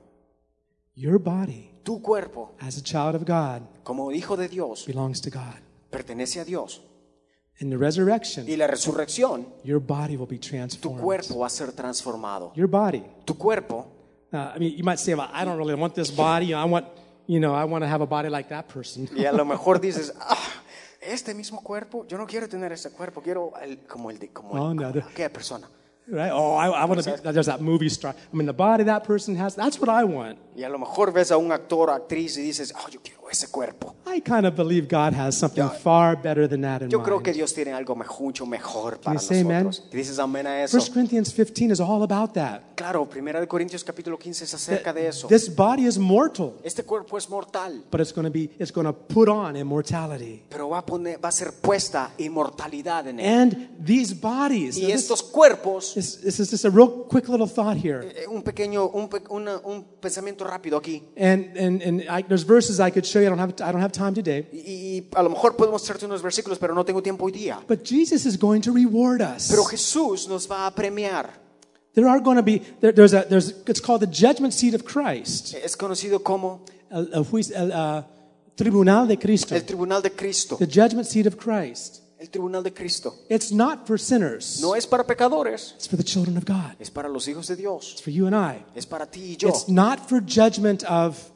Your 0.96 1.20
body, 1.20 1.70
Tu 1.86 2.01
cuerpo, 2.01 2.53
as 2.59 2.77
a 2.77 2.81
child 2.81 3.13
of 3.15 3.23
God, 3.25 3.61
como 3.83 4.11
hijo 4.11 4.36
de 4.36 4.47
Dios, 4.49 4.86
belongs 4.88 5.21
to 5.21 5.29
God. 5.29 5.61
pertenece 5.91 6.39
a 6.39 6.43
Dios. 6.43 6.81
In 7.59 7.69
the 7.69 7.77
resurrection, 7.77 8.45
y 8.49 8.57
la 8.57 8.67
resurrección, 8.67 9.45
your 9.63 9.79
body 9.79 10.17
will 10.17 10.27
be 10.27 10.38
tu 10.39 10.49
transformed. 10.49 10.99
cuerpo 11.01 11.39
va 11.39 11.45
a 11.47 11.49
ser 11.49 11.71
transformado. 11.73 12.51
Your 12.55 12.67
body. 12.67 13.03
Tu 13.25 13.38
cuerpo, 13.38 13.91
Uh, 14.33 14.51
I 14.55 14.59
mean, 14.59 14.75
you 14.75 14.83
might 14.83 14.97
say, 14.99 15.13
well, 15.13 15.29
I 15.31 15.45
don't 15.45 15.57
really 15.57 15.75
want 15.79 15.93
this 15.93 16.11
body. 16.13 16.53
I 16.53 16.65
want, 16.65 16.88
you 17.27 17.39
know, 17.39 17.53
I 17.55 17.63
want 17.63 17.83
to 17.83 17.88
have 17.88 18.01
a 18.01 18.05
body 18.07 18.27
like 18.27 18.49
that 18.49 18.67
person. 18.67 19.07
y 19.15 19.23
a 19.25 19.31
lo 19.31 19.45
mejor 19.53 19.79
dices, 19.79 20.11
ah, 20.19 20.38
este 20.99 21.33
mismo 21.33 21.61
cuerpo, 21.63 22.05
yo 22.07 22.17
no 22.17 22.25
quiero 22.25 22.49
tener 22.49 22.71
ese 22.73 22.89
cuerpo, 22.91 23.21
quiero 23.21 23.53
el- 23.61 23.86
como 23.88 24.09
el 24.09 24.17
de 24.19 24.29
como 24.33 24.49
Oh, 24.55 24.71
el- 24.71 24.75
no, 24.75 24.91
the- 24.91 24.99
aquella 25.03 25.31
persona. 25.31 25.69
Right? 26.08 26.30
Oh, 26.32 26.53
I, 26.53 26.68
I 26.70 26.86
want 26.86 27.01
to 27.03 27.18
be, 27.18 27.32
there's 27.32 27.47
that 27.47 27.62
movie 27.62 27.89
star. 27.89 28.14
I 28.14 28.36
mean, 28.36 28.45
the 28.45 28.53
body 28.53 28.84
that 28.84 29.03
person 29.03 29.36
has, 29.36 29.56
that's 29.56 29.80
what 29.80 29.89
I 29.89 30.03
want. 30.03 30.38
Y 30.56 30.64
a 30.64 30.70
lo 30.70 30.78
mejor 30.78 31.12
ves 31.12 31.32
a 31.32 31.38
un 31.38 31.51
actor 31.51 31.89
actriz 31.89 32.38
y 32.38 32.43
dices, 32.43 32.74
oh, 32.76 32.88
yo 32.91 32.99
quiero 33.01 33.24
ese 33.36 33.49
cuerpo. 33.49 33.95
I 34.07 34.21
kind 34.21 34.45
of 34.45 34.55
believe 34.55 34.88
God 34.88 35.13
has 35.13 35.38
something 35.38 35.67
far 35.83 36.15
better 36.15 36.47
than 36.47 36.61
that 36.61 36.81
in 36.81 36.89
Yo 36.89 37.01
creo 37.03 37.19
que 37.19 37.31
mind. 37.31 37.38
Dios 37.38 37.53
tiene 37.53 37.73
algo 37.73 37.95
me- 37.95 38.05
mucho 38.19 38.45
mejor 38.45 38.99
para 38.99 39.13
you 39.19 39.19
say 39.19 39.41
amen? 39.41 39.65
nosotros. 39.65 39.89
¿Y 39.93 39.97
dices 39.97 40.19
amén 40.19 40.47
a 40.47 40.63
eso? 40.63 40.77
1 40.77 40.91
Corinthians 40.93 41.33
15 41.33 41.71
is 41.71 41.79
all 41.79 42.01
about 42.03 42.33
that. 42.33 42.61
Claro, 42.75 43.05
Primera 43.09 43.39
de 43.39 43.47
Corintios 43.47 43.83
capítulo 43.83 44.17
15 44.17 44.43
es 44.45 44.53
acerca 44.53 44.93
de 44.93 45.07
eso. 45.07 45.27
This 45.27 45.53
body 45.53 45.86
is 45.86 45.97
mortal, 45.97 46.53
Este 46.63 46.83
cuerpo 46.83 47.17
es 47.17 47.29
mortal, 47.29 47.83
but 47.91 47.99
it's 48.01 48.13
going 48.13 48.25
to 48.25 48.31
be, 48.31 48.49
it's 48.59 48.71
going 48.71 48.86
to 48.86 48.93
put 48.93 49.27
on 49.29 49.55
immortality. 49.55 50.43
pero 50.49 50.69
va 50.69 50.79
a, 50.79 50.86
poner, 50.86 51.23
va 51.23 51.29
a 51.29 51.31
ser 51.31 51.51
puesta 51.61 52.11
inmortalidad 52.17 53.07
en 53.07 53.19
él. 53.19 53.25
And 53.25 53.86
these 53.86 54.13
bodies, 54.13 54.77
Y 54.77 54.81
now 54.81 54.88
this, 54.88 55.01
estos 55.03 55.23
cuerpos, 55.23 55.93
this, 55.93 56.21
this 56.21 56.39
is 56.39 56.49
just 56.51 56.65
a 56.65 56.69
real 56.69 57.05
quick 57.09 57.27
little 57.29 57.47
thought 57.47 57.77
here. 57.77 58.01
eh, 58.03 58.27
un 58.27 58.43
pequeño, 58.43 58.86
un, 58.93 59.07
pe- 59.09 59.23
una- 59.29 59.59
un 59.63 59.83
pensamiento 59.99 60.43
rápido 60.45 60.77
aquí. 60.77 61.03
And, 61.17 61.57
and, 61.57 61.81
and 61.81 62.01
I, 62.09 62.23
there's 62.23 62.43
verses 62.45 62.79
I 62.79 62.91
could 62.91 63.05
show 63.05 63.19
you. 63.19 63.24
I 63.26 63.30
don't 63.30 63.39
have, 63.39 63.53
I 63.61 63.71
don't 63.71 63.82
have 63.82 63.91
time 63.91 64.13
today. 64.13 64.47
Y, 64.51 64.57
y 64.97 65.09
a 65.15 65.23
lo 65.23 65.30
mejor 65.30 65.55
puedo 65.55 65.71
mostrarte 65.71 66.05
unos 66.05 66.21
versículos, 66.21 66.57
pero 66.59 66.73
no 66.73 66.84
tengo 66.86 67.01
tiempo 67.01 67.26
hoy 67.26 67.32
día. 67.32 67.59
But 67.67 67.84
Jesus 67.84 68.26
is 68.26 68.38
going 68.38 68.61
to 68.61 68.71
reward 68.71 69.21
us. 69.21 69.47
Pero 69.49 69.63
Jesús 69.65 70.28
nos 70.28 70.49
va 70.49 70.67
a 70.67 70.71
premiar. 70.76 71.45
There 71.93 72.07
are 72.09 72.19
going 72.19 72.36
to 72.36 72.43
be, 72.43 72.59
there, 72.82 72.91
there's 72.91 73.13
a, 73.13 73.26
there's, 73.30 73.53
it's 73.67 73.80
called 73.80 74.01
the 74.01 74.07
judgment 74.07 74.53
seat 74.53 74.73
of 74.73 74.84
Christ, 74.84 75.55
Es 75.55 75.78
conocido 75.78 76.21
como 76.23 76.65
el, 76.91 77.09
el 77.13 77.26
el, 77.53 77.71
uh, 77.71 78.03
tribunal 78.55 79.07
de 79.07 79.17
Cristo, 79.17 79.55
el 79.55 79.63
tribunal 79.63 80.01
de 80.01 80.09
Cristo. 80.09 80.57
the 80.57 80.67
judgment 80.67 81.07
seat 81.07 81.26
of 81.26 81.38
Christ. 81.38 82.01
El 82.17 82.30
tribunal 82.30 82.63
de 82.63 82.71
Cristo. 82.71 83.13
It's 83.30 83.51
not 83.51 83.86
for 83.88 83.97
sinners. 83.97 84.59
No 84.61 84.73
es 84.73 84.86
para 84.88 85.05
pecadores, 85.05 85.73
It's 85.76 85.88
for 85.88 85.95
the 85.97 86.03
children 86.03 86.38
of 86.38 86.45
God. 86.45 86.76
es 86.80 86.89
para 86.89 87.07
los 87.07 87.28
hijos 87.28 87.47
de 87.47 87.55
Dios. 87.55 87.93
It's 87.93 88.01
for 88.01 88.11
you 88.11 88.26
and 88.26 88.36
I. 88.36 88.65
Es 88.76 88.86
para 88.86 89.05
ti 89.05 89.32
y 89.34 89.36
yo. 89.38 89.47
It's 89.49 89.67
not 89.69 89.99
for 89.99 90.21
judgment 90.21 90.84
of 90.86 91.32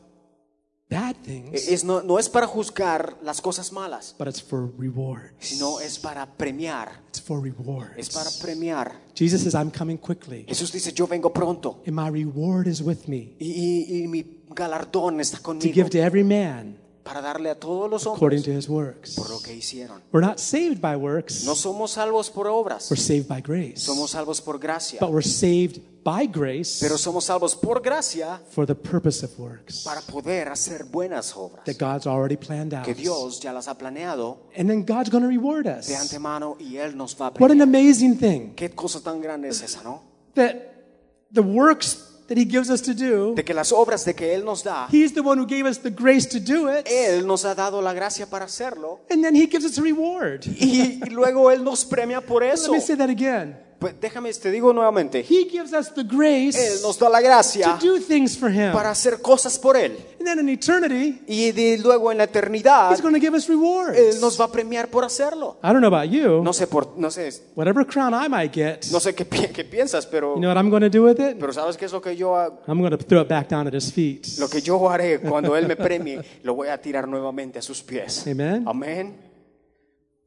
bad 0.89 1.15
things, 1.23 1.67
Es, 1.67 1.83
no, 1.83 2.01
no 2.01 2.17
es 2.17 2.27
para 2.29 2.47
juzgar 2.47 3.15
las 3.21 3.41
cosas 3.41 3.71
malas, 3.71 4.15
but 4.17 4.27
it's 4.27 4.41
for 4.41 4.71
rewards. 4.77 5.33
sino 5.39 5.79
es 5.79 5.99
para 5.99 6.25
premiar. 6.25 7.01
It's 7.09 7.21
for 7.21 7.41
rewards. 7.41 7.93
Es 7.97 8.09
para 8.09 8.29
premiar. 8.41 8.99
Jesus 9.15 9.43
says, 9.43 9.53
I'm 9.53 9.69
coming 9.71 9.97
quickly, 9.97 10.45
Jesús 10.47 10.71
dice, 10.71 10.91
yo 10.93 11.05
vengo 11.07 11.31
pronto 11.31 11.81
and 11.85 11.95
my 11.95 12.09
reward 12.09 12.67
is 12.67 12.81
with 12.81 13.07
me 13.07 13.35
y, 13.39 13.51
y- 13.87 14.03
y 14.03 14.07
mi 14.07 14.25
galardón 14.49 15.19
está 15.19 15.37
to 15.37 15.43
conmigo 15.43 15.73
give 15.73 15.89
to 15.89 15.99
every 15.99 16.23
man 16.23 16.77
para 17.03 17.21
darle 17.21 17.49
a 17.49 17.55
todos 17.55 17.89
los 17.89 18.05
according 18.05 18.39
hombres 18.39 18.43
to 18.43 18.51
his 18.51 18.69
works. 18.69 19.15
por 19.15 19.29
lo 19.29 19.39
que 19.41 19.53
hicieron. 19.55 20.01
We're 20.11 20.25
not 20.25 20.37
saved 20.39 20.79
by 20.81 20.95
works, 20.95 21.43
No 21.43 21.55
somos 21.55 21.91
salvos 21.91 22.29
por 22.29 22.47
obras, 22.47 22.89
we're 22.91 23.01
saved 23.01 23.27
by 23.27 23.41
grace. 23.41 23.79
somos 23.81 24.11
salvos 24.11 24.41
por 24.41 24.59
gracia. 24.59 24.99
But 24.99 25.09
we're 25.11 25.21
saved 25.27 25.81
by 26.03 26.27
grace 26.27 26.79
Pero 26.79 26.97
somos 26.97 27.25
salvos 27.25 27.55
por 27.55 27.81
gracia 27.81 28.41
for 28.51 28.65
the 28.65 28.75
purpose 28.75 29.23
of 29.25 29.37
works 29.39 29.83
para 29.83 30.01
poder 30.01 30.47
hacer 30.49 30.83
buenas 30.85 31.35
obras 31.35 31.63
that 31.65 31.77
God's 31.77 32.07
already 32.07 32.37
planned 32.37 32.73
out. 32.73 32.85
que 32.85 32.93
Dios 32.93 33.39
ya 33.39 33.51
las 33.53 33.67
ha 33.67 33.77
planeado 33.77 34.49
And 34.57 34.69
then 34.69 34.85
God's 34.85 35.09
going 35.09 35.23
to 35.23 35.29
reward 35.29 35.67
us. 35.67 35.87
de 35.87 35.95
antemano 35.95 36.55
y 36.59 36.77
Él 36.77 36.95
nos 36.95 37.15
va 37.19 37.27
a 37.27 37.33
premiar. 37.33 37.49
What 37.51 37.55
an 37.55 37.61
amazing 37.61 38.17
thing 38.17 38.53
Qué 38.55 38.69
cosa 38.69 38.99
tan 39.01 39.21
grande 39.21 39.49
es 39.49 39.61
esa, 39.61 39.83
¿no? 39.83 40.01
that 40.35 40.55
the 41.33 41.41
works 41.41 42.05
that 42.27 42.37
He 42.37 42.45
gives 42.45 42.69
us 42.69 42.81
to 42.83 42.93
do, 42.93 43.33
De 43.35 43.43
que 43.43 43.53
las 43.55 43.71
obras 43.71 44.05
de 44.05 44.13
que 44.13 44.33
Él 44.35 44.45
nos 44.45 44.63
da, 44.63 44.87
He's 44.91 45.13
the 45.13 45.21
one 45.21 45.39
who 45.41 45.47
gave 45.47 45.65
us 45.67 45.79
the 45.79 45.89
grace 45.89 46.27
to 46.29 46.39
do 46.39 46.69
it, 46.69 46.85
Él 46.87 47.25
nos 47.25 47.43
ha 47.43 47.55
dado 47.55 47.81
la 47.81 47.91
gracia 47.93 48.27
para 48.29 48.45
hacerlo 48.45 48.99
and 49.09 49.23
then 49.23 49.35
He 49.35 49.47
gives 49.47 49.65
us 49.65 49.77
a 49.77 49.81
reward. 49.81 50.45
y, 50.45 50.99
y 51.03 51.09
luego 51.09 51.49
Él 51.51 51.63
nos 51.63 51.83
premia 51.85 52.21
por 52.21 52.43
eso. 52.43 52.71
Let 52.71 52.77
me 52.79 52.81
say 52.85 52.95
that 52.95 53.09
again. 53.09 53.57
Pues 53.79 53.93
déjame, 54.01 54.33
te 54.33 54.51
digo 54.51 54.73
nuevamente, 54.73 55.19
He 55.21 55.47
gives 55.49 55.71
us 55.71 55.93
the 55.93 56.01
Él 56.01 56.07
grace 56.07 56.81
nos 56.81 56.99
da 56.99 57.07
la 57.07 57.19
to 57.19 57.23
gracia 57.25 57.79
do 57.81 57.97
things 57.97 58.37
for 58.37 58.51
Him. 58.51 58.73
para 58.73 58.91
hacer 58.91 59.21
cosas 59.21 59.57
por 59.57 59.77
Él. 59.77 59.97
And 60.19 60.27
then 60.27 60.37
in 60.39 60.49
eternity, 60.49 61.21
Y 61.27 61.51
de- 61.53 61.77
luego 61.77 62.11
en 62.11 62.17
la 62.17 62.25
eternidad, 62.25 62.91
He's 62.91 63.01
going 63.01 63.13
to 63.13 63.21
give 63.21 63.33
us 63.33 63.47
Él 63.47 63.55
rewards. 63.55 64.19
nos 64.19 64.37
va 64.37 64.45
a 64.45 64.51
premiar 64.51 64.89
por 64.89 65.05
hacerlo. 65.05 65.57
I 65.63 65.67
don't 65.67 65.79
know 65.79 65.87
about 65.87 66.09
you. 66.11 66.43
No 66.43 66.51
sé, 66.51 66.67
por, 66.67 66.97
no 66.97 67.09
sé, 67.09 67.29
Whatever 67.55 67.85
crown 67.87 68.13
I 68.13 68.27
might 68.27 68.53
get, 68.53 68.85
no 68.91 68.99
sé 68.99 69.15
qué, 69.15 69.25
qué 69.25 69.63
piensas, 69.63 70.05
pero, 70.05 70.35
you 70.35 70.41
know 70.41 70.49
what 70.53 70.57
I'm 70.57 70.69
going 70.69 70.81
to 70.81 70.89
do 70.89 71.05
with 71.05 71.19
it? 71.21 71.37
pero 71.39 71.53
¿sabes 71.53 71.77
qué 71.77 71.85
es 71.85 71.93
lo 71.93 72.01
que 72.01 72.17
yo 72.17 72.35
hago? 72.35 72.59
I'm 72.67 72.79
going 72.81 72.91
to 72.91 72.97
throw 72.97 73.21
it 73.21 73.29
back 73.29 73.47
down 73.47 73.65
at 73.65 73.73
His 73.73 73.93
feet. 73.93 74.27
Lo 74.39 74.49
que 74.49 74.61
yo 74.61 74.89
haré 74.89 75.21
cuando 75.21 75.55
Él 75.55 75.67
me 75.67 75.75
premie, 75.77 76.19
lo 76.43 76.53
voy 76.53 76.67
a 76.67 76.77
tirar 76.81 77.07
nuevamente 77.07 77.59
a 77.59 77.61
sus 77.61 77.81
pies. 77.81 78.27
Amen. 78.27 78.65
Amén. 78.67 79.15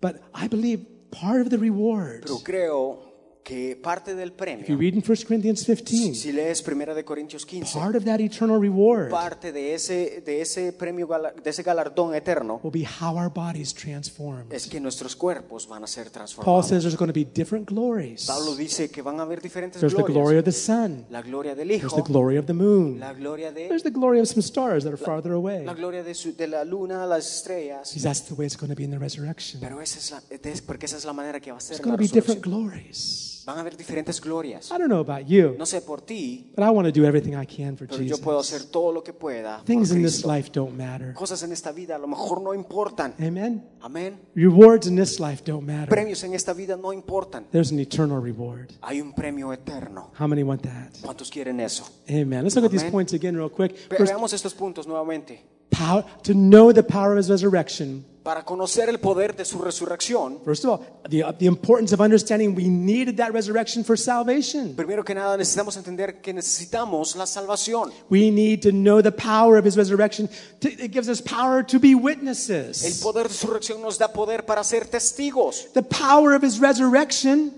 But 0.01 0.17
I 0.35 0.49
believe 0.49 0.87
part 1.11 1.43
of 1.43 1.51
the 1.51 1.59
reward, 1.59 2.23
Pero 2.23 2.39
creo 2.43 3.12
que 3.43 3.77
parte 3.77 4.15
del 4.15 4.33
if 4.61 4.69
you 4.69 4.77
read 4.77 4.95
in 4.95 5.03
1 5.03 5.17
Corinthians 5.27 5.65
15, 5.65 6.15
si 6.15 6.33
lees 6.33 6.63
Primera 6.63 6.95
de 6.95 7.05
Corintios 7.05 7.45
15, 7.45 7.79
part 7.79 7.97
of 7.97 8.05
that 8.05 8.21
eternal 8.21 8.61
reward 8.61 9.11
parte 9.11 9.53
de 9.53 9.75
ese, 9.75 10.23
de 10.25 10.41
ese 10.41 10.73
premio, 10.73 11.09
de 11.43 11.51
ese 11.51 11.63
galardón 11.63 12.15
eterno, 12.15 12.61
will 12.63 12.73
be 12.73 12.85
how 12.85 13.17
our 13.17 13.31
bodies 13.33 13.75
transform. 13.75 14.47
es 14.51 14.67
que 14.67 14.81
nuestros 14.81 15.17
cuerpos 15.17 15.67
van 15.67 15.85
a 15.85 15.87
ser 15.87 16.11
Paul 16.43 16.63
says 16.63 16.83
there's 16.83 16.97
going 16.97 17.09
to 17.09 17.13
be 17.13 17.25
different 17.25 17.67
glories. 17.69 18.27
Pablo 18.27 18.55
dice 18.55 18.91
que 18.91 19.03
van 19.03 19.19
a 19.21 19.23
haber 19.23 19.41
diferentes 19.41 19.81
There's 19.81 19.95
the 19.95 20.03
glory 20.03 20.39
of 20.39 20.45
the 20.45 20.53
sun. 20.53 21.07
La 21.11 21.23
gloria 21.23 21.55
del 21.55 21.69
There's 21.69 21.95
the 21.95 22.03
glory 22.03 22.37
of 22.37 22.47
the 22.47 22.53
moon. 22.53 22.99
la 23.01 23.13
gloria 23.13 23.53
de, 23.53 23.69
There's 23.69 23.83
the 23.83 23.91
glory 23.91 24.21
of 24.21 24.27
some 24.27 24.43
stars 24.43 24.85
that 24.85 24.93
are 24.93 24.97
farther 25.03 25.33
away. 25.33 25.65
la 25.65 25.75
gloria 25.75 26.03
de, 26.03 26.15
su- 26.15 26.33
de 26.33 26.47
la 26.47 26.65
luna, 26.65 27.07
las 27.07 27.37
estrellas. 27.37 27.91
Because 27.91 28.03
that's 28.03 28.23
the 28.23 28.35
way 28.35 28.47
it's 28.47 28.57
going 28.57 28.71
to 28.71 28.77
be 28.77 28.85
in 28.85 28.91
the 28.91 28.99
resurrection. 28.99 29.61
Pero 29.61 29.81
esa 29.81 29.99
es 29.99 30.11
la, 30.11 30.23
es 30.31 30.63
porque 30.63 30.87
esa 30.87 30.97
es 30.97 31.05
la 31.05 31.13
manera 31.13 31.41
que 31.41 31.51
va 31.51 31.59
a 31.59 31.61
ser 31.61 31.77
There's 31.77 31.85
going 31.85 31.97
to 31.97 32.03
be 32.03 32.09
different 32.09 32.43
glories. 32.43 33.32
Van 33.45 33.57
a 33.59 33.61
haber 33.61 33.77
diferentes 33.77 34.21
glorias. 34.21 34.71
I 34.71 34.79
don't 34.79 34.87
know 34.89 35.01
about 35.01 35.27
you, 35.27 35.55
No 35.59 35.67
sé 35.67 35.81
por 35.83 36.01
ti, 36.01 36.53
but 36.55 36.65
I 36.65 36.71
want 36.71 36.87
to 36.87 36.93
do 36.93 37.05
everything 37.07 37.33
I 37.35 37.45
can 37.47 37.77
for 37.77 37.87
pero 37.89 38.03
yo 38.03 38.19
puedo 38.19 38.41
Jesus. 38.43 38.55
hacer 38.63 38.71
todo 38.71 38.93
lo 38.93 39.03
que 39.03 39.13
pueda. 39.13 39.57
por 39.59 39.65
Things 39.67 39.91
in 39.91 40.03
this 40.03 40.17
Cristo. 40.23 40.29
life 40.33 40.51
don't 40.53 40.77
matter. 40.77 41.13
Cosas 41.15 41.43
en 41.43 41.51
esta 41.53 41.73
vida 41.73 41.97
a 41.97 41.99
lo 41.99 42.07
mejor 42.07 42.41
no 42.41 42.55
importan. 42.55 43.15
Amen. 43.21 43.65
Amén. 43.81 44.21
Rewards 44.35 44.87
in 44.87 44.97
this 44.97 45.19
life 45.19 45.43
don't 45.45 45.67
matter. 45.67 45.89
Premios 45.89 46.23
en 46.25 46.35
esta 46.35 46.53
vida 46.53 46.77
no 46.77 46.93
importan. 46.93 47.47
There's 47.51 47.73
an 47.73 47.79
eternal 47.81 48.21
reward. 48.23 48.71
Hay 48.83 49.01
un 49.01 49.13
premio 49.13 49.53
eterno. 49.53 50.13
How 50.19 50.27
many 50.29 50.43
want 50.43 50.63
that? 50.63 50.93
¿Cuántos 51.03 51.31
quieren 51.31 51.59
eso? 51.61 51.85
Amen. 52.09 52.45
Let's 52.45 52.55
look 52.55 52.65
at 52.67 52.71
these 52.71 52.83
Amen. 52.85 52.93
points 52.93 53.13
again 53.13 53.37
real 53.37 53.51
quick. 53.51 53.73
Ve- 53.91 53.97
First, 53.97 54.13
Veamos 54.13 54.33
estos 54.33 54.55
puntos 54.55 54.87
nuevamente. 54.87 55.43
power, 55.71 56.05
to 56.23 56.33
know 56.35 56.73
the 56.73 56.83
power 56.83 57.13
of 57.13 57.19
his 57.19 57.29
resurrection. 57.31 58.05
Para 58.23 58.45
conocer 58.45 58.89
el 58.89 59.01
poder 59.01 59.35
de 59.35 59.45
su 59.45 59.59
resurrección, 59.59 60.41
First 60.45 60.65
of 60.65 60.71
all, 60.71 60.87
the, 61.09 61.25
the 61.39 61.47
importance 61.47 61.93
of 61.93 62.01
understanding 62.01 62.55
we 62.55 62.69
needed 62.69 63.17
that 63.17 63.33
resurrection 63.33 63.83
for 63.83 63.97
salvation. 63.99 64.75
primero 64.77 65.05
que 65.05 65.15
nada 65.15 65.37
necesitamos 65.37 65.77
entender 65.77 66.21
que 66.21 66.33
necesitamos 66.33 67.17
la 67.17 67.27
salvación. 67.27 67.91
We 68.11 68.31
need 68.31 68.63
to 68.63 68.71
know 68.71 69.03
the 69.03 69.11
power 69.11 69.59
of 69.59 69.65
his 69.65 69.77
resurrection. 69.77 70.29
To, 70.61 70.69
it 70.69 70.93
gives 70.93 71.09
us 71.09 71.21
power 71.21 71.65
to 71.65 71.81
be 71.81 71.95
witnesses. 71.97 72.85
El 72.85 72.95
poder 73.03 73.29
de 73.29 73.35
su 73.35 73.49
resurrección 73.49 73.83
nos 73.83 73.99
da 73.99 74.13
poder 74.13 74.45
para 74.47 74.63
ser 74.63 74.87
testigos. 74.87 75.73
The 75.73 75.83
power 75.83 76.35
of 76.35 76.43
his 76.43 76.61
resurrection, 76.61 77.53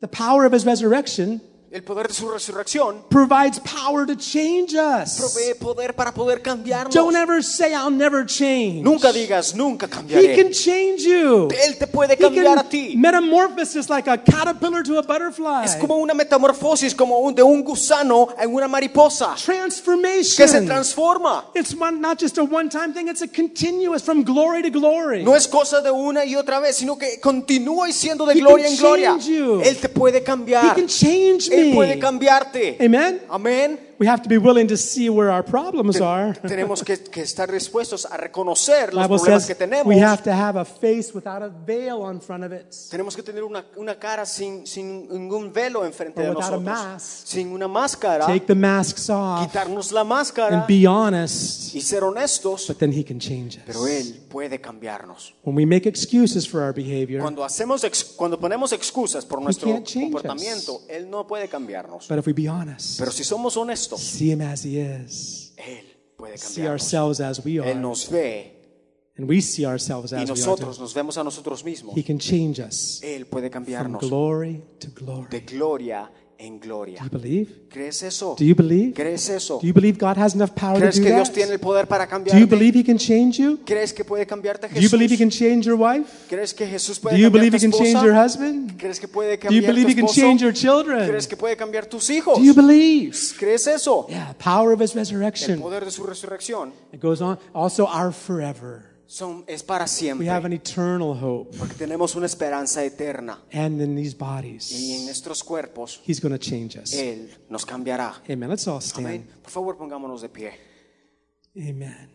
the 0.00 0.08
power 0.08 0.44
of 0.44 0.52
his 0.52 0.66
resurrection 0.66 1.40
El 1.72 1.84
poder 1.84 2.08
de 2.08 2.14
su 2.14 2.28
resurrección 2.28 3.04
provides 3.08 3.60
power 3.60 4.04
to 4.04 4.16
change 4.16 4.74
us. 4.74 5.18
provee 5.20 5.54
poder 5.54 5.94
para 5.94 6.12
poder 6.12 6.42
cambiarnos. 6.42 6.92
Don't 6.92 7.14
ever 7.14 7.40
say, 7.44 7.72
I'll 7.72 7.92
never 7.92 8.26
change. 8.26 8.82
Nunca 8.82 9.12
digas, 9.12 9.54
nunca 9.54 9.86
He 9.86 9.88
cambiaré. 9.88 10.34
can 10.34 10.50
change 10.50 11.04
you. 11.04 11.46
Él 11.64 11.78
te 11.78 11.86
puede 11.86 12.14
He 12.14 12.16
cambiar 12.16 12.58
a 12.58 12.64
ti. 12.68 12.96
metamorphosis 12.96 13.88
like 13.88 14.08
a 14.10 14.18
caterpillar 14.18 14.82
to 14.82 14.98
a 14.98 15.02
butterfly. 15.02 15.64
Es 15.64 15.76
como 15.76 15.98
una 15.98 16.12
metamorfosis, 16.12 16.92
como 16.92 17.20
un, 17.20 17.36
de 17.36 17.42
un 17.44 17.62
gusano 17.62 18.26
en 18.36 18.52
una 18.52 18.66
mariposa 18.66 19.34
que 19.36 19.40
se 19.40 19.44
Transformation. 19.52 20.66
transforma. 20.66 21.44
It's 21.54 21.72
one, 21.72 22.00
not 22.00 22.18
just 22.20 22.36
a 22.38 22.42
one-time 22.42 22.92
thing, 22.92 23.06
it's 23.06 23.22
a 23.22 23.28
continuous 23.28 24.02
from 24.02 24.24
glory 24.24 24.62
to 24.62 24.70
glory. 24.70 25.22
No 25.22 25.36
es 25.36 25.46
cosa 25.46 25.80
de 25.80 25.92
una 25.92 26.24
y 26.24 26.34
otra 26.34 26.58
vez, 26.58 26.78
sino 26.78 26.98
que 26.98 27.20
continúa 27.20 27.92
siendo 27.92 28.26
de 28.26 28.32
He 28.34 28.40
gloria 28.40 28.66
en 28.66 28.76
gloria. 28.76 29.16
you. 29.18 29.60
Él 29.62 29.76
te 29.78 29.88
puede 29.88 30.18
He 30.18 30.24
cambiar. 30.24 30.74
can 30.74 30.88
change 30.88 31.48
Él 31.60 31.74
puede 31.74 31.98
cambiarte. 31.98 32.76
Amen. 32.80 33.20
Amén. 33.28 33.89
We 34.00 34.06
have 34.08 34.22
to 34.22 34.28
be 34.30 34.38
willing 34.38 34.66
to 34.66 34.76
see 34.78 35.10
where 35.10 35.30
our 35.30 35.44
problems 35.44 36.00
are. 36.00 36.32
tenemos 36.48 36.82
que, 36.82 36.96
que 36.98 37.20
estar 37.20 37.52
dispuestos 37.52 38.06
a 38.06 38.16
reconocer 38.16 38.94
los 38.94 39.04
Bible 39.06 39.18
problemas 39.18 39.46
que 39.46 39.54
tenemos. 39.54 39.86
we 39.86 40.00
have 40.02 40.22
to 40.22 40.32
have 40.32 40.58
a 40.58 40.64
face 40.64 41.12
without 41.14 41.42
a 41.42 41.48
veil 41.50 42.00
on 42.02 42.18
front 42.20 42.42
of 42.42 42.50
it. 42.52 42.70
Tenemos 42.90 43.14
que 43.14 43.22
tener 43.22 43.44
una, 43.44 43.64
una 43.76 43.98
cara 43.98 44.24
sin, 44.24 44.66
sin 44.66 45.06
ningún 45.08 45.52
velo 45.52 45.84
enfrente 45.84 46.20
Or 46.22 46.24
de 46.24 46.30
without 46.30 46.54
a 46.54 46.56
nosotros. 46.56 46.64
mask. 46.94 47.26
Sin 47.26 47.52
una 47.52 47.68
máscara. 47.68 48.24
Take 48.26 48.46
the 48.46 48.54
masks 48.54 49.10
off 49.10 49.42
quitarnos 49.46 49.92
la 49.92 50.02
máscara 50.04 50.56
and 50.60 50.66
be 50.66 50.86
honest. 50.86 51.74
y 51.74 51.82
ser 51.82 52.02
honestos. 52.02 52.66
But 52.68 52.78
then 52.78 52.92
He 52.92 53.04
can 53.04 53.18
change 53.20 53.60
Pero 53.66 53.82
us. 53.82 53.90
Él 53.90 54.20
puede 54.30 54.60
cambiarnos. 54.62 55.34
When 55.44 55.54
we 55.54 55.66
make 55.66 55.86
excuses 55.86 56.48
for 56.48 56.62
our 56.62 56.72
behavior, 56.72 57.20
Cuando, 57.20 57.44
hacemos 57.44 57.84
ex- 57.84 58.02
cuando 58.16 58.38
ponemos 58.40 58.72
excusas 58.72 59.26
por 59.26 59.42
nuestro 59.42 59.68
comportamiento, 59.70 60.80
Él 60.88 61.10
no 61.10 61.26
puede 61.26 61.48
cambiarnos. 61.48 62.08
but 62.08 62.18
if 62.18 62.26
we 62.26 62.32
be 62.32 62.48
honest, 62.48 62.98
Pero 62.98 63.10
si 63.12 63.24
somos 63.24 63.56
honestos, 63.58 63.89
see 63.98 64.30
Him 64.30 64.40
as 64.40 64.64
He 64.64 64.78
is, 64.78 65.54
Él 65.56 65.84
puede 66.16 66.38
see 66.38 66.66
ourselves 66.66 67.20
as 67.20 67.44
we 67.44 67.54
Él 67.54 67.64
are, 67.64 67.74
nos 67.74 68.08
ve. 68.08 68.56
And 69.16 69.28
we 69.28 69.40
see 69.42 69.66
ourselves 69.66 70.12
y 70.12 70.16
as 70.16 70.30
we 70.30 70.42
are, 70.42 70.46
nosotros 70.46 70.78
nos 70.78 70.94
vemos 70.94 71.18
a 71.18 71.24
nosotros 71.24 71.62
mismos. 71.62 71.94
He 71.94 72.02
can 72.02 72.18
change 72.18 72.58
us 72.60 73.00
Él 73.02 73.26
puede 73.26 73.50
from 73.50 73.98
glory 73.98 74.62
to 74.78 74.88
glory. 74.88 75.28
de 75.30 75.40
gloria 75.40 76.10
en 76.40 76.58
Do 76.58 76.86
you 76.86 77.10
believe? 77.10 77.48
¿Crees 77.68 78.02
eso? 78.02 78.34
Do 78.38 78.44
you 78.44 78.54
believe? 78.54 78.94
¿Crees 78.94 79.28
eso? 79.28 79.58
Do 79.60 79.66
you 79.66 79.74
believe 79.74 79.98
God 79.98 80.16
has 80.16 80.34
enough 80.34 80.50
power 80.54 80.74
to 80.76 80.80
¿Crees 80.80 80.96
do 80.96 81.02
que 81.04 81.12
Dios 81.12 81.28
that? 81.28 81.34
tiene 81.34 81.52
el 81.52 81.60
poder 81.60 81.86
para 81.86 82.06
Do 82.06 82.38
you 82.38 82.46
believe 82.46 82.74
He 82.78 82.82
can 82.84 82.96
change 82.98 83.38
you? 83.38 83.58
¿Crees 83.64 83.92
que 83.92 84.04
puede 84.04 84.26
cambiarte 84.26 84.68
Do 84.68 84.80
you 84.80 84.88
believe 84.90 85.12
He 85.12 85.18
can 85.18 85.30
change 85.30 85.66
your 85.66 85.76
wife? 85.76 86.08
¿Crees 86.28 86.54
que 86.54 86.66
Jesús 86.66 87.00
Do 87.00 87.10
you 87.10 87.30
cambiar 87.30 87.32
believe 87.32 87.50
tu 87.50 87.56
He 87.58 87.60
can 87.60 87.72
change 87.72 88.02
your 88.02 88.14
husband? 88.14 88.78
¿Crees 88.78 88.98
que 88.98 89.06
puede 89.08 89.36
Do 89.36 89.50
you 89.50 89.62
cambiar 89.62 89.62
tu 89.62 89.66
believe 89.72 89.90
He 89.90 89.94
can 89.94 90.04
esposo? 90.06 90.20
change 90.20 90.40
your 90.42 90.52
children? 90.54 91.08
¿Crees 91.08 91.28
que 91.28 91.36
puede 91.36 91.56
cambiar 91.56 91.86
tus 91.86 92.08
hijos? 92.10 92.38
Do 92.38 92.44
you 92.44 92.54
believe? 92.54 93.16
¿Crees 93.38 93.66
eso? 93.66 94.06
Yeah, 94.08 94.34
power 94.42 94.72
of 94.72 94.80
His 94.80 94.92
El 94.94 95.00
resurrection. 95.00 95.60
poder 95.60 95.84
de 95.84 95.90
su 95.90 96.04
resurrección 96.04 96.72
It 96.92 97.00
goes 97.02 97.20
on. 97.20 97.38
Also, 97.52 97.84
our 97.86 98.12
forever. 98.12 98.89
Son, 99.10 99.44
es 99.48 99.64
para 99.64 99.86
We 100.18 100.28
have 100.28 100.46
an 100.46 100.52
eternal 100.52 101.12
hope. 101.20 101.56
Porque 101.58 101.74
tenemos 101.74 102.14
una 102.14 102.26
esperanza 102.26 102.84
eterna. 102.84 103.42
And 103.52 103.80
in 103.80 103.96
these 103.96 104.14
Y 104.14 104.14
en 104.14 104.18
bodies, 104.18 105.04
nuestros 105.04 105.42
cuerpos, 105.42 106.00
He's 106.06 106.20
going 106.20 106.32
to 106.32 106.38
change 106.38 106.76
us. 106.76 106.94
Él 106.94 107.28
nos 107.48 107.66
cambiará. 107.66 108.22
Amen. 108.28 108.48
Let's 108.48 108.68
all 108.68 108.80
Amén. 108.94 109.22
stand. 109.24 109.42
Por 109.42 109.50
favor, 109.50 109.76
pongámonos 109.76 110.22
de 110.22 110.28
pie. 110.28 110.52
Amen. 111.56 112.08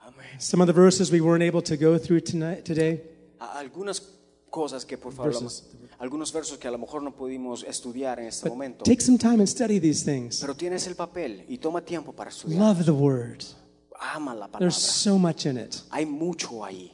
Amén. 0.00 0.38
Some 0.38 0.62
of 0.62 0.66
the 0.66 0.78
verses 0.78 1.10
we 1.10 1.22
weren't 1.22 1.42
able 1.42 1.62
to 1.62 1.74
go 1.74 1.98
through 1.98 2.20
tonight, 2.22 2.64
today. 2.64 3.02
Algunas 3.38 4.02
cosas 4.50 4.84
que 4.84 4.98
por 4.98 5.14
favor, 5.14 5.32
Versos. 5.32 5.64
algunos 5.98 6.30
versos 6.34 6.58
que 6.58 6.68
a 6.68 6.70
lo 6.70 6.76
mejor 6.76 7.02
no 7.02 7.16
pudimos 7.16 7.64
estudiar 7.64 8.20
en 8.20 8.26
este 8.26 8.50
momento. 8.50 8.84
Take 8.84 9.00
some 9.00 9.16
time 9.16 9.40
and 9.40 9.48
study 9.48 9.80
these 9.80 10.04
things. 10.04 10.38
Pero 10.40 10.54
tienes 10.54 10.86
el 10.86 10.96
papel 10.96 11.46
y 11.48 11.56
toma 11.56 11.80
tiempo 11.82 12.12
para 12.12 12.28
estudiar. 12.28 12.60
Love 12.60 12.84
the 12.84 12.90
Word. 12.90 13.42
Ama 14.14 14.34
la 14.34 14.46
palabra. 14.48 14.58
There's 14.58 14.76
so 14.76 15.18
much 15.18 15.46
in 15.46 15.56
it. 15.56 15.82
Hay 15.92 16.04
mucho 16.04 16.64
ahí. 16.64 16.90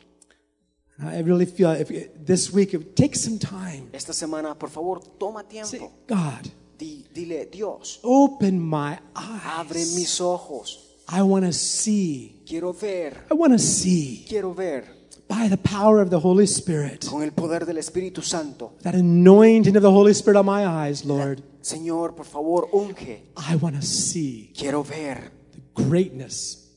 I 1.01 1.21
really 1.21 1.47
feel 1.47 1.71
if 1.71 1.89
this 2.27 2.53
week, 2.53 2.75
if, 2.75 2.95
take 2.95 3.15
some 3.15 3.39
time. 3.39 3.89
Esta 3.93 4.13
semana, 4.13 4.59
por 4.59 4.69
favor, 4.69 5.01
toma 5.19 5.45
Say. 5.63 5.79
God, 6.09 6.51
Di- 6.77 7.05
dile, 7.15 7.49
Dios, 7.51 8.01
open 8.03 8.61
my 8.61 8.99
abre 9.15 9.79
eyes. 9.81 9.95
mis 9.95 10.21
ojos. 10.21 10.97
I 11.09 11.23
want 11.23 11.45
to 11.47 11.53
see. 11.53 12.43
Quiero 12.47 12.73
ver, 12.73 13.17
I 13.31 13.35
want 13.35 13.53
to 13.53 13.59
see 13.59 14.25
quiero 14.29 14.53
ver 14.53 14.85
by 15.29 15.49
the 15.49 15.57
power 15.57 16.01
of 16.01 16.11
the 16.11 16.19
Holy 16.19 16.47
Spirit. 16.47 17.07
con 17.09 17.23
el 17.23 17.31
poder 17.31 17.65
del 17.65 17.77
Espíritu 17.79 18.23
Santo. 18.23 18.73
That 18.83 18.95
anointing 18.95 19.77
of 19.77 19.83
the 19.83 19.91
Holy 19.93 20.15
Spirit 20.15 20.37
on 20.37 20.47
my 20.47 20.67
eyes, 20.67 21.05
Lord. 21.05 21.43
Señor, 21.63 22.15
por 22.17 22.25
favor, 22.27 22.69
unge. 22.73 23.21
I 23.37 23.57
want 23.57 23.77
to 23.77 23.83
see 23.83 24.53
Quiero 24.59 24.83
ver 24.83 25.31
the 25.53 25.85
greatness 25.85 26.68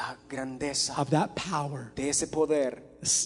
la 0.00 0.16
grandeza 0.28 0.98
of 0.98 1.10
that 1.10 1.34
power 1.34 1.92
de 1.94 2.08
ese 2.08 2.24
poder 2.26 2.82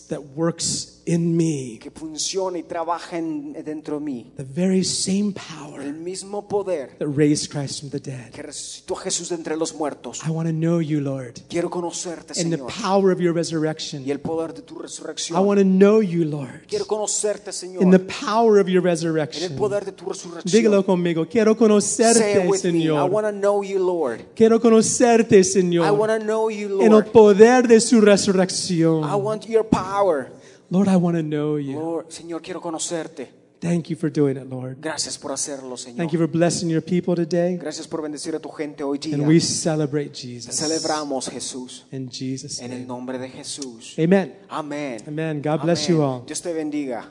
that 0.09 0.22
works 0.35 0.94
in 1.07 1.37
me. 1.37 1.79
que 1.81 1.91
funciona 1.91 2.59
y 2.59 2.63
trabaja 2.63 3.19
en- 3.19 3.53
dentro 3.65 3.99
de 3.99 4.05
mí. 4.05 4.33
The 4.37 4.45
very 4.45 4.83
same 4.85 5.33
power 5.33 5.83
El 5.83 5.95
mismo 5.95 6.49
poder 6.49 6.97
that 6.99 7.09
raised 7.09 7.51
Christ 7.51 7.81
from 7.81 7.91
the 7.91 8.01
dead. 8.01 8.31
que 8.33 8.43
resucitó 8.43 8.97
a 8.97 9.01
Jesús 9.01 9.29
de 9.29 9.35
entre 9.37 9.57
los 9.57 9.75
muertos. 9.75 10.21
I 10.27 10.31
want 10.31 10.49
to 10.49 10.53
know 10.55 10.81
you, 10.81 11.01
Lord, 11.01 11.35
Quiero 11.49 11.69
conocerte, 11.71 12.33
and 12.41 12.51
the 12.51 12.57
Señor, 12.59 12.73
power 12.83 13.13
of 13.13 13.21
your 13.21 13.33
y 13.35 13.37
resurrection. 13.37 14.03
el 14.09 14.21
poder 14.21 14.55
de 14.55 14.63
tu 14.63 14.77
I 14.79 14.83
resurrección. 14.83 15.47
want 15.47 15.59
to 15.61 15.65
know 15.65 16.01
you, 16.01 16.25
Lord, 16.25 16.67
Quiero 16.69 16.87
conocerte, 16.87 17.53
Señor, 17.53 17.83
in 17.83 17.91
the 17.91 17.99
power 17.99 18.59
of 18.61 18.69
your 18.69 18.83
en 18.83 18.89
el 18.89 18.95
resurrection. 18.95 19.57
poder 19.57 19.85
de 19.85 19.93
tu 19.93 20.07
resurrección. 20.07 20.51
Dígalo 20.53 20.85
conmigo. 20.87 21.27
Quiero 21.29 21.53
Say 21.53 21.55
it 21.55 21.59
conocerte, 21.59 22.39
with 22.49 22.65
me. 22.65 22.71
I 22.71 22.83
Señor. 22.83 23.11
want 23.11 23.27
to 23.27 23.33
know 23.33 23.63
you, 23.63 23.79
Lord. 23.79 24.21
Quiero 24.35 24.61
conocerte, 24.61 25.39
I 25.39 25.45
Señor, 25.45 25.91
want 25.99 26.13
to 26.13 26.19
know 26.25 26.49
you, 26.51 26.81
en 26.81 26.87
el 26.87 26.91
Lord. 26.93 27.13
poder 27.13 27.69
de 27.69 27.81
su 27.81 27.99
I 27.99 28.01
resurrección. 28.01 29.03
want 29.23 29.47
your 29.47 29.65
power. 29.65 30.33
Lord, 30.71 30.89
I 30.89 30.97
want 30.97 31.17
to 31.17 31.23
know 31.23 31.59
you. 31.59 31.79
Lord, 31.79 32.07
Señor, 32.11 32.43
quiero 32.43 32.61
conocerte. 32.61 33.45
Thank 33.61 33.89
you 33.89 33.97
for 33.97 34.11
doing 34.11 34.37
it, 34.37 34.45
Lord. 34.51 34.77
Gracias 34.81 35.17
por 35.17 35.33
hacerlo, 35.33 35.77
Señor. 35.79 35.97
Thank 35.97 36.12
you 36.12 36.19
for 36.19 36.29
blessing 36.29 36.69
your 36.69 36.83
people 36.83 37.15
today. 37.15 37.57
Gracias 37.57 37.87
por 37.87 38.03
bendecir 38.03 38.35
a 38.35 38.39
tu 38.39 38.51
gente 38.51 38.83
hoy 38.85 38.99
día. 38.99 39.15
And 39.15 39.27
we 39.27 39.41
celebrate 39.41 40.11
Jesus. 40.12 40.55
Celebramos 40.55 41.31
Jesús 41.31 41.87
In 41.91 42.11
Jesus' 42.11 42.61
en 42.61 42.73
el 42.73 42.79
name. 42.81 42.87
nombre 42.87 43.19
de 43.19 43.31
Jesús. 43.31 43.95
Amen. 43.99 44.35
Amén. 44.51 45.01
Amen. 45.07 45.41
God 45.43 45.62
bless 45.62 45.89
you 45.89 46.03
all. 46.03 46.25
Dios 46.27 46.43
te 46.43 46.53
bendiga. 46.53 47.11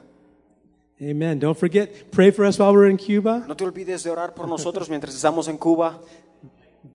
Amen. 1.01 1.39
Don't 1.39 1.57
forget, 1.57 2.11
pray 2.11 2.29
for 2.31 2.45
us 2.45 2.59
while 2.59 2.71
we're 2.71 2.89
in 2.89 2.97
Cuba. 2.97 3.45
No 3.47 3.55
te 3.55 3.63
olvides 3.63 4.03
de 4.03 4.11
orar 4.11 4.35
por 4.35 4.47
nosotros 4.47 4.89
mientras 4.89 5.15
estamos 5.15 5.47
en 5.47 5.57
Cuba. 5.57 5.99